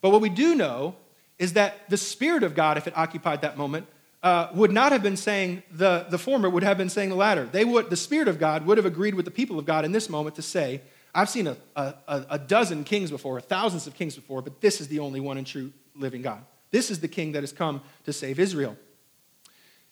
But 0.00 0.10
what 0.10 0.20
we 0.20 0.28
do 0.28 0.54
know 0.54 0.96
is 1.38 1.54
that 1.54 1.88
the 1.90 1.96
Spirit 1.96 2.42
of 2.42 2.54
God, 2.54 2.76
if 2.78 2.86
it 2.86 2.96
occupied 2.96 3.42
that 3.42 3.56
moment, 3.58 3.86
uh, 4.24 4.48
would 4.54 4.72
not 4.72 4.90
have 4.90 5.02
been 5.02 5.18
saying 5.18 5.62
the, 5.70 6.06
the 6.08 6.16
former, 6.16 6.48
would 6.48 6.62
have 6.62 6.78
been 6.78 6.88
saying 6.88 7.10
the 7.10 7.14
latter. 7.14 7.44
They 7.44 7.62
would, 7.62 7.90
the 7.90 7.96
Spirit 7.96 8.26
of 8.26 8.38
God 8.38 8.64
would 8.64 8.78
have 8.78 8.86
agreed 8.86 9.14
with 9.14 9.26
the 9.26 9.30
people 9.30 9.58
of 9.58 9.66
God 9.66 9.84
in 9.84 9.92
this 9.92 10.08
moment 10.08 10.36
to 10.36 10.42
say, 10.42 10.80
I've 11.14 11.28
seen 11.28 11.46
a, 11.46 11.56
a, 11.76 11.94
a 12.08 12.38
dozen 12.38 12.84
kings 12.84 13.10
before, 13.10 13.38
thousands 13.42 13.86
of 13.86 13.94
kings 13.94 14.16
before, 14.16 14.40
but 14.40 14.62
this 14.62 14.80
is 14.80 14.88
the 14.88 14.98
only 15.00 15.20
one 15.20 15.36
and 15.36 15.46
true 15.46 15.74
living 15.94 16.22
God. 16.22 16.42
This 16.70 16.90
is 16.90 17.00
the 17.00 17.06
king 17.06 17.32
that 17.32 17.42
has 17.42 17.52
come 17.52 17.82
to 18.04 18.14
save 18.14 18.40
Israel. 18.40 18.78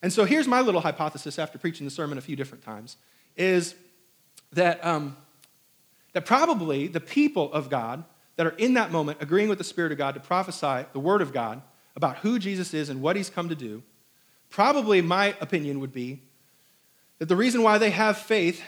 And 0.00 0.10
so 0.10 0.24
here's 0.24 0.48
my 0.48 0.62
little 0.62 0.80
hypothesis 0.80 1.38
after 1.38 1.58
preaching 1.58 1.84
the 1.84 1.90
sermon 1.90 2.16
a 2.16 2.22
few 2.22 2.34
different 2.34 2.64
times 2.64 2.96
is 3.36 3.74
that, 4.52 4.82
um, 4.84 5.14
that 6.14 6.24
probably 6.24 6.88
the 6.88 7.00
people 7.00 7.52
of 7.52 7.68
God 7.68 8.02
that 8.36 8.46
are 8.46 8.56
in 8.56 8.74
that 8.74 8.90
moment 8.90 9.18
agreeing 9.20 9.50
with 9.50 9.58
the 9.58 9.64
Spirit 9.64 9.92
of 9.92 9.98
God 9.98 10.14
to 10.14 10.20
prophesy 10.20 10.86
the 10.94 10.98
Word 11.00 11.20
of 11.20 11.34
God 11.34 11.60
about 11.94 12.16
who 12.18 12.38
Jesus 12.38 12.72
is 12.72 12.88
and 12.88 13.02
what 13.02 13.14
he's 13.14 13.28
come 13.28 13.50
to 13.50 13.54
do 13.54 13.82
Probably 14.52 15.00
my 15.00 15.34
opinion 15.40 15.80
would 15.80 15.94
be 15.94 16.20
that 17.18 17.26
the 17.26 17.36
reason 17.36 17.62
why 17.62 17.78
they 17.78 17.88
have 17.88 18.18
faith 18.18 18.62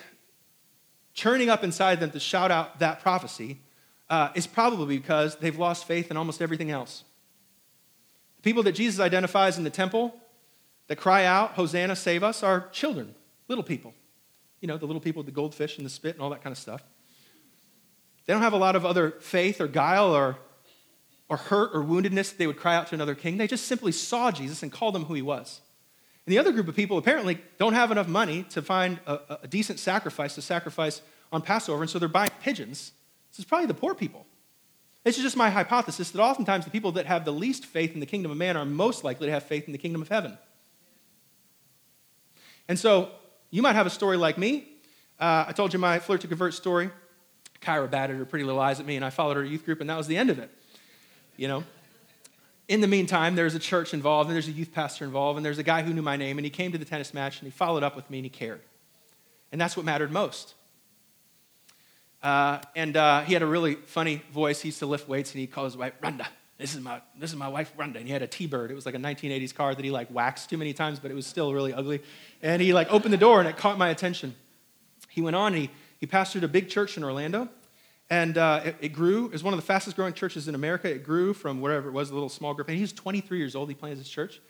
churning 1.12 1.50
up 1.50 1.62
inside 1.62 2.00
them 2.00 2.10
to 2.12 2.18
shout 2.18 2.50
out 2.50 2.78
that 2.78 3.02
prophecy 3.02 3.60
uh, 4.08 4.30
is 4.34 4.46
probably 4.46 4.96
because 4.96 5.36
they've 5.36 5.58
lost 5.58 5.86
faith 5.86 6.10
in 6.10 6.16
almost 6.16 6.40
everything 6.40 6.70
else. 6.70 7.04
The 8.36 8.42
people 8.42 8.62
that 8.62 8.72
Jesus 8.72 8.98
identifies 8.98 9.58
in 9.58 9.64
the 9.64 9.68
temple 9.70 10.14
that 10.86 10.96
cry 10.96 11.26
out, 11.26 11.50
Hosanna, 11.50 11.96
save 11.96 12.22
us, 12.22 12.42
are 12.42 12.70
children, 12.70 13.14
little 13.48 13.62
people. 13.62 13.92
You 14.62 14.68
know, 14.68 14.78
the 14.78 14.86
little 14.86 15.02
people 15.02 15.20
with 15.20 15.26
the 15.26 15.32
goldfish 15.32 15.76
and 15.76 15.84
the 15.84 15.90
spit 15.90 16.14
and 16.14 16.22
all 16.22 16.30
that 16.30 16.42
kind 16.42 16.52
of 16.52 16.58
stuff. 16.58 16.82
They 18.24 18.32
don't 18.32 18.42
have 18.42 18.54
a 18.54 18.58
lot 18.58 18.74
of 18.74 18.86
other 18.86 19.10
faith 19.20 19.60
or 19.60 19.68
guile 19.68 20.16
or, 20.16 20.38
or 21.28 21.36
hurt 21.36 21.72
or 21.74 21.84
woundedness 21.84 22.30
that 22.30 22.38
they 22.38 22.46
would 22.46 22.56
cry 22.56 22.74
out 22.74 22.86
to 22.86 22.94
another 22.94 23.14
king. 23.14 23.36
They 23.36 23.46
just 23.46 23.66
simply 23.66 23.92
saw 23.92 24.30
Jesus 24.30 24.62
and 24.62 24.72
called 24.72 24.96
him 24.96 25.04
who 25.04 25.12
he 25.12 25.20
was. 25.20 25.60
And 26.26 26.32
the 26.32 26.38
other 26.38 26.52
group 26.52 26.68
of 26.68 26.76
people 26.76 26.96
apparently 26.96 27.38
don't 27.58 27.74
have 27.74 27.90
enough 27.90 28.08
money 28.08 28.44
to 28.50 28.62
find 28.62 28.98
a, 29.06 29.38
a 29.42 29.48
decent 29.48 29.78
sacrifice 29.78 30.34
to 30.36 30.42
sacrifice 30.42 31.02
on 31.32 31.42
Passover, 31.42 31.82
and 31.82 31.90
so 31.90 31.98
they're 31.98 32.08
buying 32.08 32.30
pigeons. 32.40 32.92
This 33.30 33.40
is 33.40 33.44
probably 33.44 33.66
the 33.66 33.74
poor 33.74 33.94
people. 33.94 34.26
This 35.02 35.18
is 35.18 35.22
just 35.22 35.36
my 35.36 35.50
hypothesis 35.50 36.10
that 36.12 36.22
oftentimes 36.22 36.64
the 36.64 36.70
people 36.70 36.92
that 36.92 37.04
have 37.04 37.26
the 37.26 37.32
least 37.32 37.66
faith 37.66 37.92
in 37.92 38.00
the 38.00 38.06
kingdom 38.06 38.30
of 38.30 38.38
man 38.38 38.56
are 38.56 38.64
most 38.64 39.04
likely 39.04 39.26
to 39.26 39.32
have 39.32 39.42
faith 39.42 39.66
in 39.66 39.72
the 39.72 39.78
kingdom 39.78 40.00
of 40.00 40.08
heaven. 40.08 40.38
And 42.68 42.78
so 42.78 43.10
you 43.50 43.60
might 43.60 43.74
have 43.74 43.86
a 43.86 43.90
story 43.90 44.16
like 44.16 44.38
me. 44.38 44.66
Uh, 45.20 45.44
I 45.48 45.52
told 45.52 45.74
you 45.74 45.78
my 45.78 45.98
flirt 45.98 46.22
to 46.22 46.26
convert 46.26 46.54
story. 46.54 46.90
Kyra 47.60 47.90
batted 47.90 48.16
her 48.16 48.24
pretty 48.24 48.44
little 48.44 48.60
eyes 48.60 48.80
at 48.80 48.86
me, 48.86 48.96
and 48.96 49.04
I 49.04 49.10
followed 49.10 49.36
her 49.36 49.44
youth 49.44 49.64
group, 49.64 49.80
and 49.80 49.90
that 49.90 49.96
was 49.98 50.06
the 50.06 50.16
end 50.16 50.30
of 50.30 50.38
it. 50.38 50.50
You 51.36 51.48
know? 51.48 51.64
In 52.68 52.80
the 52.80 52.86
meantime, 52.86 53.34
there's 53.34 53.54
a 53.54 53.58
church 53.58 53.92
involved, 53.92 54.28
and 54.28 54.34
there's 54.34 54.48
a 54.48 54.52
youth 54.52 54.72
pastor 54.72 55.04
involved, 55.04 55.36
and 55.36 55.44
there's 55.44 55.58
a 55.58 55.62
guy 55.62 55.82
who 55.82 55.92
knew 55.92 56.02
my 56.02 56.16
name, 56.16 56.38
and 56.38 56.44
he 56.44 56.50
came 56.50 56.72
to 56.72 56.78
the 56.78 56.84
tennis 56.84 57.12
match, 57.12 57.40
and 57.40 57.46
he 57.46 57.50
followed 57.50 57.82
up 57.82 57.94
with 57.94 58.08
me, 58.10 58.18
and 58.18 58.24
he 58.24 58.30
cared. 58.30 58.60
And 59.52 59.60
that's 59.60 59.76
what 59.76 59.84
mattered 59.84 60.10
most. 60.10 60.54
Uh, 62.22 62.58
and 62.74 62.96
uh, 62.96 63.20
he 63.20 63.34
had 63.34 63.42
a 63.42 63.46
really 63.46 63.74
funny 63.74 64.22
voice. 64.32 64.62
He 64.62 64.68
used 64.68 64.78
to 64.78 64.86
lift 64.86 65.08
weights, 65.08 65.32
and 65.32 65.40
he 65.40 65.46
called 65.46 65.66
his 65.66 65.76
wife, 65.76 65.92
Rhonda. 66.02 66.26
This 66.56 66.74
is 66.74 66.80
my, 66.80 67.02
this 67.18 67.30
is 67.30 67.36
my 67.36 67.48
wife, 67.48 67.76
Rhonda. 67.76 67.96
And 67.96 68.06
he 68.06 68.12
had 68.12 68.22
a 68.22 68.26
T-Bird. 68.26 68.70
It 68.70 68.74
was 68.74 68.86
like 68.86 68.94
a 68.94 68.98
1980s 68.98 69.54
car 69.54 69.74
that 69.74 69.84
he 69.84 69.90
like 69.90 70.08
waxed 70.10 70.48
too 70.48 70.56
many 70.56 70.72
times, 70.72 70.98
but 70.98 71.10
it 71.10 71.14
was 71.14 71.26
still 71.26 71.52
really 71.52 71.74
ugly. 71.74 72.00
And 72.42 72.62
he 72.62 72.72
like 72.72 72.90
opened 72.90 73.12
the 73.12 73.18
door, 73.18 73.40
and 73.40 73.48
it 73.48 73.58
caught 73.58 73.76
my 73.76 73.90
attention. 73.90 74.34
He 75.10 75.20
went 75.20 75.36
on, 75.36 75.52
and 75.52 75.62
he, 75.62 75.70
he 76.00 76.06
pastored 76.06 76.42
a 76.42 76.48
big 76.48 76.70
church 76.70 76.96
in 76.96 77.04
Orlando, 77.04 77.50
and 78.10 78.36
uh, 78.36 78.60
it, 78.64 78.76
it, 78.80 78.88
grew. 78.90 79.26
It 79.26 79.32
was 79.32 79.42
one 79.42 79.54
of 79.54 79.58
the 79.58 79.66
fastest 79.66 79.96
growing 79.96 80.12
churches 80.12 80.46
in 80.46 80.54
America. 80.54 80.90
It 80.90 81.04
grew 81.04 81.32
from 81.32 81.60
whatever 81.60 81.88
it 81.88 81.92
was, 81.92 82.10
a 82.10 82.14
little 82.14 82.28
small 82.28 82.52
group. 82.52 82.68
And 82.68 82.76
he 82.76 82.82
was 82.82 82.92
23 82.92 83.38
years 83.38 83.54
old. 83.54 83.68
He 83.68 83.74
planted 83.74 83.98
his 83.98 84.08
church. 84.08 84.40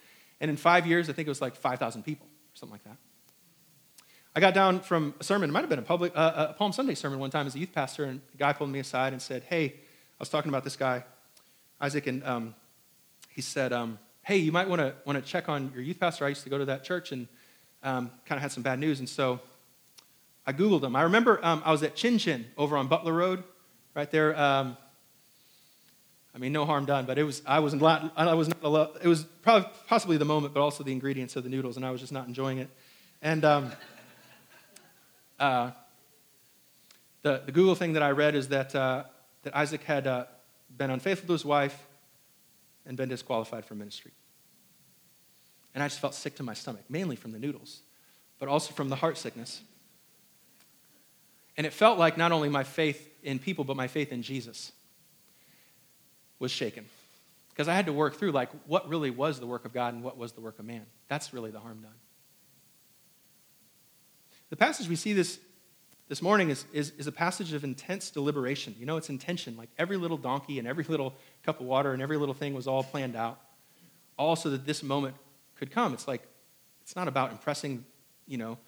And 0.40 0.50
in 0.50 0.56
five 0.56 0.86
years, 0.86 1.08
I 1.08 1.12
think 1.12 1.28
it 1.28 1.30
was 1.30 1.40
like 1.40 1.54
5,000 1.54 2.02
people, 2.02 2.26
or 2.26 2.56
something 2.56 2.74
like 2.74 2.84
that. 2.84 2.96
I 4.36 4.40
got 4.40 4.52
down 4.52 4.80
from 4.80 5.14
a 5.20 5.24
sermon. 5.24 5.50
It 5.50 5.52
might 5.52 5.60
have 5.60 5.70
been 5.70 5.78
a, 5.78 5.82
public, 5.82 6.12
uh, 6.16 6.48
a 6.50 6.52
Palm 6.54 6.72
Sunday 6.72 6.96
sermon 6.96 7.20
one 7.20 7.30
time 7.30 7.46
as 7.46 7.54
a 7.54 7.58
youth 7.58 7.72
pastor. 7.72 8.04
And 8.04 8.20
a 8.34 8.36
guy 8.36 8.52
pulled 8.52 8.70
me 8.70 8.80
aside 8.80 9.12
and 9.12 9.22
said, 9.22 9.44
Hey, 9.44 9.66
I 9.66 9.72
was 10.18 10.28
talking 10.28 10.48
about 10.48 10.64
this 10.64 10.76
guy, 10.76 11.04
Isaac, 11.80 12.08
and 12.08 12.24
um, 12.24 12.54
he 13.28 13.40
said, 13.40 13.72
um, 13.72 13.98
Hey, 14.22 14.38
you 14.38 14.50
might 14.50 14.68
want 14.68 14.80
to 14.80 14.94
want 15.04 15.22
to 15.22 15.30
check 15.30 15.48
on 15.48 15.70
your 15.72 15.82
youth 15.82 16.00
pastor. 16.00 16.24
I 16.24 16.30
used 16.30 16.42
to 16.42 16.50
go 16.50 16.58
to 16.58 16.64
that 16.64 16.82
church 16.82 17.12
and 17.12 17.28
um, 17.84 18.10
kind 18.24 18.36
of 18.36 18.42
had 18.42 18.50
some 18.50 18.64
bad 18.64 18.80
news. 18.80 18.98
And 18.98 19.08
so 19.08 19.40
I 20.46 20.52
Googled 20.52 20.82
them. 20.82 20.94
I 20.94 21.02
remember 21.02 21.40
um, 21.42 21.62
I 21.64 21.72
was 21.72 21.82
at 21.82 21.94
Chin 21.96 22.18
Chin 22.18 22.46
over 22.56 22.76
on 22.76 22.86
Butler 22.88 23.12
Road, 23.12 23.44
right 23.94 24.10
there. 24.10 24.38
Um, 24.38 24.76
I 26.34 26.38
mean, 26.38 26.52
no 26.52 26.66
harm 26.66 26.84
done, 26.84 27.06
but 27.06 27.16
it 27.16 27.22
was, 27.22 27.42
I 27.46 27.60
was 27.60 27.74
not, 27.74 28.12
I 28.16 28.34
was 28.34 28.48
not, 28.48 28.96
it 29.02 29.06
was 29.06 29.22
probably, 29.42 29.68
possibly 29.86 30.16
the 30.16 30.24
moment, 30.24 30.52
but 30.52 30.60
also 30.60 30.82
the 30.82 30.90
ingredients 30.90 31.36
of 31.36 31.44
the 31.44 31.48
noodles, 31.48 31.76
and 31.76 31.86
I 31.86 31.92
was 31.92 32.00
just 32.00 32.12
not 32.12 32.26
enjoying 32.26 32.58
it. 32.58 32.68
And 33.22 33.44
um, 33.44 33.72
uh, 35.38 35.70
the, 37.22 37.42
the 37.46 37.52
Google 37.52 37.76
thing 37.76 37.92
that 37.92 38.02
I 38.02 38.10
read 38.10 38.34
is 38.34 38.48
that, 38.48 38.74
uh, 38.74 39.04
that 39.44 39.54
Isaac 39.56 39.84
had 39.84 40.06
uh, 40.08 40.24
been 40.76 40.90
unfaithful 40.90 41.28
to 41.28 41.32
his 41.34 41.44
wife 41.44 41.86
and 42.84 42.96
been 42.96 43.08
disqualified 43.08 43.64
from 43.64 43.78
ministry. 43.78 44.10
And 45.72 45.82
I 45.82 45.86
just 45.86 46.00
felt 46.00 46.14
sick 46.14 46.34
to 46.36 46.42
my 46.42 46.54
stomach, 46.54 46.82
mainly 46.88 47.16
from 47.16 47.30
the 47.30 47.38
noodles, 47.38 47.82
but 48.40 48.48
also 48.48 48.74
from 48.74 48.88
the 48.88 48.96
heart 48.96 49.18
sickness. 49.18 49.62
And 51.56 51.66
it 51.66 51.72
felt 51.72 51.98
like 51.98 52.16
not 52.16 52.32
only 52.32 52.48
my 52.48 52.64
faith 52.64 53.08
in 53.22 53.38
people, 53.38 53.64
but 53.64 53.76
my 53.76 53.86
faith 53.86 54.12
in 54.12 54.22
Jesus 54.22 54.72
was 56.38 56.50
shaken. 56.50 56.84
Because 57.50 57.68
I 57.68 57.74
had 57.74 57.86
to 57.86 57.92
work 57.92 58.16
through, 58.16 58.32
like, 58.32 58.50
what 58.66 58.88
really 58.88 59.10
was 59.10 59.38
the 59.38 59.46
work 59.46 59.64
of 59.64 59.72
God 59.72 59.94
and 59.94 60.02
what 60.02 60.16
was 60.16 60.32
the 60.32 60.40
work 60.40 60.58
of 60.58 60.64
man. 60.64 60.84
That's 61.06 61.32
really 61.32 61.52
the 61.52 61.60
harm 61.60 61.80
done. 61.82 61.94
The 64.50 64.56
passage 64.56 64.88
we 64.88 64.96
see 64.96 65.12
this, 65.12 65.38
this 66.08 66.20
morning 66.20 66.50
is, 66.50 66.64
is, 66.72 66.92
is 66.98 67.06
a 67.06 67.12
passage 67.12 67.52
of 67.52 67.62
intense 67.62 68.10
deliberation. 68.10 68.74
You 68.78 68.86
know, 68.86 68.96
it's 68.96 69.08
intention. 69.08 69.56
Like, 69.56 69.70
every 69.78 69.96
little 69.96 70.16
donkey 70.16 70.58
and 70.58 70.66
every 70.66 70.84
little 70.84 71.14
cup 71.44 71.60
of 71.60 71.66
water 71.66 71.92
and 71.92 72.02
every 72.02 72.16
little 72.16 72.34
thing 72.34 72.54
was 72.54 72.66
all 72.66 72.82
planned 72.82 73.14
out, 73.14 73.38
all 74.18 74.34
so 74.34 74.50
that 74.50 74.66
this 74.66 74.82
moment 74.82 75.14
could 75.54 75.70
come. 75.70 75.94
It's 75.94 76.08
like, 76.08 76.22
it's 76.82 76.96
not 76.96 77.06
about 77.06 77.30
impressing, 77.30 77.84
you 78.26 78.36
know, 78.36 78.58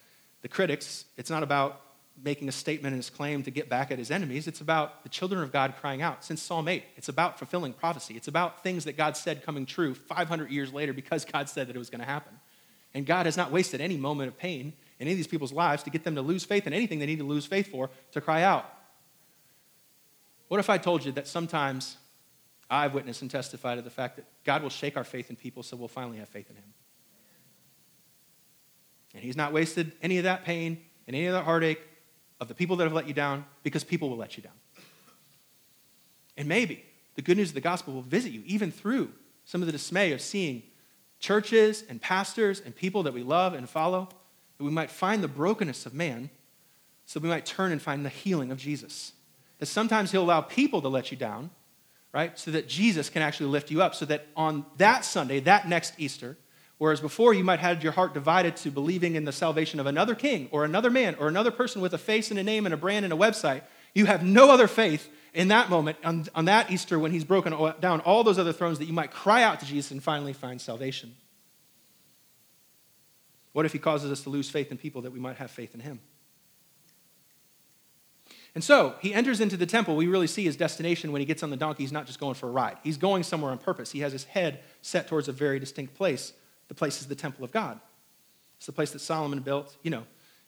the 0.43 0.49
critics. 0.49 1.05
It's 1.17 1.31
not 1.31 1.43
about 1.43 1.81
making 2.23 2.49
a 2.49 2.53
statement 2.53 2.95
and 2.95 3.03
his 3.03 3.11
claim 3.11 3.43
to 3.43 3.51
get 3.51 3.69
back 3.69 3.91
at 3.91 3.99
his 3.99 4.11
enemies. 4.11 4.47
It's 4.47 4.61
about 4.61 5.03
the 5.03 5.09
children 5.09 5.43
of 5.43 5.53
God 5.53 5.75
crying 5.81 6.03
out. 6.03 6.25
Since 6.25 6.43
Psalm 6.43 6.67
8, 6.67 6.83
it's 6.97 7.09
about 7.09 7.39
fulfilling 7.39 7.73
prophecy. 7.73 8.15
It's 8.15 8.29
about 8.29 8.63
things 8.63 8.85
that 8.85 8.97
God 8.97 9.17
said 9.17 9.45
coming 9.45 9.67
true 9.67 9.95
500 9.95 10.51
years 10.51 10.73
later 10.73 10.93
because 10.93 11.25
God 11.25 11.49
said 11.49 11.69
that 11.69 11.77
it 11.77 11.79
was 11.79 11.91
going 11.91 12.01
to 12.01 12.07
happen. 12.07 12.33
And 12.95 13.05
God 13.05 13.27
has 13.27 13.37
not 13.37 13.53
wasted 13.53 13.81
any 13.81 13.97
moment 13.97 14.29
of 14.29 14.39
pain 14.39 14.73
in 14.99 15.07
any 15.07 15.13
of 15.13 15.17
these 15.19 15.27
people's 15.27 15.53
lives 15.53 15.83
to 15.83 15.91
get 15.91 16.05
them 16.05 16.15
to 16.15 16.23
lose 16.23 16.45
faith 16.45 16.67
in 16.67 16.73
anything 16.73 16.99
they 16.99 17.07
need 17.07 17.19
to 17.19 17.25
lose 17.25 17.45
faith 17.45 17.71
for 17.71 17.91
to 18.13 18.21
cry 18.21 18.43
out. 18.43 18.65
What 20.49 20.61
if 20.61 20.71
I 20.71 20.79
told 20.79 21.05
you 21.05 21.13
that 21.13 21.27
sometimes 21.27 21.97
I've 22.71 22.95
witnessed 22.95 23.23
and 23.23 23.31
testified 23.31 23.79
to 23.79 23.83
the 23.83 23.91
fact 23.91 24.17
that 24.17 24.25
God 24.45 24.63
will 24.63 24.71
shake 24.71 24.97
our 24.97 25.05
faith 25.05 25.29
in 25.29 25.37
people 25.37 25.63
so 25.63 25.77
we'll 25.77 25.89
finally 25.89 26.19
have 26.19 26.29
faith 26.29 26.49
in 26.49 26.57
Him? 26.57 26.75
And 29.15 29.23
He's 29.23 29.37
not 29.37 29.53
wasted 29.53 29.93
any 30.03 30.19
of 30.19 30.25
that 30.25 30.45
pain 30.45 30.79
and 31.07 31.15
any 31.15 31.27
of 31.27 31.35
that 31.35 31.45
heartache 31.45 31.81
of 32.41 32.49
the 32.49 32.55
people 32.55 32.77
that 32.77 32.85
have 32.85 32.93
let 32.93 33.09
you 33.09 33.15
down 33.15 33.45
because 33.63 33.85
people 33.85 34.11
will 34.11 34.17
let 34.17 34.37
you 34.37 34.43
down. 34.43 34.53
And 36.37 36.49
maybe 36.49 36.85
the 37.15 37.23
good 37.23 37.37
news 37.37 37.49
of 37.49 37.55
the 37.55 37.61
gospel 37.61 37.95
will 37.95 38.03
visit 38.03 38.33
you 38.33 38.43
even 38.47 38.71
through 38.71 39.11
some 39.45 39.63
of 39.63 39.67
the 39.67 39.73
dismay 39.73 40.13
of 40.13 40.21
seeing 40.21 40.63
churches 41.19 41.85
and 41.89 42.01
pastors 42.01 42.61
and 42.61 42.75
people 42.77 43.03
that 43.05 43.15
we 43.15 43.23
love 43.23 43.55
and 43.55 43.69
follow, 43.69 44.09
that 44.59 44.65
we 44.65 44.71
might 44.71 44.91
find 44.91 45.23
the 45.23 45.29
brokenness 45.29 45.87
of 45.87 45.95
man 45.95 46.31
so 47.07 47.21
we 47.21 47.29
might 47.29 47.47
turn 47.47 47.73
and 47.73 47.81
find 47.81 48.05
the 48.05 48.11
healing 48.11 48.51
of 48.51 48.59
Jesus. 48.59 49.13
That 49.59 49.67
sometimes 49.67 50.11
he'll 50.11 50.25
allow 50.25 50.43
people 50.43 50.83
to 50.83 50.89
let 50.89 51.11
you 51.11 51.17
down, 51.17 51.51
right? 52.13 52.39
So 52.39 52.51
that 52.51 52.69
Jesus 52.69 53.09
can 53.09 53.23
actually 53.23 53.47
lift 53.47 53.71
you 53.71 53.81
up. 53.81 53.95
So 53.95 54.05
that 54.07 54.27
on 54.37 54.67
that 54.77 55.05
Sunday, 55.05 55.41
that 55.41 55.69
next 55.69 55.95
Easter, 55.99 56.37
whereas 56.79 57.01
before 57.01 57.35
you 57.35 57.45
might 57.45 57.61
have 57.61 57.77
had 57.77 57.83
your 57.83 57.93
heart 57.93 58.15
divided 58.15 58.57
to 58.57 58.71
believing 58.71 59.15
in 59.15 59.25
the 59.25 59.33
salvation 59.33 59.81
of 59.81 59.87
another 59.87 60.15
king 60.15 60.49
or 60.51 60.65
another 60.65 60.91
man 60.91 61.15
or 61.19 61.29
another 61.29 61.51
person 61.51 61.81
with 61.81 61.95
a 61.95 61.99
face 61.99 62.31
and 62.31 62.39
a 62.39 62.43
name 62.43 62.67
and 62.67 62.75
a 62.75 62.77
brand 62.77 63.05
and 63.05 63.13
a 63.13 63.17
website, 63.17 63.63
you 63.95 64.07
have 64.07 64.23
no 64.23 64.51
other 64.51 64.67
faith 64.67 65.09
in 65.37 65.49
that 65.49 65.69
moment, 65.69 65.99
on, 66.03 66.27
on 66.35 66.47
that 66.47 66.71
Easter, 66.71 66.99
when 66.99 67.13
he's 67.13 67.25
broken 67.25 67.53
down 67.79 68.01
all 68.01 68.25
those 68.25 68.39
other 68.39 68.55
thrones, 68.55 68.79
that 68.79 68.87
you 68.87 68.95
might 68.95 69.11
cry 69.11 69.43
out 69.43 69.61
to 69.61 69.67
Jesus 69.67 69.91
and 69.91 70.03
finally 70.03 70.33
find 70.33 70.59
salvation. 70.59 71.15
What 73.53 73.67
if 73.67 73.73
he 73.73 73.79
causes 73.79 74.11
us 74.11 74.23
to 74.23 74.31
lose 74.31 74.49
faith 74.49 74.71
in 74.71 74.79
people 74.79 75.03
that 75.03 75.13
we 75.13 75.21
might 75.21 75.37
have 75.37 75.51
faith 75.51 75.75
in 75.75 75.81
him? 75.81 76.01
And 78.55 78.65
so 78.65 78.95
he 79.01 79.13
enters 79.13 79.43
into 79.43 79.59
the 79.59 79.67
temple. 79.67 79.97
We 79.97 80.07
really 80.07 80.27
see 80.27 80.45
his 80.45 80.57
destination 80.57 81.13
when 81.13 81.21
he 81.21 81.27
gets 81.27 81.43
on 81.43 81.51
the 81.51 81.59
donkey. 81.59 81.83
He's 81.83 81.93
not 81.93 82.07
just 82.07 82.19
going 82.19 82.35
for 82.35 82.49
a 82.49 82.51
ride, 82.51 82.79
he's 82.83 82.97
going 82.97 83.23
somewhere 83.23 83.51
on 83.51 83.59
purpose. 83.59 83.93
He 83.93 84.01
has 84.01 84.13
his 84.13 84.25
head 84.25 84.61
set 84.81 85.07
towards 85.07 85.29
a 85.29 85.33
very 85.33 85.59
distinct 85.59 85.95
place. 85.95 86.33
The 86.69 86.75
place 86.75 87.01
is 87.01 87.07
the 87.07 87.15
temple 87.15 87.45
of 87.45 87.53
God. 87.53 87.81
It's 88.57 88.67
the 88.67 88.73
place 88.73 88.91
that 88.93 89.01
Solomon 89.01 89.41
built. 89.41 89.77
You 89.83 89.91
know, 89.91 90.05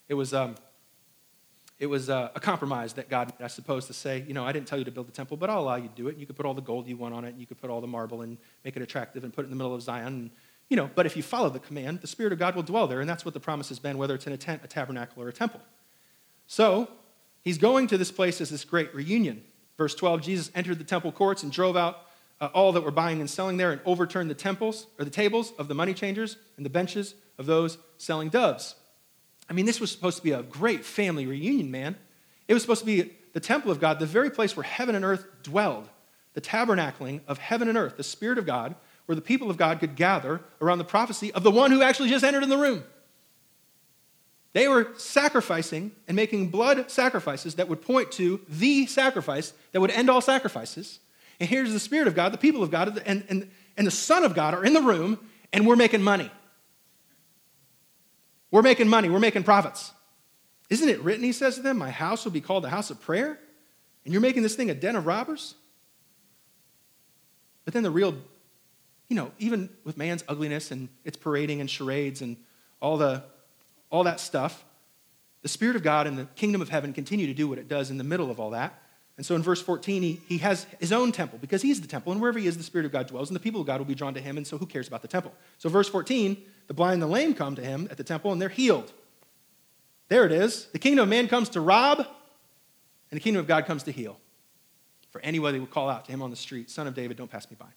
it 0.07 0.15
was 0.15 0.33
um, 0.33 0.55
it 1.79 1.87
was 1.87 2.09
a, 2.09 2.31
a 2.35 2.39
compromise 2.41 2.93
that 2.93 3.09
God, 3.09 3.31
I 3.39 3.47
suppose, 3.47 3.87
to 3.87 3.93
say, 3.93 4.25
you 4.27 4.33
know, 4.33 4.45
I 4.45 4.51
didn't 4.51 4.67
tell 4.67 4.77
you 4.77 4.85
to 4.85 4.91
build 4.91 5.07
the 5.07 5.13
temple, 5.13 5.37
but 5.37 5.49
I'll 5.49 5.61
allow 5.61 5.77
you 5.77 5.87
to 5.87 5.95
do 5.95 6.07
it. 6.09 6.17
You 6.17 6.25
could 6.25 6.35
put 6.35 6.45
all 6.45 6.53
the 6.53 6.61
gold 6.61 6.87
you 6.87 6.97
want 6.97 7.13
on 7.15 7.23
it, 7.23 7.29
and 7.29 7.39
you 7.39 7.47
could 7.47 7.59
put 7.59 7.69
all 7.69 7.79
the 7.79 7.87
marble 7.87 8.21
and 8.21 8.37
make 8.65 8.75
it 8.75 8.81
attractive 8.81 9.23
and 9.23 9.33
put 9.33 9.43
it 9.43 9.45
in 9.45 9.49
the 9.49 9.55
middle 9.55 9.73
of 9.73 9.81
Zion. 9.81 10.07
And, 10.07 10.31
you 10.67 10.75
know, 10.75 10.89
but 10.93 11.05
if 11.05 11.15
you 11.15 11.23
follow 11.23 11.49
the 11.49 11.59
command, 11.59 12.01
the 12.01 12.07
Spirit 12.07 12.33
of 12.33 12.39
God 12.39 12.53
will 12.53 12.63
dwell 12.63 12.85
there, 12.85 12.99
and 12.99 13.09
that's 13.09 13.23
what 13.23 13.33
the 13.33 13.39
promise 13.39 13.69
has 13.69 13.79
been, 13.79 13.97
whether 13.97 14.13
it's 14.13 14.27
in 14.27 14.33
a 14.33 14.37
tent, 14.37 14.61
a 14.63 14.67
tabernacle, 14.67 15.23
or 15.23 15.29
a 15.29 15.33
temple. 15.33 15.61
So 16.47 16.89
he's 17.43 17.57
going 17.57 17.87
to 17.87 17.97
this 17.97 18.11
place 18.11 18.41
as 18.41 18.49
this 18.49 18.65
great 18.65 18.93
reunion. 18.93 19.41
Verse 19.77 19.95
12 19.95 20.21
Jesus 20.21 20.51
entered 20.53 20.79
the 20.79 20.83
temple 20.83 21.13
courts 21.13 21.43
and 21.43 21.51
drove 21.51 21.77
out 21.77 22.08
uh, 22.41 22.49
all 22.53 22.71
that 22.71 22.81
were 22.81 22.91
buying 22.91 23.19
and 23.19 23.29
selling 23.29 23.57
there 23.57 23.71
and 23.71 23.81
overturned 23.85 24.29
the 24.29 24.35
temples 24.35 24.87
or 24.97 25.05
the 25.05 25.11
tables 25.11 25.53
of 25.57 25.67
the 25.67 25.75
money 25.75 25.93
changers 25.93 26.37
and 26.57 26.65
the 26.65 26.69
benches 26.69 27.15
of 27.37 27.45
those 27.45 27.77
selling 27.97 28.29
doves. 28.29 28.75
I 29.49 29.53
mean, 29.53 29.65
this 29.65 29.79
was 29.79 29.91
supposed 29.91 30.17
to 30.17 30.23
be 30.23 30.31
a 30.31 30.43
great 30.43 30.85
family 30.85 31.25
reunion, 31.25 31.71
man. 31.71 31.97
It 32.47 32.53
was 32.53 32.63
supposed 32.63 32.81
to 32.81 32.85
be 32.85 33.11
the 33.33 33.39
temple 33.39 33.71
of 33.71 33.79
God, 33.79 33.99
the 33.99 34.05
very 34.05 34.29
place 34.29 34.55
where 34.55 34.63
heaven 34.63 34.95
and 34.95 35.03
earth 35.03 35.25
dwelled, 35.43 35.89
the 36.33 36.41
tabernacling 36.41 37.21
of 37.27 37.37
heaven 37.37 37.67
and 37.67 37.77
earth, 37.77 37.97
the 37.97 38.03
Spirit 38.03 38.37
of 38.37 38.45
God, 38.45 38.75
where 39.05 39.15
the 39.15 39.21
people 39.21 39.49
of 39.49 39.57
God 39.57 39.79
could 39.79 39.95
gather 39.95 40.41
around 40.61 40.77
the 40.77 40.83
prophecy 40.83 41.33
of 41.33 41.43
the 41.43 41.51
one 41.51 41.71
who 41.71 41.81
actually 41.81 42.09
just 42.09 42.23
entered 42.23 42.43
in 42.43 42.49
the 42.49 42.57
room. 42.57 42.83
They 44.53 44.67
were 44.67 44.89
sacrificing 44.97 45.91
and 46.07 46.15
making 46.15 46.49
blood 46.49 46.89
sacrifices 46.89 47.55
that 47.55 47.67
would 47.67 47.81
point 47.81 48.11
to 48.13 48.41
the 48.47 48.85
sacrifice 48.87 49.53
that 49.71 49.81
would 49.81 49.91
end 49.91 50.09
all 50.09 50.21
sacrifices. 50.21 50.99
And 51.39 51.49
here's 51.49 51.71
the 51.71 51.79
Spirit 51.79 52.07
of 52.07 52.15
God, 52.15 52.33
the 52.33 52.37
people 52.37 52.63
of 52.63 52.71
God, 52.71 53.01
and, 53.05 53.23
and, 53.29 53.49
and 53.77 53.87
the 53.87 53.91
Son 53.91 54.23
of 54.23 54.35
God 54.35 54.53
are 54.53 54.63
in 54.63 54.73
the 54.73 54.81
room, 54.81 55.19
and 55.53 55.65
we're 55.65 55.75
making 55.75 56.01
money. 56.01 56.29
We're 58.51 58.61
making 58.61 58.87
money, 58.87 59.09
we're 59.09 59.19
making 59.19 59.43
profits. 59.43 59.93
Isn't 60.69 60.89
it 60.89 61.01
written, 61.01 61.23
he 61.23 61.31
says 61.31 61.55
to 61.55 61.61
them, 61.61 61.77
My 61.77 61.89
house 61.89 62.25
will 62.25 62.31
be 62.31 62.41
called 62.41 62.65
a 62.65 62.69
house 62.69 62.89
of 62.89 62.99
prayer? 63.01 63.39
And 64.05 64.13
you're 64.13 64.21
making 64.21 64.43
this 64.43 64.55
thing 64.55 64.69
a 64.69 64.73
den 64.73 64.95
of 64.95 65.05
robbers? 65.05 65.55
But 67.65 67.73
then 67.73 67.83
the 67.83 67.91
real, 67.91 68.15
you 69.07 69.15
know, 69.15 69.31
even 69.39 69.69
with 69.83 69.97
man's 69.97 70.23
ugliness 70.27 70.71
and 70.71 70.89
its 71.05 71.17
parading 71.17 71.61
and 71.61 71.69
charades 71.69 72.21
and 72.21 72.37
all, 72.81 72.97
the, 72.97 73.23
all 73.91 74.03
that 74.03 74.19
stuff, 74.19 74.63
the 75.41 75.47
Spirit 75.47 75.75
of 75.75 75.83
God 75.83 76.07
and 76.07 76.17
the 76.17 76.25
kingdom 76.35 76.61
of 76.61 76.69
heaven 76.69 76.93
continue 76.93 77.27
to 77.27 77.33
do 77.33 77.47
what 77.47 77.57
it 77.57 77.67
does 77.67 77.91
in 77.91 77.97
the 77.97 78.03
middle 78.03 78.29
of 78.29 78.39
all 78.39 78.51
that. 78.51 78.81
And 79.19 79.25
so 79.25 79.35
in 79.35 79.43
verse 79.43 79.61
14, 79.61 80.01
he, 80.01 80.21
he 80.29 80.37
has 80.37 80.65
his 80.79 80.93
own 80.93 81.11
temple 81.11 81.39
because 81.41 81.61
he's 81.61 81.81
the 81.81 81.89
temple, 81.89 82.13
and 82.13 82.21
wherever 82.21 82.39
he 82.39 82.47
is, 82.47 82.55
the 82.55 82.63
Spirit 82.63 82.85
of 82.85 82.93
God 82.93 83.07
dwells, 83.07 83.29
and 83.29 83.35
the 83.35 83.41
people 83.41 83.59
of 83.59 83.67
God 83.67 83.77
will 83.77 83.85
be 83.85 83.93
drawn 83.93 84.13
to 84.13 84.21
him, 84.21 84.37
and 84.37 84.47
so 84.47 84.57
who 84.57 84.65
cares 84.65 84.87
about 84.87 85.01
the 85.01 85.09
temple? 85.09 85.33
So, 85.57 85.67
verse 85.67 85.89
14, 85.89 86.41
the 86.67 86.73
blind 86.73 86.93
and 86.93 87.01
the 87.01 87.07
lame 87.07 87.33
come 87.33 87.53
to 87.55 87.61
him 87.61 87.89
at 87.91 87.97
the 87.97 88.03
temple, 88.05 88.31
and 88.31 88.41
they're 88.41 88.47
healed. 88.47 88.93
There 90.07 90.25
it 90.25 90.31
is. 90.31 90.67
The 90.67 90.79
kingdom 90.79 91.03
of 91.03 91.09
man 91.09 91.27
comes 91.27 91.49
to 91.49 91.59
rob, 91.59 91.97
and 91.99 92.07
the 93.11 93.19
kingdom 93.19 93.41
of 93.41 93.47
God 93.47 93.65
comes 93.65 93.83
to 93.83 93.91
heal. 93.91 94.17
For 95.09 95.19
anybody 95.19 95.59
would 95.59 95.69
call 95.69 95.89
out 95.89 96.05
to 96.05 96.13
him 96.13 96.21
on 96.21 96.29
the 96.29 96.37
street, 96.37 96.69
Son 96.69 96.87
of 96.87 96.93
David, 96.93 97.17
don't 97.17 97.29
pass 97.29 97.51
me 97.51 97.57
by. 97.59 97.67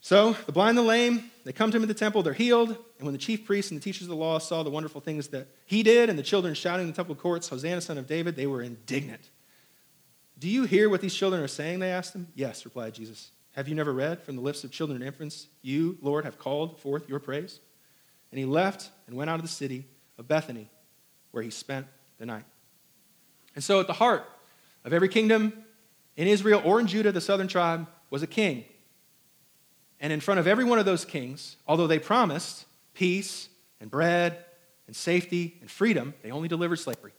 So 0.00 0.32
the 0.46 0.52
blind 0.52 0.78
and 0.78 0.86
the 0.86 0.90
lame, 0.90 1.30
they 1.44 1.52
come 1.52 1.70
to 1.70 1.76
him 1.76 1.82
at 1.82 1.88
the 1.88 1.92
temple, 1.92 2.22
they're 2.22 2.32
healed. 2.32 2.70
And 2.70 3.06
when 3.06 3.12
the 3.12 3.18
chief 3.18 3.44
priests 3.44 3.70
and 3.70 3.78
the 3.78 3.84
teachers 3.84 4.04
of 4.04 4.08
the 4.08 4.16
law 4.16 4.38
saw 4.38 4.62
the 4.62 4.70
wonderful 4.70 5.02
things 5.02 5.28
that 5.28 5.48
he 5.66 5.82
did, 5.82 6.08
and 6.08 6.18
the 6.18 6.22
children 6.22 6.54
shouting 6.54 6.84
in 6.84 6.90
the 6.90 6.96
temple 6.96 7.14
courts, 7.16 7.50
Hosanna, 7.50 7.82
son 7.82 7.98
of 7.98 8.06
David, 8.06 8.34
they 8.34 8.46
were 8.46 8.62
indignant. 8.62 9.28
Do 10.38 10.48
you 10.48 10.64
hear 10.64 10.90
what 10.90 11.00
these 11.00 11.14
children 11.14 11.42
are 11.42 11.48
saying? 11.48 11.78
They 11.78 11.90
asked 11.90 12.14
him. 12.14 12.28
Yes, 12.34 12.64
replied 12.64 12.94
Jesus. 12.94 13.30
Have 13.52 13.68
you 13.68 13.74
never 13.74 13.92
read 13.92 14.20
from 14.22 14.34
the 14.34 14.42
lips 14.42 14.64
of 14.64 14.72
children 14.72 14.96
and 14.96 15.06
infants, 15.06 15.46
You, 15.62 15.96
Lord, 16.00 16.24
have 16.24 16.38
called 16.38 16.80
forth 16.80 17.08
your 17.08 17.20
praise? 17.20 17.60
And 18.32 18.38
he 18.38 18.44
left 18.44 18.90
and 19.06 19.16
went 19.16 19.30
out 19.30 19.36
of 19.36 19.42
the 19.42 19.48
city 19.48 19.86
of 20.18 20.26
Bethany, 20.26 20.68
where 21.30 21.42
he 21.42 21.50
spent 21.50 21.86
the 22.18 22.26
night. 22.26 22.44
And 23.54 23.62
so, 23.62 23.78
at 23.78 23.86
the 23.86 23.92
heart 23.92 24.28
of 24.84 24.92
every 24.92 25.08
kingdom 25.08 25.52
in 26.16 26.26
Israel 26.26 26.60
or 26.64 26.80
in 26.80 26.88
Judah, 26.88 27.12
the 27.12 27.20
southern 27.20 27.46
tribe, 27.46 27.86
was 28.10 28.22
a 28.22 28.26
king. 28.26 28.64
And 30.00 30.12
in 30.12 30.20
front 30.20 30.40
of 30.40 30.46
every 30.46 30.64
one 30.64 30.80
of 30.80 30.84
those 30.84 31.04
kings, 31.04 31.56
although 31.66 31.86
they 31.86 32.00
promised 32.00 32.66
peace 32.92 33.48
and 33.80 33.90
bread 33.90 34.44
and 34.86 34.94
safety 34.94 35.58
and 35.60 35.70
freedom, 35.70 36.14
they 36.22 36.30
only 36.30 36.48
delivered 36.48 36.76
slavery. 36.76 37.12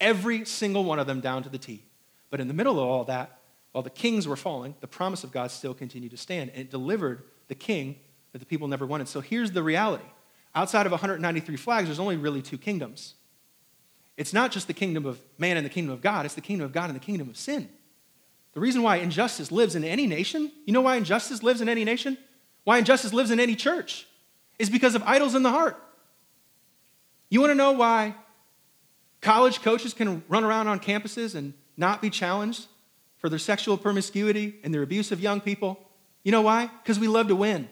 Every 0.00 0.44
single 0.44 0.84
one 0.84 0.98
of 0.98 1.06
them 1.06 1.20
down 1.20 1.42
to 1.42 1.48
the 1.48 1.58
T. 1.58 1.82
But 2.34 2.40
in 2.40 2.48
the 2.48 2.54
middle 2.54 2.80
of 2.80 2.88
all 2.88 3.04
that, 3.04 3.38
while 3.70 3.84
the 3.84 3.90
kings 3.90 4.26
were 4.26 4.34
falling, 4.34 4.74
the 4.80 4.88
promise 4.88 5.22
of 5.22 5.30
God 5.30 5.52
still 5.52 5.72
continued 5.72 6.10
to 6.10 6.16
stand, 6.16 6.50
and 6.50 6.62
it 6.62 6.68
delivered 6.68 7.22
the 7.46 7.54
king 7.54 7.94
that 8.32 8.40
the 8.40 8.44
people 8.44 8.66
never 8.66 8.84
wanted. 8.84 9.06
So 9.06 9.20
here's 9.20 9.52
the 9.52 9.62
reality 9.62 10.02
outside 10.52 10.84
of 10.84 10.90
193 10.90 11.56
flags, 11.56 11.86
there's 11.86 12.00
only 12.00 12.16
really 12.16 12.42
two 12.42 12.58
kingdoms. 12.58 13.14
It's 14.16 14.32
not 14.32 14.50
just 14.50 14.66
the 14.66 14.72
kingdom 14.74 15.06
of 15.06 15.20
man 15.38 15.56
and 15.56 15.64
the 15.64 15.70
kingdom 15.70 15.94
of 15.94 16.00
God, 16.00 16.24
it's 16.24 16.34
the 16.34 16.40
kingdom 16.40 16.64
of 16.64 16.72
God 16.72 16.90
and 16.90 16.96
the 16.96 17.04
kingdom 17.04 17.30
of 17.30 17.36
sin. 17.36 17.68
The 18.54 18.58
reason 18.58 18.82
why 18.82 18.96
injustice 18.96 19.52
lives 19.52 19.76
in 19.76 19.84
any 19.84 20.08
nation, 20.08 20.50
you 20.66 20.72
know 20.72 20.80
why 20.80 20.96
injustice 20.96 21.44
lives 21.44 21.60
in 21.60 21.68
any 21.68 21.84
nation? 21.84 22.18
Why 22.64 22.78
injustice 22.78 23.12
lives 23.12 23.30
in 23.30 23.38
any 23.38 23.54
church? 23.54 24.08
Is 24.58 24.70
because 24.70 24.96
of 24.96 25.04
idols 25.04 25.36
in 25.36 25.44
the 25.44 25.50
heart. 25.50 25.80
You 27.30 27.40
want 27.40 27.52
to 27.52 27.54
know 27.54 27.70
why 27.70 28.16
college 29.20 29.62
coaches 29.62 29.94
can 29.94 30.24
run 30.28 30.42
around 30.42 30.66
on 30.66 30.80
campuses 30.80 31.36
and 31.36 31.54
not 31.76 32.02
be 32.02 32.10
challenged 32.10 32.66
for 33.18 33.28
their 33.28 33.38
sexual 33.38 33.76
promiscuity 33.76 34.56
and 34.62 34.72
their 34.72 34.82
abuse 34.82 35.12
of 35.12 35.20
young 35.20 35.40
people? 35.40 35.78
You 36.22 36.32
know 36.32 36.42
why? 36.42 36.70
Because 36.82 36.98
we 36.98 37.08
love 37.08 37.28
to 37.28 37.36
win. 37.36 37.68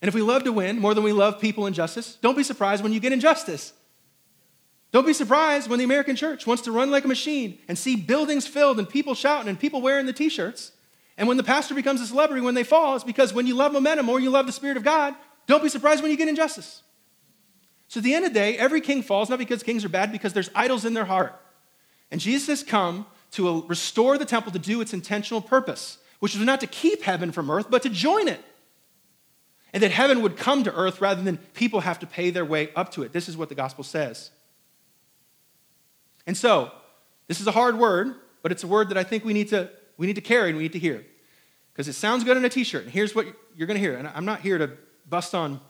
And 0.00 0.08
if 0.08 0.14
we 0.14 0.22
love 0.22 0.44
to 0.44 0.52
win 0.52 0.78
more 0.78 0.94
than 0.94 1.02
we 1.02 1.12
love 1.12 1.40
people 1.40 1.66
and 1.66 1.74
justice, 1.74 2.16
don't 2.20 2.36
be 2.36 2.42
surprised 2.42 2.82
when 2.82 2.92
you 2.92 3.00
get 3.00 3.12
injustice. 3.12 3.72
Don't 4.92 5.06
be 5.06 5.12
surprised 5.12 5.68
when 5.68 5.78
the 5.78 5.84
American 5.84 6.14
church 6.14 6.46
wants 6.46 6.62
to 6.64 6.72
run 6.72 6.90
like 6.90 7.04
a 7.04 7.08
machine 7.08 7.58
and 7.66 7.76
see 7.76 7.96
buildings 7.96 8.46
filled 8.46 8.78
and 8.78 8.88
people 8.88 9.14
shouting 9.14 9.48
and 9.48 9.58
people 9.58 9.80
wearing 9.80 10.06
the 10.06 10.12
t 10.12 10.28
shirts. 10.28 10.72
And 11.16 11.26
when 11.26 11.36
the 11.36 11.42
pastor 11.42 11.74
becomes 11.74 12.00
a 12.00 12.06
celebrity 12.06 12.42
when 12.42 12.54
they 12.54 12.64
fall, 12.64 12.94
it's 12.94 13.04
because 13.04 13.32
when 13.32 13.46
you 13.46 13.54
love 13.54 13.72
momentum 13.72 14.08
or 14.08 14.20
you 14.20 14.30
love 14.30 14.46
the 14.46 14.52
Spirit 14.52 14.76
of 14.76 14.84
God, 14.84 15.14
don't 15.46 15.62
be 15.62 15.68
surprised 15.68 16.02
when 16.02 16.10
you 16.10 16.16
get 16.16 16.28
injustice. 16.28 16.82
So 17.88 17.98
at 17.98 18.04
the 18.04 18.14
end 18.14 18.24
of 18.24 18.32
the 18.32 18.38
day, 18.38 18.56
every 18.56 18.80
king 18.80 19.02
falls 19.02 19.28
not 19.28 19.38
because 19.38 19.62
kings 19.62 19.84
are 19.84 19.88
bad, 19.88 20.12
because 20.12 20.32
there's 20.32 20.50
idols 20.54 20.84
in 20.84 20.94
their 20.94 21.04
heart. 21.04 21.40
And 22.10 22.20
Jesus 22.20 22.48
has 22.48 22.62
come 22.62 23.06
to 23.32 23.48
uh, 23.48 23.60
restore 23.62 24.18
the 24.18 24.24
temple 24.24 24.52
to 24.52 24.58
do 24.58 24.80
its 24.80 24.92
intentional 24.92 25.40
purpose, 25.40 25.98
which 26.20 26.34
was 26.34 26.44
not 26.44 26.60
to 26.60 26.66
keep 26.66 27.02
heaven 27.02 27.32
from 27.32 27.50
earth, 27.50 27.66
but 27.70 27.82
to 27.82 27.90
join 27.90 28.28
it. 28.28 28.40
And 29.72 29.82
that 29.82 29.90
heaven 29.90 30.22
would 30.22 30.36
come 30.36 30.62
to 30.64 30.74
earth 30.74 31.00
rather 31.00 31.20
than 31.22 31.38
people 31.54 31.80
have 31.80 31.98
to 31.98 32.06
pay 32.06 32.30
their 32.30 32.44
way 32.44 32.72
up 32.76 32.92
to 32.92 33.02
it. 33.02 33.12
This 33.12 33.28
is 33.28 33.36
what 33.36 33.48
the 33.48 33.56
gospel 33.56 33.82
says. 33.82 34.30
And 36.26 36.36
so, 36.36 36.70
this 37.26 37.40
is 37.40 37.46
a 37.46 37.52
hard 37.52 37.78
word, 37.78 38.14
but 38.42 38.52
it's 38.52 38.62
a 38.62 38.68
word 38.68 38.88
that 38.90 38.98
I 38.98 39.02
think 39.02 39.24
we 39.24 39.32
need 39.32 39.48
to, 39.48 39.70
we 39.96 40.06
need 40.06 40.14
to 40.14 40.22
carry 40.22 40.50
and 40.50 40.56
we 40.56 40.64
need 40.64 40.72
to 40.72 40.78
hear. 40.78 41.04
Because 41.72 41.88
it 41.88 41.94
sounds 41.94 42.22
good 42.22 42.36
on 42.36 42.44
a 42.44 42.48
t 42.48 42.62
shirt. 42.62 42.84
And 42.84 42.92
here's 42.92 43.14
what 43.14 43.26
you're 43.56 43.66
going 43.66 43.76
to 43.76 43.80
hear. 43.80 43.96
And 43.96 44.06
I'm 44.06 44.24
not 44.24 44.40
here 44.40 44.58
to 44.58 44.70
bust 45.08 45.34
on 45.34 45.60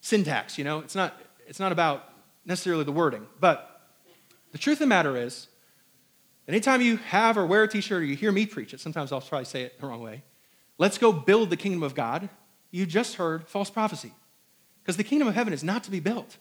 syntax, 0.00 0.56
you 0.56 0.64
know? 0.64 0.78
It's 0.78 0.94
not, 0.94 1.20
it's 1.46 1.58
not 1.58 1.72
about 1.72 2.04
necessarily 2.44 2.84
the 2.84 2.92
wording. 2.92 3.26
But 3.40 3.66
the 4.52 4.58
truth 4.58 4.76
of 4.76 4.80
the 4.80 4.86
matter 4.86 5.16
is, 5.16 5.48
anytime 6.54 6.80
you 6.80 6.96
have 6.98 7.36
or 7.36 7.46
wear 7.46 7.64
a 7.64 7.68
t 7.68 7.80
shirt 7.80 8.02
or 8.02 8.04
you 8.04 8.16
hear 8.16 8.32
me 8.32 8.46
preach 8.46 8.74
it, 8.74 8.80
sometimes 8.80 9.12
I'll 9.12 9.20
probably 9.20 9.44
say 9.44 9.62
it 9.62 9.80
the 9.80 9.86
wrong 9.86 10.02
way. 10.02 10.22
Let's 10.78 10.98
go 10.98 11.12
build 11.12 11.50
the 11.50 11.56
kingdom 11.56 11.82
of 11.82 11.94
God. 11.94 12.28
You 12.70 12.86
just 12.86 13.16
heard 13.16 13.48
false 13.48 13.70
prophecy. 13.70 14.12
Because 14.82 14.96
the 14.96 15.04
kingdom 15.04 15.28
of 15.28 15.34
heaven 15.34 15.52
is 15.52 15.62
not 15.62 15.84
to 15.84 15.90
be 15.90 16.00
built. 16.00 16.38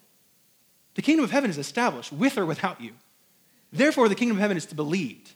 The 0.96 1.02
kingdom 1.02 1.24
of 1.24 1.32
heaven 1.32 1.50
is 1.50 1.58
established 1.58 2.12
with 2.12 2.38
or 2.38 2.46
without 2.46 2.80
you. 2.82 2.94
Therefore, 3.72 4.10
the 4.10 4.16
kingdom 4.16 4.38
of 4.38 4.42
heaven 4.42 4.58
is 4.58 4.66
to 4.68 4.76
be 4.76 4.78
believed 4.78 5.32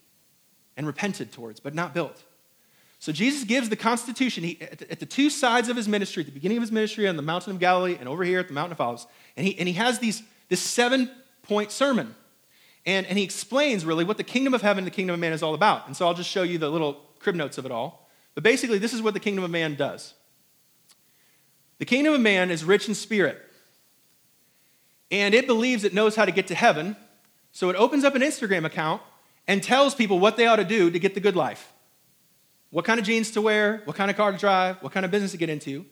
and 0.75 0.87
repented 0.87 1.31
towards, 1.31 1.59
but 1.59 1.75
not 1.75 1.93
built. 1.93 2.23
So 2.99 3.11
Jesus 3.11 3.43
gives 3.43 3.69
the 3.69 3.75
constitution 3.75 4.45
he, 4.45 4.61
at, 4.61 4.77
the, 4.79 4.91
at, 4.91 4.99
the, 4.99 5.05
two 5.05 5.29
sides 5.29 5.67
of 5.67 5.75
his 5.75 5.89
ministry, 5.89 6.21
at 6.21 6.27
the 6.27 6.31
beginning 6.31 6.57
of 6.57 6.63
his 6.63 6.71
ministry 6.71 7.07
on 7.07 7.17
the 7.17 7.21
mountain 7.21 7.51
of 7.51 7.59
Galilee 7.59 7.97
and 7.99 8.07
over 8.07 8.23
here 8.23 8.39
at 8.39 8.47
the 8.47 8.53
mountain 8.53 8.71
of 8.71 8.79
Olives. 8.79 9.05
And 9.35 9.45
he, 9.45 9.59
and 9.59 9.67
he 9.67 9.73
has 9.73 9.99
these, 9.99 10.23
this 10.47 10.61
seven 10.61 11.11
point 11.43 11.71
sermon. 11.71 12.15
And, 12.85 13.05
and 13.07 13.17
he 13.17 13.23
explains 13.23 13.85
really 13.85 14.03
what 14.03 14.17
the 14.17 14.23
kingdom 14.23 14.53
of 14.53 14.61
heaven 14.61 14.79
and 14.79 14.87
the 14.87 14.95
kingdom 14.95 15.13
of 15.13 15.19
man 15.19 15.33
is 15.33 15.41
all 15.41 15.53
about. 15.53 15.87
And 15.87 15.95
so 15.95 16.05
I'll 16.05 16.13
just 16.13 16.29
show 16.29 16.43
you 16.43 16.57
the 16.57 16.69
little 16.69 16.99
crib 17.19 17.35
notes 17.35 17.57
of 17.57 17.65
it 17.65 17.71
all. 17.71 18.09
But 18.35 18.43
basically, 18.43 18.77
this 18.77 18.93
is 18.93 19.01
what 19.01 19.13
the 19.13 19.19
kingdom 19.19 19.43
of 19.43 19.51
man 19.51 19.75
does 19.75 20.13
the 21.79 21.85
kingdom 21.85 22.13
of 22.13 22.21
man 22.21 22.49
is 22.49 22.63
rich 22.63 22.87
in 22.87 22.95
spirit, 22.95 23.41
and 25.11 25.33
it 25.33 25.47
believes 25.47 25.83
it 25.83 25.93
knows 25.93 26.15
how 26.15 26.23
to 26.23 26.31
get 26.31 26.47
to 26.47 26.55
heaven. 26.55 26.95
So 27.51 27.69
it 27.69 27.75
opens 27.75 28.03
up 28.03 28.15
an 28.15 28.21
Instagram 28.21 28.63
account 28.63 29.01
and 29.47 29.61
tells 29.61 29.93
people 29.93 30.17
what 30.17 30.37
they 30.37 30.47
ought 30.47 30.55
to 30.55 30.63
do 30.63 30.89
to 30.89 30.99
get 30.99 31.13
the 31.13 31.19
good 31.19 31.35
life 31.35 31.73
what 32.73 32.85
kind 32.85 32.99
of 32.99 33.05
jeans 33.05 33.29
to 33.29 33.41
wear, 33.41 33.83
what 33.85 33.95
kind 33.95 34.09
of 34.09 34.17
car 34.17 34.31
to 34.31 34.37
drive, 34.37 34.81
what 34.81 34.91
kind 34.91 35.05
of 35.05 35.11
business 35.11 35.31
to 35.31 35.37
get 35.37 35.47
into. 35.47 35.85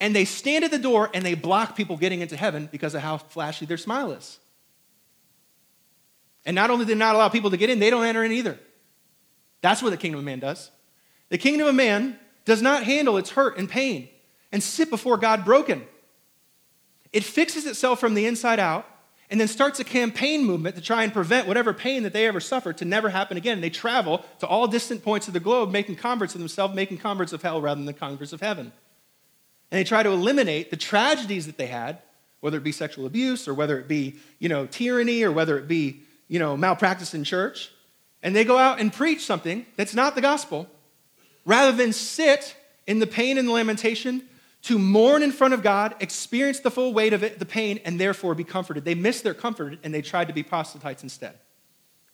And 0.00 0.16
they 0.16 0.24
stand 0.24 0.64
at 0.64 0.70
the 0.70 0.78
door 0.78 1.10
and 1.12 1.22
they 1.22 1.34
block 1.34 1.76
people 1.76 1.98
getting 1.98 2.20
into 2.20 2.34
heaven 2.34 2.66
because 2.72 2.94
of 2.94 3.02
how 3.02 3.18
flashy 3.18 3.66
their 3.66 3.76
smile 3.76 4.10
is. 4.12 4.38
And 6.46 6.54
not 6.54 6.70
only 6.70 6.84
do 6.84 6.94
they 6.94 6.98
not 6.98 7.14
allow 7.14 7.28
people 7.28 7.50
to 7.50 7.56
get 7.56 7.70
in, 7.70 7.78
they 7.78 7.90
don't 7.90 8.04
enter 8.04 8.24
in 8.24 8.32
either. 8.32 8.58
That's 9.62 9.82
what 9.82 9.90
the 9.90 9.96
kingdom 9.96 10.18
of 10.18 10.24
man 10.24 10.40
does. 10.40 10.70
The 11.30 11.38
kingdom 11.38 11.66
of 11.66 11.74
man 11.74 12.18
does 12.44 12.60
not 12.60 12.84
handle 12.84 13.16
its 13.16 13.30
hurt 13.30 13.56
and 13.56 13.68
pain 13.68 14.08
and 14.52 14.62
sit 14.62 14.90
before 14.90 15.16
God 15.16 15.44
broken. 15.44 15.86
It 17.12 17.24
fixes 17.24 17.66
itself 17.66 18.00
from 18.00 18.14
the 18.14 18.26
inside 18.26 18.58
out 18.58 18.86
and 19.30 19.40
then 19.40 19.48
starts 19.48 19.80
a 19.80 19.84
campaign 19.84 20.44
movement 20.44 20.76
to 20.76 20.82
try 20.82 21.02
and 21.02 21.12
prevent 21.12 21.48
whatever 21.48 21.72
pain 21.72 22.02
that 22.02 22.12
they 22.12 22.26
ever 22.26 22.40
suffered 22.40 22.76
to 22.78 22.84
never 22.84 23.08
happen 23.08 23.36
again. 23.36 23.60
They 23.60 23.70
travel 23.70 24.24
to 24.40 24.46
all 24.46 24.66
distant 24.66 25.02
points 25.02 25.28
of 25.28 25.32
the 25.32 25.40
globe, 25.40 25.70
making 25.70 25.96
converts 25.96 26.34
of 26.34 26.40
themselves, 26.40 26.74
making 26.74 26.98
converts 26.98 27.32
of 27.32 27.40
hell 27.40 27.60
rather 27.60 27.78
than 27.78 27.86
the 27.86 27.92
converts 27.94 28.32
of 28.32 28.40
heaven. 28.40 28.72
And 29.70 29.78
they 29.78 29.84
try 29.84 30.02
to 30.02 30.10
eliminate 30.10 30.70
the 30.70 30.76
tragedies 30.76 31.46
that 31.46 31.56
they 31.56 31.66
had, 31.66 31.98
whether 32.40 32.58
it 32.58 32.64
be 32.64 32.72
sexual 32.72 33.06
abuse 33.06 33.48
or 33.48 33.54
whether 33.54 33.78
it 33.78 33.88
be, 33.88 34.16
you 34.38 34.48
know, 34.48 34.66
tyranny 34.66 35.22
or 35.22 35.32
whether 35.32 35.58
it 35.58 35.66
be, 35.66 36.02
you 36.28 36.38
know, 36.38 36.56
malpractice 36.56 37.14
in 37.14 37.24
church. 37.24 37.70
And 38.22 38.34
they 38.34 38.44
go 38.44 38.56
out 38.56 38.80
and 38.80 38.92
preach 38.92 39.24
something 39.24 39.66
that's 39.76 39.94
not 39.94 40.14
the 40.14 40.20
gospel, 40.20 40.68
rather 41.44 41.76
than 41.76 41.92
sit 41.92 42.56
in 42.86 42.98
the 42.98 43.06
pain 43.06 43.38
and 43.38 43.48
the 43.48 43.52
lamentation 43.52 44.28
to 44.62 44.78
mourn 44.78 45.22
in 45.22 45.30
front 45.30 45.52
of 45.52 45.62
God, 45.62 45.94
experience 46.00 46.60
the 46.60 46.70
full 46.70 46.94
weight 46.94 47.12
of 47.12 47.22
it, 47.22 47.38
the 47.38 47.44
pain, 47.44 47.80
and 47.84 48.00
therefore 48.00 48.34
be 48.34 48.44
comforted. 48.44 48.84
They 48.86 48.94
missed 48.94 49.22
their 49.22 49.34
comfort 49.34 49.78
and 49.84 49.92
they 49.92 50.00
tried 50.00 50.28
to 50.28 50.34
be 50.34 50.42
proselytes 50.42 51.02
instead. 51.02 51.38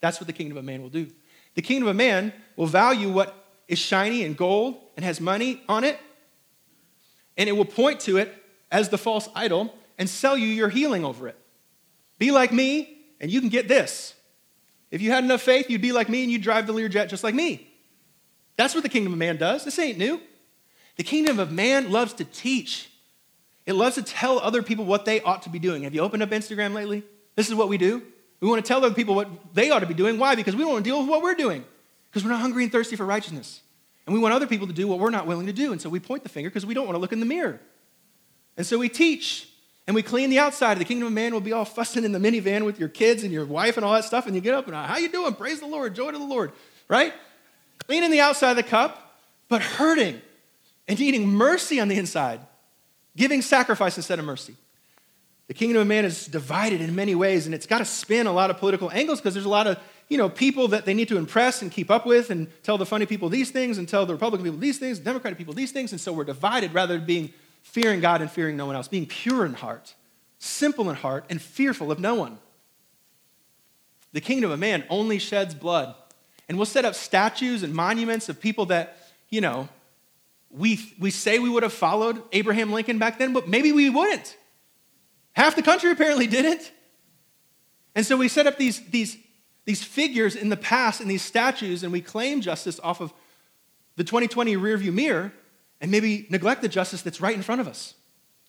That's 0.00 0.18
what 0.18 0.26
the 0.26 0.32
kingdom 0.32 0.58
of 0.58 0.64
man 0.64 0.82
will 0.82 0.88
do. 0.88 1.08
The 1.54 1.62
kingdom 1.62 1.88
of 1.88 1.94
man 1.94 2.32
will 2.56 2.66
value 2.66 3.08
what 3.10 3.46
is 3.68 3.78
shiny 3.78 4.24
and 4.24 4.36
gold 4.36 4.80
and 4.96 5.04
has 5.04 5.20
money 5.20 5.62
on 5.68 5.84
it, 5.84 5.98
and 7.36 7.48
it 7.48 7.52
will 7.52 7.64
point 7.64 8.00
to 8.00 8.16
it 8.16 8.34
as 8.72 8.88
the 8.88 8.98
false 8.98 9.28
idol 9.34 9.72
and 9.96 10.08
sell 10.08 10.36
you 10.36 10.48
your 10.48 10.68
healing 10.70 11.04
over 11.04 11.28
it. 11.28 11.38
Be 12.18 12.32
like 12.32 12.52
me, 12.52 12.99
and 13.20 13.30
you 13.30 13.40
can 13.40 13.48
get 13.48 13.68
this. 13.68 14.14
If 14.90 15.02
you 15.02 15.10
had 15.10 15.24
enough 15.24 15.42
faith, 15.42 15.70
you'd 15.70 15.82
be 15.82 15.92
like 15.92 16.08
me 16.08 16.22
and 16.22 16.32
you'd 16.32 16.42
drive 16.42 16.66
the 16.66 16.72
Learjet 16.72 17.08
just 17.08 17.22
like 17.22 17.34
me. 17.34 17.68
That's 18.56 18.74
what 18.74 18.82
the 18.82 18.88
kingdom 18.88 19.12
of 19.12 19.18
man 19.18 19.36
does. 19.36 19.64
This 19.64 19.78
ain't 19.78 19.98
new. 19.98 20.20
The 20.96 21.04
kingdom 21.04 21.38
of 21.38 21.52
man 21.52 21.92
loves 21.92 22.12
to 22.14 22.24
teach. 22.24 22.90
It 23.66 23.74
loves 23.74 23.94
to 23.94 24.02
tell 24.02 24.38
other 24.38 24.62
people 24.62 24.84
what 24.84 25.04
they 25.04 25.20
ought 25.20 25.42
to 25.42 25.48
be 25.48 25.58
doing. 25.58 25.84
Have 25.84 25.94
you 25.94 26.00
opened 26.00 26.22
up 26.22 26.30
Instagram 26.30 26.74
lately? 26.74 27.04
This 27.36 27.48
is 27.48 27.54
what 27.54 27.68
we 27.68 27.78
do. 27.78 28.02
We 28.40 28.48
want 28.48 28.64
to 28.64 28.66
tell 28.66 28.84
other 28.84 28.94
people 28.94 29.14
what 29.14 29.28
they 29.54 29.70
ought 29.70 29.80
to 29.80 29.86
be 29.86 29.94
doing. 29.94 30.18
Why? 30.18 30.34
Because 30.34 30.56
we 30.56 30.62
don't 30.62 30.72
want 30.72 30.84
to 30.84 30.90
deal 30.90 31.00
with 31.00 31.08
what 31.08 31.22
we're 31.22 31.34
doing. 31.34 31.64
Because 32.10 32.24
we're 32.24 32.30
not 32.30 32.40
hungry 32.40 32.64
and 32.64 32.72
thirsty 32.72 32.96
for 32.96 33.06
righteousness. 33.06 33.60
And 34.06 34.14
we 34.14 34.20
want 34.20 34.34
other 34.34 34.46
people 34.46 34.66
to 34.66 34.72
do 34.72 34.88
what 34.88 34.98
we're 34.98 35.10
not 35.10 35.26
willing 35.26 35.46
to 35.46 35.52
do. 35.52 35.72
And 35.72 35.80
so 35.80 35.88
we 35.88 36.00
point 36.00 36.22
the 36.22 36.28
finger 36.28 36.50
because 36.50 36.66
we 36.66 36.74
don't 36.74 36.86
want 36.86 36.96
to 36.96 37.00
look 37.00 37.12
in 37.12 37.20
the 37.20 37.26
mirror. 37.26 37.60
And 38.56 38.66
so 38.66 38.78
we 38.78 38.88
teach 38.88 39.49
and 39.86 39.94
we 39.94 40.02
clean 40.02 40.30
the 40.30 40.38
outside. 40.38 40.72
of 40.72 40.78
The 40.78 40.84
kingdom 40.84 41.08
of 41.08 41.12
man 41.12 41.32
will 41.32 41.40
be 41.40 41.52
all 41.52 41.64
fussing 41.64 42.04
in 42.04 42.12
the 42.12 42.18
minivan 42.18 42.64
with 42.64 42.78
your 42.78 42.88
kids 42.88 43.22
and 43.22 43.32
your 43.32 43.44
wife 43.44 43.76
and 43.76 43.84
all 43.84 43.94
that 43.94 44.04
stuff. 44.04 44.26
And 44.26 44.34
you 44.34 44.40
get 44.40 44.54
up 44.54 44.66
and, 44.66 44.74
how 44.74 44.98
you 44.98 45.08
doing? 45.08 45.34
Praise 45.34 45.60
the 45.60 45.66
Lord. 45.66 45.94
Joy 45.94 46.10
to 46.10 46.18
the 46.18 46.24
Lord. 46.24 46.52
Right? 46.88 47.12
Cleaning 47.86 48.10
the 48.10 48.20
outside 48.20 48.50
of 48.50 48.56
the 48.56 48.62
cup, 48.62 49.18
but 49.48 49.62
hurting 49.62 50.20
and 50.86 50.98
needing 50.98 51.26
mercy 51.26 51.80
on 51.80 51.88
the 51.88 51.96
inside, 51.96 52.40
giving 53.16 53.42
sacrifice 53.42 53.96
instead 53.96 54.18
of 54.18 54.24
mercy. 54.24 54.54
The 55.48 55.54
kingdom 55.54 55.82
of 55.82 55.88
man 55.88 56.04
is 56.04 56.26
divided 56.26 56.80
in 56.80 56.94
many 56.94 57.16
ways, 57.16 57.46
and 57.46 57.54
it's 57.54 57.66
got 57.66 57.78
to 57.78 57.84
spin 57.84 58.28
a 58.28 58.32
lot 58.32 58.50
of 58.50 58.58
political 58.58 58.90
angles 58.92 59.20
because 59.20 59.34
there's 59.34 59.46
a 59.46 59.48
lot 59.48 59.66
of 59.66 59.78
you 60.10 60.18
know, 60.18 60.28
people 60.28 60.68
that 60.68 60.84
they 60.84 60.92
need 60.92 61.08
to 61.08 61.16
impress 61.16 61.62
and 61.62 61.70
keep 61.70 61.90
up 61.90 62.04
with 62.04 62.30
and 62.30 62.48
tell 62.64 62.76
the 62.76 62.84
funny 62.84 63.06
people 63.06 63.28
these 63.28 63.50
things 63.50 63.78
and 63.78 63.88
tell 63.88 64.04
the 64.04 64.12
Republican 64.12 64.44
people 64.44 64.58
these 64.58 64.76
things, 64.78 64.98
Democratic 64.98 65.38
people 65.38 65.54
these 65.54 65.70
things. 65.70 65.92
And 65.92 66.00
so 66.00 66.12
we're 66.12 66.24
divided 66.24 66.74
rather 66.74 66.96
than 66.96 67.06
being 67.06 67.32
fearing 67.62 68.00
God 68.00 68.20
and 68.20 68.30
fearing 68.30 68.56
no 68.56 68.66
one 68.66 68.76
else, 68.76 68.88
being 68.88 69.06
pure 69.06 69.44
in 69.44 69.54
heart, 69.54 69.94
simple 70.38 70.90
in 70.90 70.96
heart, 70.96 71.24
and 71.30 71.40
fearful 71.40 71.92
of 71.92 71.98
no 71.98 72.14
one. 72.14 72.38
The 74.12 74.20
kingdom 74.20 74.50
of 74.50 74.58
man 74.58 74.84
only 74.88 75.18
sheds 75.18 75.54
blood. 75.54 75.94
And 76.48 76.58
we'll 76.58 76.66
set 76.66 76.84
up 76.84 76.94
statues 76.94 77.62
and 77.62 77.72
monuments 77.72 78.28
of 78.28 78.40
people 78.40 78.66
that, 78.66 78.96
you 79.28 79.40
know, 79.40 79.68
we, 80.50 80.80
we 80.98 81.12
say 81.12 81.38
we 81.38 81.48
would 81.48 81.62
have 81.62 81.72
followed 81.72 82.20
Abraham 82.32 82.72
Lincoln 82.72 82.98
back 82.98 83.18
then, 83.18 83.32
but 83.32 83.48
maybe 83.48 83.70
we 83.70 83.88
wouldn't. 83.88 84.36
Half 85.32 85.54
the 85.54 85.62
country 85.62 85.92
apparently 85.92 86.26
didn't. 86.26 86.72
And 87.94 88.04
so 88.04 88.16
we 88.16 88.26
set 88.26 88.48
up 88.48 88.58
these, 88.58 88.80
these, 88.90 89.16
these 89.64 89.84
figures 89.84 90.34
in 90.34 90.48
the 90.48 90.56
past 90.56 91.00
and 91.00 91.08
these 91.08 91.22
statues, 91.22 91.84
and 91.84 91.92
we 91.92 92.00
claim 92.00 92.40
justice 92.40 92.80
off 92.82 93.00
of 93.00 93.12
the 93.94 94.02
2020 94.02 94.56
rearview 94.56 94.92
mirror 94.92 95.32
and 95.80 95.90
maybe 95.90 96.26
neglect 96.30 96.62
the 96.62 96.68
justice 96.68 97.02
that's 97.02 97.20
right 97.20 97.34
in 97.34 97.42
front 97.42 97.60
of 97.60 97.68
us 97.68 97.94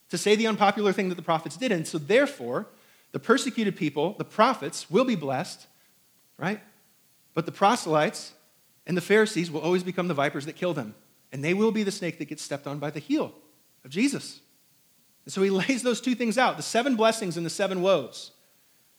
to 0.10 0.18
say 0.18 0.36
the 0.36 0.48
unpopular 0.48 0.92
thing 0.92 1.10
that 1.10 1.16
the 1.16 1.22
prophets 1.22 1.56
did. 1.58 1.72
And 1.72 1.88
so, 1.88 1.98
therefore, 1.98 2.68
the 3.12 3.20
persecuted 3.20 3.76
people, 3.76 4.16
the 4.18 4.26
prophets, 4.26 4.90
will 4.90 5.06
be 5.06 5.16
blessed, 5.16 5.68
right? 6.38 6.62
But 7.34 7.46
the 7.46 7.52
proselytes 7.52 8.34
and 8.86 8.98
the 8.98 9.02
Pharisees 9.02 9.50
will 9.50 9.62
always 9.62 9.84
become 9.84 10.08
the 10.08 10.14
vipers 10.14 10.46
that 10.46 10.56
kill 10.56 10.74
them 10.74 10.96
and 11.32 11.44
they 11.44 11.54
will 11.54 11.72
be 11.72 11.84
the 11.84 11.92
snake 11.92 12.18
that 12.20 12.26
gets 12.26 12.44
stepped 12.44 12.68
on 12.68 12.80
by 12.80 12.90
the 12.90 13.00
heel 13.00 13.34
of 13.86 13.92
Jesus. 13.92 14.42
And 15.26 15.34
so 15.34 15.42
he 15.42 15.50
lays 15.50 15.84
those 15.84 16.02
two 16.02 16.16
things 16.16 16.38
out 16.38 16.58
the 16.58 16.64
seven 16.64 16.96
blessings 16.96 17.38
and 17.38 17.46
the 17.46 17.50
seven 17.50 17.82
woes. 17.82 18.32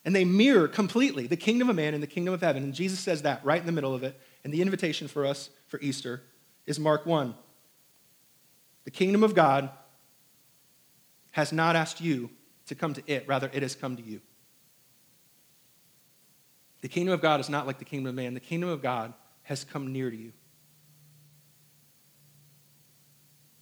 And 0.04 0.16
they 0.16 0.24
mirror 0.24 0.66
completely 0.66 1.28
the 1.28 1.36
kingdom 1.36 1.70
of 1.70 1.76
man 1.76 1.94
and 1.94 2.02
the 2.02 2.08
kingdom 2.08 2.34
of 2.34 2.40
heaven. 2.40 2.64
And 2.64 2.74
Jesus 2.74 2.98
says 2.98 3.22
that 3.22 3.44
right 3.44 3.60
in 3.60 3.66
the 3.66 3.72
middle 3.72 3.94
of 3.94 4.02
it. 4.02 4.18
And 4.42 4.52
the 4.52 4.60
invitation 4.60 5.06
for 5.06 5.24
us 5.24 5.50
for 5.68 5.78
Easter 5.80 6.22
is 6.66 6.80
Mark 6.80 7.06
1. 7.06 7.34
The 8.84 8.90
kingdom 8.90 9.22
of 9.22 9.34
God 9.34 9.70
has 11.32 11.52
not 11.52 11.76
asked 11.76 12.00
you 12.00 12.30
to 12.66 12.74
come 12.74 12.94
to 12.94 13.02
it, 13.06 13.26
rather, 13.26 13.50
it 13.52 13.62
has 13.62 13.74
come 13.74 13.96
to 13.96 14.02
you. 14.02 14.20
The 16.80 16.88
kingdom 16.88 17.14
of 17.14 17.20
God 17.20 17.40
is 17.40 17.48
not 17.48 17.66
like 17.66 17.78
the 17.78 17.84
kingdom 17.84 18.08
of 18.08 18.14
man. 18.14 18.34
The 18.34 18.40
kingdom 18.40 18.68
of 18.68 18.82
God 18.82 19.14
has 19.44 19.64
come 19.64 19.92
near 19.92 20.10
to 20.10 20.16
you. 20.16 20.32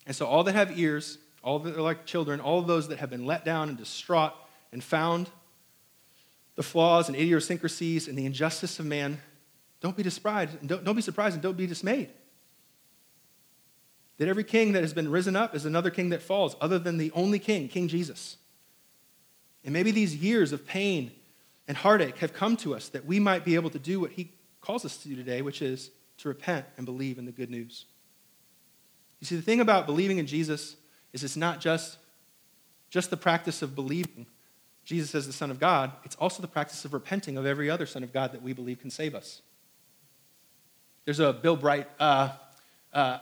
And 0.07 0.17
so, 0.17 0.27
all 0.27 0.43
that 0.45 0.55
have 0.55 0.79
ears, 0.79 1.19
all 1.45 1.59
that 1.61 1.77
are 1.77 1.83
like 1.83 2.07
children, 2.07 2.41
all 2.41 2.63
those 2.63 2.89
that 2.89 2.99
have 2.99 3.11
been 3.11 3.27
let 3.27 3.45
down 3.45 3.69
and 3.69 3.79
distraught 3.79 4.33
and 4.73 4.83
found 4.83 5.31
the 6.57 6.63
flaws 6.63 7.09
and 7.09 7.17
idiosyncrasies 7.17 8.09
and 8.09 8.19
the 8.19 8.27
injustice 8.27 8.79
of 8.81 8.87
man, 8.87 9.21
don't 9.81 9.97
be 9.97 10.09
surprised 10.09 10.67
don't, 10.67 10.85
don't 10.85 10.97
be 10.97 11.03
surprised 11.03 11.35
and 11.35 11.43
don't 11.43 11.57
be 11.57 11.67
dismayed. 11.67 12.11
That 14.21 14.29
every 14.29 14.45
king 14.45 14.73
that 14.73 14.83
has 14.83 14.93
been 14.93 15.11
risen 15.11 15.35
up 15.35 15.55
is 15.55 15.65
another 15.65 15.89
king 15.89 16.11
that 16.11 16.21
falls, 16.21 16.55
other 16.61 16.79
than 16.79 16.99
the 16.99 17.11
only 17.13 17.39
king, 17.39 17.69
King 17.69 17.89
Jesus. 17.89 18.37
And 19.65 19.73
maybe 19.73 19.93
these 19.93 20.15
years 20.15 20.53
of 20.53 20.67
pain 20.67 21.13
and 21.67 21.75
heartache 21.75 22.19
have 22.19 22.35
come 22.35 22.59
to 22.59 22.75
us 22.75 22.91
that 22.91 23.07
we 23.07 23.19
might 23.19 23.47
be 23.47 23.55
able 23.55 23.71
to 23.71 23.79
do 23.79 23.99
what 23.99 24.11
he 24.11 24.31
calls 24.61 24.85
us 24.85 24.99
to 24.99 25.09
do 25.09 25.17
today, 25.17 25.41
which 25.41 25.63
is 25.63 25.91
to 26.19 26.29
repent 26.29 26.67
and 26.77 26.85
believe 26.85 27.19
in 27.19 27.25
the 27.25 27.33
good 27.33 27.49
news. 27.49 27.87
You 29.21 29.27
see, 29.27 29.37
the 29.37 29.43
thing 29.43 29.59
about 29.59 29.87
believing 29.87 30.19
in 30.19 30.27
Jesus 30.27 30.77
is 31.15 31.25
it's 31.25 31.35
not 31.35 31.59
just, 31.59 31.97
just 32.91 33.09
the 33.09 33.17
practice 33.17 33.63
of 33.63 33.75
believing 33.75 34.27
Jesus 34.85 35.15
as 35.15 35.27
the 35.27 35.33
Son 35.33 35.51
of 35.51 35.59
God, 35.59 35.93
it's 36.05 36.17
also 36.17 36.43
the 36.43 36.49
practice 36.49 36.85
of 36.85 36.93
repenting 36.93 37.39
of 37.39 37.47
every 37.47 37.71
other 37.71 37.87
Son 37.87 38.03
of 38.03 38.13
God 38.13 38.33
that 38.33 38.43
we 38.43 38.53
believe 38.53 38.81
can 38.81 38.91
save 38.91 39.15
us. 39.15 39.41
There's 41.07 41.21
a 41.21 41.33
Bill 41.33 41.57
Bright 41.57 41.89
uh, 41.99 42.33
uh, 42.93 43.21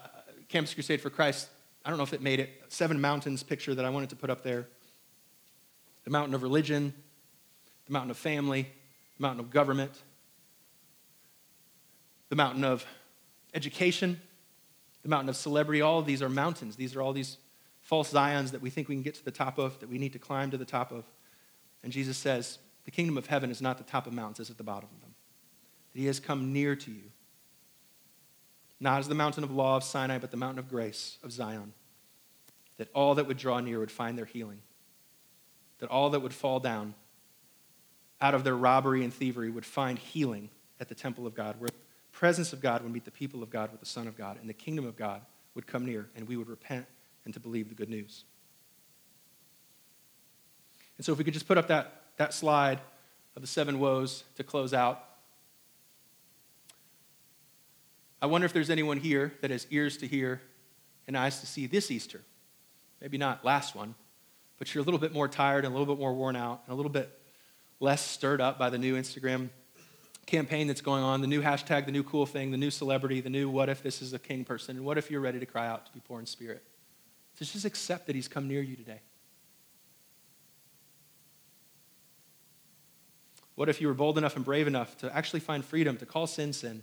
Campus 0.48 0.74
Crusade 0.74 1.00
for 1.00 1.10
Christ. 1.10 1.48
I 1.84 1.90
don't 1.90 1.98
know 1.98 2.04
if 2.04 2.12
it 2.12 2.22
made 2.22 2.40
it, 2.40 2.50
Seven 2.68 3.00
Mountains 3.00 3.42
picture 3.42 3.74
that 3.74 3.84
I 3.84 3.90
wanted 3.90 4.10
to 4.10 4.16
put 4.16 4.30
up 4.30 4.42
there. 4.42 4.66
the 6.08 6.12
mountain 6.12 6.34
of 6.34 6.42
religion, 6.42 6.94
the 7.84 7.92
mountain 7.92 8.10
of 8.10 8.16
family, 8.16 8.62
the 8.62 9.22
mountain 9.22 9.40
of 9.40 9.50
government, 9.50 9.92
the 12.30 12.36
mountain 12.36 12.64
of 12.64 12.86
education, 13.52 14.18
the 15.02 15.08
mountain 15.10 15.28
of 15.28 15.36
celebrity. 15.36 15.82
All 15.82 15.98
of 15.98 16.06
these 16.06 16.22
are 16.22 16.30
mountains. 16.30 16.76
These 16.76 16.96
are 16.96 17.02
all 17.02 17.12
these 17.12 17.36
false 17.82 18.10
Zions 18.10 18.52
that 18.52 18.62
we 18.62 18.70
think 18.70 18.88
we 18.88 18.94
can 18.94 19.02
get 19.02 19.16
to 19.16 19.24
the 19.24 19.30
top 19.30 19.58
of, 19.58 19.78
that 19.80 19.90
we 19.90 19.98
need 19.98 20.14
to 20.14 20.18
climb 20.18 20.50
to 20.50 20.56
the 20.56 20.64
top 20.64 20.92
of. 20.92 21.04
And 21.82 21.92
Jesus 21.92 22.16
says, 22.16 22.58
the 22.86 22.90
kingdom 22.90 23.18
of 23.18 23.26
heaven 23.26 23.50
is 23.50 23.60
not 23.60 23.76
the 23.76 23.84
top 23.84 24.06
of 24.06 24.14
mountains, 24.14 24.40
it's 24.40 24.48
at 24.48 24.56
the 24.56 24.64
bottom 24.64 24.88
of 24.94 25.00
them. 25.02 25.14
That 25.92 26.00
he 26.00 26.06
has 26.06 26.20
come 26.20 26.54
near 26.54 26.74
to 26.74 26.90
you. 26.90 27.10
Not 28.80 29.00
as 29.00 29.08
the 29.08 29.14
mountain 29.14 29.44
of 29.44 29.50
law 29.50 29.76
of 29.76 29.84
Sinai, 29.84 30.18
but 30.18 30.30
the 30.30 30.36
mountain 30.36 30.58
of 30.58 30.68
grace 30.68 31.18
of 31.22 31.32
Zion. 31.32 31.72
That 32.76 32.88
all 32.94 33.16
that 33.16 33.26
would 33.26 33.38
draw 33.38 33.60
near 33.60 33.80
would 33.80 33.90
find 33.90 34.16
their 34.16 34.24
healing. 34.24 34.60
That 35.78 35.90
all 35.90 36.10
that 36.10 36.20
would 36.20 36.32
fall 36.32 36.60
down 36.60 36.94
out 38.20 38.34
of 38.34 38.44
their 38.44 38.56
robbery 38.56 39.04
and 39.04 39.12
thievery 39.12 39.50
would 39.50 39.64
find 39.64 39.98
healing 39.98 40.50
at 40.80 40.88
the 40.88 40.94
temple 40.94 41.26
of 41.26 41.34
God, 41.34 41.60
where 41.60 41.68
the 41.68 41.74
presence 42.12 42.52
of 42.52 42.60
God 42.60 42.82
would 42.82 42.92
meet 42.92 43.04
the 43.04 43.10
people 43.10 43.42
of 43.42 43.50
God 43.50 43.70
with 43.70 43.80
the 43.80 43.86
Son 43.86 44.06
of 44.06 44.16
God, 44.16 44.38
and 44.40 44.48
the 44.48 44.54
kingdom 44.54 44.86
of 44.86 44.96
God 44.96 45.22
would 45.54 45.66
come 45.66 45.84
near, 45.84 46.08
and 46.16 46.26
we 46.28 46.36
would 46.36 46.48
repent 46.48 46.86
and 47.24 47.34
to 47.34 47.40
believe 47.40 47.68
the 47.68 47.74
good 47.74 47.88
news. 47.88 48.24
And 50.96 51.04
so, 51.04 51.12
if 51.12 51.18
we 51.18 51.24
could 51.24 51.34
just 51.34 51.46
put 51.46 51.58
up 51.58 51.68
that 51.68 51.98
that 52.18 52.34
slide 52.34 52.80
of 53.34 53.42
the 53.42 53.48
seven 53.48 53.78
woes 53.78 54.24
to 54.36 54.44
close 54.44 54.74
out. 54.74 55.04
I 58.20 58.26
wonder 58.26 58.44
if 58.44 58.52
there's 58.52 58.70
anyone 58.70 58.98
here 58.98 59.32
that 59.40 59.50
has 59.50 59.66
ears 59.70 59.96
to 59.98 60.06
hear 60.06 60.40
and 61.06 61.16
eyes 61.16 61.40
to 61.40 61.46
see 61.46 61.66
this 61.66 61.90
Easter. 61.90 62.20
Maybe 63.00 63.16
not 63.16 63.44
last 63.44 63.74
one, 63.74 63.94
but 64.58 64.74
you're 64.74 64.82
a 64.82 64.84
little 64.84 64.98
bit 64.98 65.12
more 65.12 65.28
tired 65.28 65.64
and 65.64 65.72
a 65.72 65.78
little 65.78 65.94
bit 65.94 66.00
more 66.00 66.12
worn 66.12 66.36
out 66.36 66.62
and 66.66 66.72
a 66.72 66.76
little 66.76 66.90
bit 66.90 67.16
less 67.80 68.04
stirred 68.04 68.40
up 68.40 68.58
by 68.58 68.70
the 68.70 68.78
new 68.78 68.96
Instagram 68.96 69.50
campaign 70.26 70.66
that's 70.66 70.80
going 70.80 71.02
on, 71.02 71.20
the 71.20 71.26
new 71.26 71.40
hashtag, 71.40 71.86
the 71.86 71.92
new 71.92 72.02
cool 72.02 72.26
thing, 72.26 72.50
the 72.50 72.56
new 72.56 72.70
celebrity, 72.70 73.20
the 73.20 73.30
new 73.30 73.48
what 73.48 73.68
if 73.68 73.82
this 73.82 74.02
is 74.02 74.12
a 74.12 74.18
king 74.18 74.44
person, 74.44 74.76
and 74.76 74.84
what 74.84 74.98
if 74.98 75.10
you're 75.10 75.20
ready 75.20 75.38
to 75.38 75.46
cry 75.46 75.66
out 75.66 75.86
to 75.86 75.92
be 75.92 76.00
poor 76.00 76.20
in 76.20 76.26
spirit. 76.26 76.62
So 77.34 77.44
just 77.44 77.64
accept 77.64 78.06
that 78.08 78.16
he's 78.16 78.28
come 78.28 78.48
near 78.48 78.60
you 78.60 78.76
today. 78.76 79.00
What 83.54 83.68
if 83.68 83.80
you 83.80 83.88
were 83.88 83.94
bold 83.94 84.18
enough 84.18 84.36
and 84.36 84.44
brave 84.44 84.66
enough 84.66 84.96
to 84.98 85.16
actually 85.16 85.40
find 85.40 85.64
freedom, 85.64 85.96
to 85.96 86.06
call 86.06 86.26
sin 86.26 86.52
sin, 86.52 86.82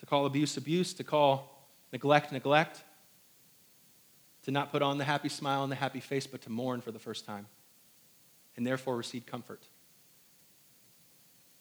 to 0.00 0.06
call 0.06 0.26
abuse 0.26 0.56
abuse, 0.56 0.92
to 0.94 1.04
call 1.04 1.68
neglect 1.92 2.32
neglect, 2.32 2.82
to 4.42 4.50
not 4.50 4.72
put 4.72 4.82
on 4.82 4.98
the 4.98 5.04
happy 5.04 5.28
smile 5.28 5.62
and 5.62 5.70
the 5.70 5.76
happy 5.76 6.00
face, 6.00 6.26
but 6.26 6.42
to 6.42 6.50
mourn 6.50 6.80
for 6.80 6.90
the 6.90 6.98
first 6.98 7.24
time, 7.26 7.46
and 8.56 8.66
therefore 8.66 8.96
receive 8.96 9.26
comfort? 9.26 9.62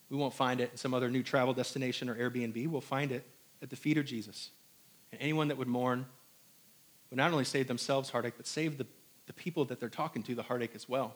We 0.10 0.18
won't 0.18 0.34
find 0.34 0.60
it 0.60 0.72
in 0.72 0.78
some 0.78 0.94
other 0.94 1.10
new 1.10 1.22
travel 1.22 1.54
destination 1.54 2.10
or 2.10 2.16
Airbnb. 2.16 2.68
We'll 2.68 2.82
find 2.82 3.12
it 3.12 3.28
at 3.62 3.70
the 3.70 3.76
feet 3.76 3.98
of 3.98 4.06
Jesus. 4.06 4.50
And 5.12 5.22
anyone 5.22 5.50
that 5.50 5.58
would 5.58 5.68
mourn 5.68 6.06
would 7.10 7.18
not 7.18 7.32
only 7.32 7.44
save 7.44 7.68
themselves 7.68 8.10
heartache, 8.10 8.36
but 8.38 8.48
save 8.48 8.78
the, 8.78 8.88
the 9.28 9.34
people 9.34 9.66
that 9.66 9.80
they're 9.80 9.90
talking 9.90 10.24
to 10.24 10.34
the 10.34 10.44
heartache 10.44 10.72
as 10.76 10.88
well 10.88 11.16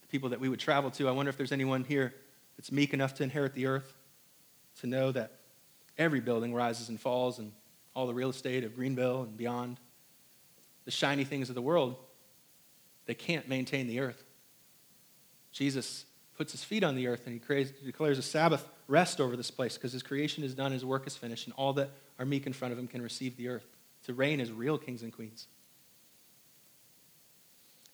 The 0.00 0.08
people 0.08 0.30
that 0.30 0.40
we 0.40 0.48
would 0.48 0.60
travel 0.60 0.90
to. 0.92 1.08
I 1.08 1.12
wonder 1.12 1.30
if 1.30 1.36
there's 1.36 1.52
anyone 1.52 1.84
here 1.84 2.14
that's 2.56 2.72
meek 2.72 2.94
enough 2.94 3.14
to 3.14 3.22
inherit 3.22 3.54
the 3.54 3.66
earth, 3.66 3.94
to 4.80 4.86
know 4.86 5.12
that 5.12 5.41
every 5.98 6.20
building 6.20 6.54
rises 6.54 6.88
and 6.88 7.00
falls, 7.00 7.38
and 7.38 7.52
all 7.94 8.06
the 8.06 8.14
real 8.14 8.30
estate 8.30 8.64
of 8.64 8.74
Greenville 8.74 9.22
and 9.22 9.36
beyond, 9.36 9.78
the 10.84 10.90
shiny 10.90 11.24
things 11.24 11.48
of 11.48 11.54
the 11.54 11.62
world, 11.62 11.96
they 13.06 13.14
can't 13.14 13.48
maintain 13.48 13.86
the 13.86 14.00
earth. 14.00 14.24
Jesus 15.52 16.06
puts 16.36 16.52
his 16.52 16.64
feet 16.64 16.82
on 16.82 16.94
the 16.94 17.06
earth 17.06 17.26
and 17.26 17.40
he 17.40 17.64
declares 17.84 18.18
a 18.18 18.22
Sabbath 18.22 18.66
rest 18.88 19.20
over 19.20 19.36
this 19.36 19.50
place 19.50 19.76
because 19.76 19.92
his 19.92 20.02
creation 20.02 20.42
is 20.42 20.54
done, 20.54 20.72
his 20.72 20.84
work 20.84 21.06
is 21.06 21.16
finished, 21.16 21.46
and 21.46 21.54
all 21.56 21.72
that 21.74 21.90
are 22.18 22.24
meek 22.24 22.46
in 22.46 22.52
front 22.52 22.72
of 22.72 22.78
him 22.78 22.86
can 22.86 23.02
receive 23.02 23.36
the 23.36 23.48
earth 23.48 23.66
to 24.04 24.14
reign 24.14 24.40
as 24.40 24.50
real 24.50 24.78
kings 24.78 25.02
and 25.02 25.12
queens. 25.12 25.46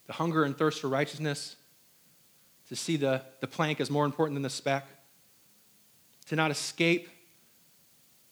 The 0.07 0.15
hunger 0.15 0.45
and 0.45 0.57
thirst 0.57 0.81
for 0.81 0.89
righteousness 0.89 1.57
to 2.69 2.77
see 2.77 2.97
the, 2.97 3.23
the 3.41 3.47
plank 3.47 3.81
as 3.81 3.91
more 3.91 4.05
important 4.05 4.37
than 4.37 4.43
the 4.43 4.51
speck, 4.51 4.87
to 6.27 6.37
not 6.37 6.51
escape 6.51 7.09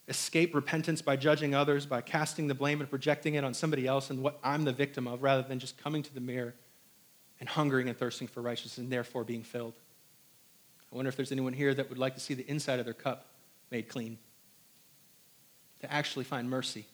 escape 0.07 0.55
repentance 0.55 1.01
by 1.01 1.15
judging 1.15 1.53
others, 1.53 1.85
by 1.85 2.01
casting 2.01 2.47
the 2.47 2.55
blame 2.55 2.79
and 2.79 2.89
projecting 2.89 3.35
it 3.35 3.43
on 3.43 3.53
somebody 3.53 3.85
else 3.85 4.09
and 4.09 4.21
what 4.21 4.39
I'm 4.43 4.63
the 4.63 4.71
victim 4.71 5.07
of, 5.07 5.21
rather 5.21 5.43
than 5.43 5.59
just 5.59 5.77
coming 5.77 6.01
to 6.03 6.13
the 6.13 6.21
mirror 6.21 6.55
and 7.39 7.49
hungering 7.49 7.89
and 7.89 7.97
thirsting 7.97 8.27
for 8.27 8.41
righteousness 8.41 8.77
and 8.77 8.91
therefore 8.91 9.23
being 9.23 9.43
filled. 9.43 9.73
I 10.91 10.95
wonder 10.95 11.09
if 11.09 11.15
there's 11.17 11.31
anyone 11.31 11.53
here 11.53 11.73
that 11.73 11.89
would 11.89 11.97
like 11.97 12.15
to 12.15 12.21
see 12.21 12.33
the 12.33 12.49
inside 12.49 12.79
of 12.79 12.85
their 12.85 12.93
cup 12.93 13.27
made 13.69 13.89
clean, 13.89 14.17
to 15.81 15.93
actually 15.93 16.23
find 16.23 16.49
mercy 16.49 16.85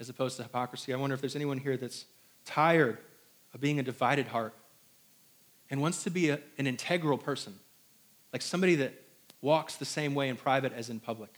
as 0.00 0.08
opposed 0.08 0.36
to 0.36 0.42
hypocrisy. 0.42 0.92
I 0.92 0.96
wonder 0.96 1.14
if 1.14 1.20
there's 1.20 1.36
anyone 1.36 1.58
here 1.58 1.76
that's 1.76 2.04
tired 2.44 2.98
of 3.54 3.60
being 3.60 3.78
a 3.78 3.82
divided 3.82 4.26
heart 4.26 4.54
and 5.70 5.80
wants 5.80 6.02
to 6.04 6.10
be 6.10 6.30
a, 6.30 6.40
an 6.58 6.66
integral 6.66 7.16
person, 7.16 7.54
like 8.32 8.42
somebody 8.42 8.74
that 8.76 8.94
walks 9.40 9.76
the 9.76 9.84
same 9.84 10.14
way 10.14 10.28
in 10.28 10.36
private 10.36 10.72
as 10.72 10.90
in 10.90 10.98
public. 10.98 11.37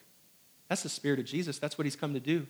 That's 0.70 0.84
the 0.84 0.88
spirit 0.88 1.18
of 1.18 1.26
Jesus. 1.26 1.58
That's 1.58 1.76
what 1.76 1.84
he's 1.84 1.96
come 1.96 2.14
to 2.14 2.20
do. 2.20 2.46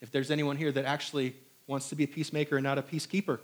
If 0.00 0.10
there's 0.10 0.32
anyone 0.32 0.56
here 0.56 0.72
that 0.72 0.84
actually 0.84 1.36
wants 1.68 1.88
to 1.90 1.94
be 1.94 2.02
a 2.02 2.08
peacemaker 2.08 2.56
and 2.56 2.64
not 2.64 2.76
a 2.76 2.82
peacekeeper, 2.82 3.38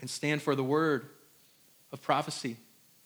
and 0.00 0.08
stand 0.08 0.40
for 0.40 0.54
the 0.54 0.62
word 0.62 1.06
of 1.90 2.00
prophecy 2.00 2.56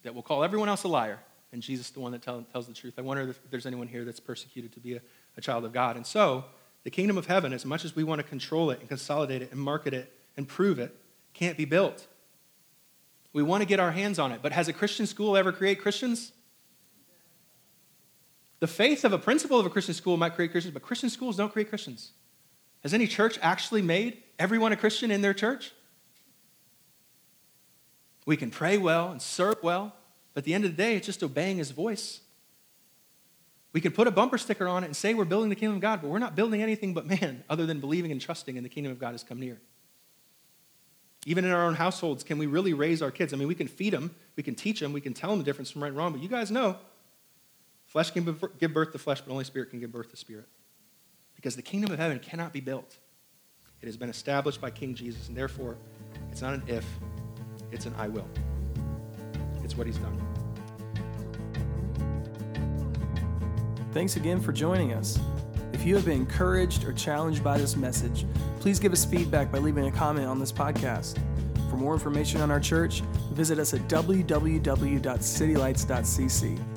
that 0.03 0.15
will 0.15 0.23
call 0.23 0.45
everyone 0.45 0.69
else 0.69 0.85
a 0.85 0.89
liar, 0.89 1.19
and 1.51 1.63
Jesus 1.63 1.89
the 1.89 2.01
one 2.01 2.13
that 2.13 2.21
tell, 2.21 2.45
tells 2.53 2.67
the 2.67 2.75
truth. 2.75 2.95
I 2.99 3.01
wonder 3.01 3.23
if 3.31 3.41
there's 3.51 3.65
anyone 3.65 3.89
here 3.89 4.05
that's 4.05 4.21
persecuted 4.21 4.73
to 4.75 4.81
be 4.81 4.97
a, 4.97 5.01
a 5.39 5.41
child 5.41 5.65
of 5.65 5.73
God. 5.73 5.97
And 5.97 6.07
so, 6.07 6.45
the 6.85 6.91
kingdom 6.91 7.17
of 7.17 7.27
heaven, 7.27 7.55
as 7.55 7.65
much 7.65 7.87
as 7.87 7.97
we 7.97 8.05
want 8.05 8.19
to 8.19 8.23
control 8.23 8.71
it 8.71 8.81
and 8.81 8.89
consolidate 8.89 9.41
it 9.41 9.51
and 9.51 9.59
market 9.59 9.95
it 9.95 10.13
and 10.37 10.47
prove 10.47 10.79
it 10.79 10.95
can't 11.33 11.57
be 11.57 11.65
built. 11.65 12.07
We 13.33 13.43
want 13.43 13.63
to 13.63 13.67
get 13.67 13.81
our 13.81 13.93
hands 13.93 14.19
on 14.19 14.31
it, 14.31 14.41
but 14.43 14.53
has 14.53 14.69
a 14.69 14.75
Christian 14.75 15.07
school 15.07 15.39
ever 15.39 15.53
create 15.53 15.81
Christians? 15.81 16.33
The 18.61 18.67
faith 18.67 19.05
of 19.05 19.13
a 19.13 19.19
principal 19.19 19.61
of 19.61 19.67
a 19.67 19.71
Christian 19.71 19.95
school 19.95 20.17
might 20.17 20.35
create 20.35 20.51
Christians, 20.51 20.73
but 20.73 20.83
Christian 20.83 21.11
schools 21.11 21.37
don't 21.37 21.53
create 21.53 21.69
Christians. 21.69 22.13
Has 22.83 22.95
any 22.95 23.07
church 23.07 23.39
actually 23.43 23.83
made 23.83 24.23
everyone 24.39 24.73
a 24.73 24.77
Christian 24.77 25.11
in 25.11 25.21
their 25.21 25.35
church? 25.35 25.73
We 28.25 28.37
can 28.37 28.51
pray 28.51 28.79
well 28.79 29.11
and 29.11 29.21
serve 29.21 29.57
well, 29.63 29.95
but 30.35 30.41
at 30.41 30.45
the 30.45 30.55
end 30.55 30.65
of 30.65 30.71
the 30.73 30.77
day, 30.77 30.97
it's 30.97 31.07
just 31.07 31.23
obeying 31.23 31.59
his 31.59 31.71
voice. 31.71 32.21
We 33.73 33.81
can 33.81 33.93
put 33.93 34.07
a 34.07 34.11
bumper 34.11 34.39
sticker 34.39 34.67
on 34.67 34.85
it 34.85 34.87
and 34.87 34.97
say 34.97 35.13
we're 35.13 35.27
building 35.27 35.51
the 35.51 35.55
kingdom 35.55 35.77
of 35.77 35.83
God, 35.83 36.01
but 36.01 36.09
we're 36.09 36.19
not 36.19 36.35
building 36.35 36.63
anything 36.63 36.95
but 36.95 37.07
man 37.07 37.45
other 37.51 37.67
than 37.67 37.79
believing 37.79 38.11
and 38.11 38.21
trusting 38.21 38.57
in 38.57 38.63
the 38.63 38.69
kingdom 38.69 38.91
of 38.91 38.99
God 38.99 39.13
has 39.13 39.23
come 39.23 39.39
near. 39.39 39.61
Even 41.27 41.45
in 41.45 41.51
our 41.51 41.67
own 41.67 41.75
households, 41.75 42.23
can 42.23 42.39
we 42.39 42.47
really 42.47 42.73
raise 42.73 43.03
our 43.03 43.11
kids? 43.11 43.35
I 43.35 43.37
mean, 43.37 43.49
we 43.49 43.55
can 43.55 43.69
feed 43.69 43.93
them, 43.93 44.15
we 44.37 44.43
can 44.43 44.55
teach 44.55 44.81
them, 44.81 44.93
we 44.93 45.01
can 45.01 45.13
tell 45.13 45.31
them 45.31 45.41
the 45.41 45.45
difference 45.45 45.71
from 45.71 45.83
right 45.83 45.89
and 45.89 45.97
wrong, 45.97 46.13
but 46.13 46.23
you 46.23 46.29
guys 46.29 46.51
know 46.51 46.79
flesh 47.87 48.11
can 48.11 48.25
give 48.59 48.75
birth 48.75 48.93
to 48.93 48.99
flesh, 48.99 49.21
but 49.21 49.33
only 49.33 49.45
spirit 49.45 49.71
can 49.71 49.81
give 49.81 49.91
birth 49.91 50.11
to 50.11 50.17
spirit. 50.17 50.47
Because 51.35 51.57
the 51.57 51.63
kingdom 51.63 51.93
of 51.93 51.99
heaven 51.99 52.19
cannot 52.19 52.53
be 52.53 52.61
built. 52.61 52.99
It 53.83 53.87
has 53.87 53.97
been 53.97 54.11
established 54.11 54.61
by 54.61 54.71
King 54.71 54.95
Jesus, 54.95 55.29
and 55.29 55.37
therefore, 55.37 55.77
it's 56.31 56.43
not 56.43 56.55
an 56.55 56.63
if, 56.67 56.85
it's 57.73 57.87
an 57.87 57.95
I 57.99 58.09
will. 58.09 58.29
It's 59.63 59.77
what 59.77 59.87
he's 59.87 59.99
done. 59.99 60.19
Thanks 63.93 64.17
again 64.17 64.41
for 64.41 64.53
joining 64.53 64.93
us. 64.93 65.21
If 65.73 65.85
you 65.85 65.95
have 65.95 66.05
been 66.05 66.21
encouraged 66.21 66.83
or 66.85 66.93
challenged 66.93 67.45
by 67.45 67.59
this 67.59 67.77
message, 67.77 68.25
please 68.61 68.79
give 68.79 68.93
us 68.93 69.05
feedback 69.05 69.53
by 69.53 69.59
leaving 69.59 69.87
a 69.87 69.91
comment 69.91 70.27
on 70.27 70.39
this 70.39 70.53
podcast. 70.53 71.19
For 71.71 71.77
more 71.77 71.95
information 71.95 72.41
on 72.41 72.51
our 72.51 72.61
church, 72.61 73.01
visit 73.33 73.59
us 73.59 73.75
at 73.75 73.81
www.citylights.cc. 73.89 76.76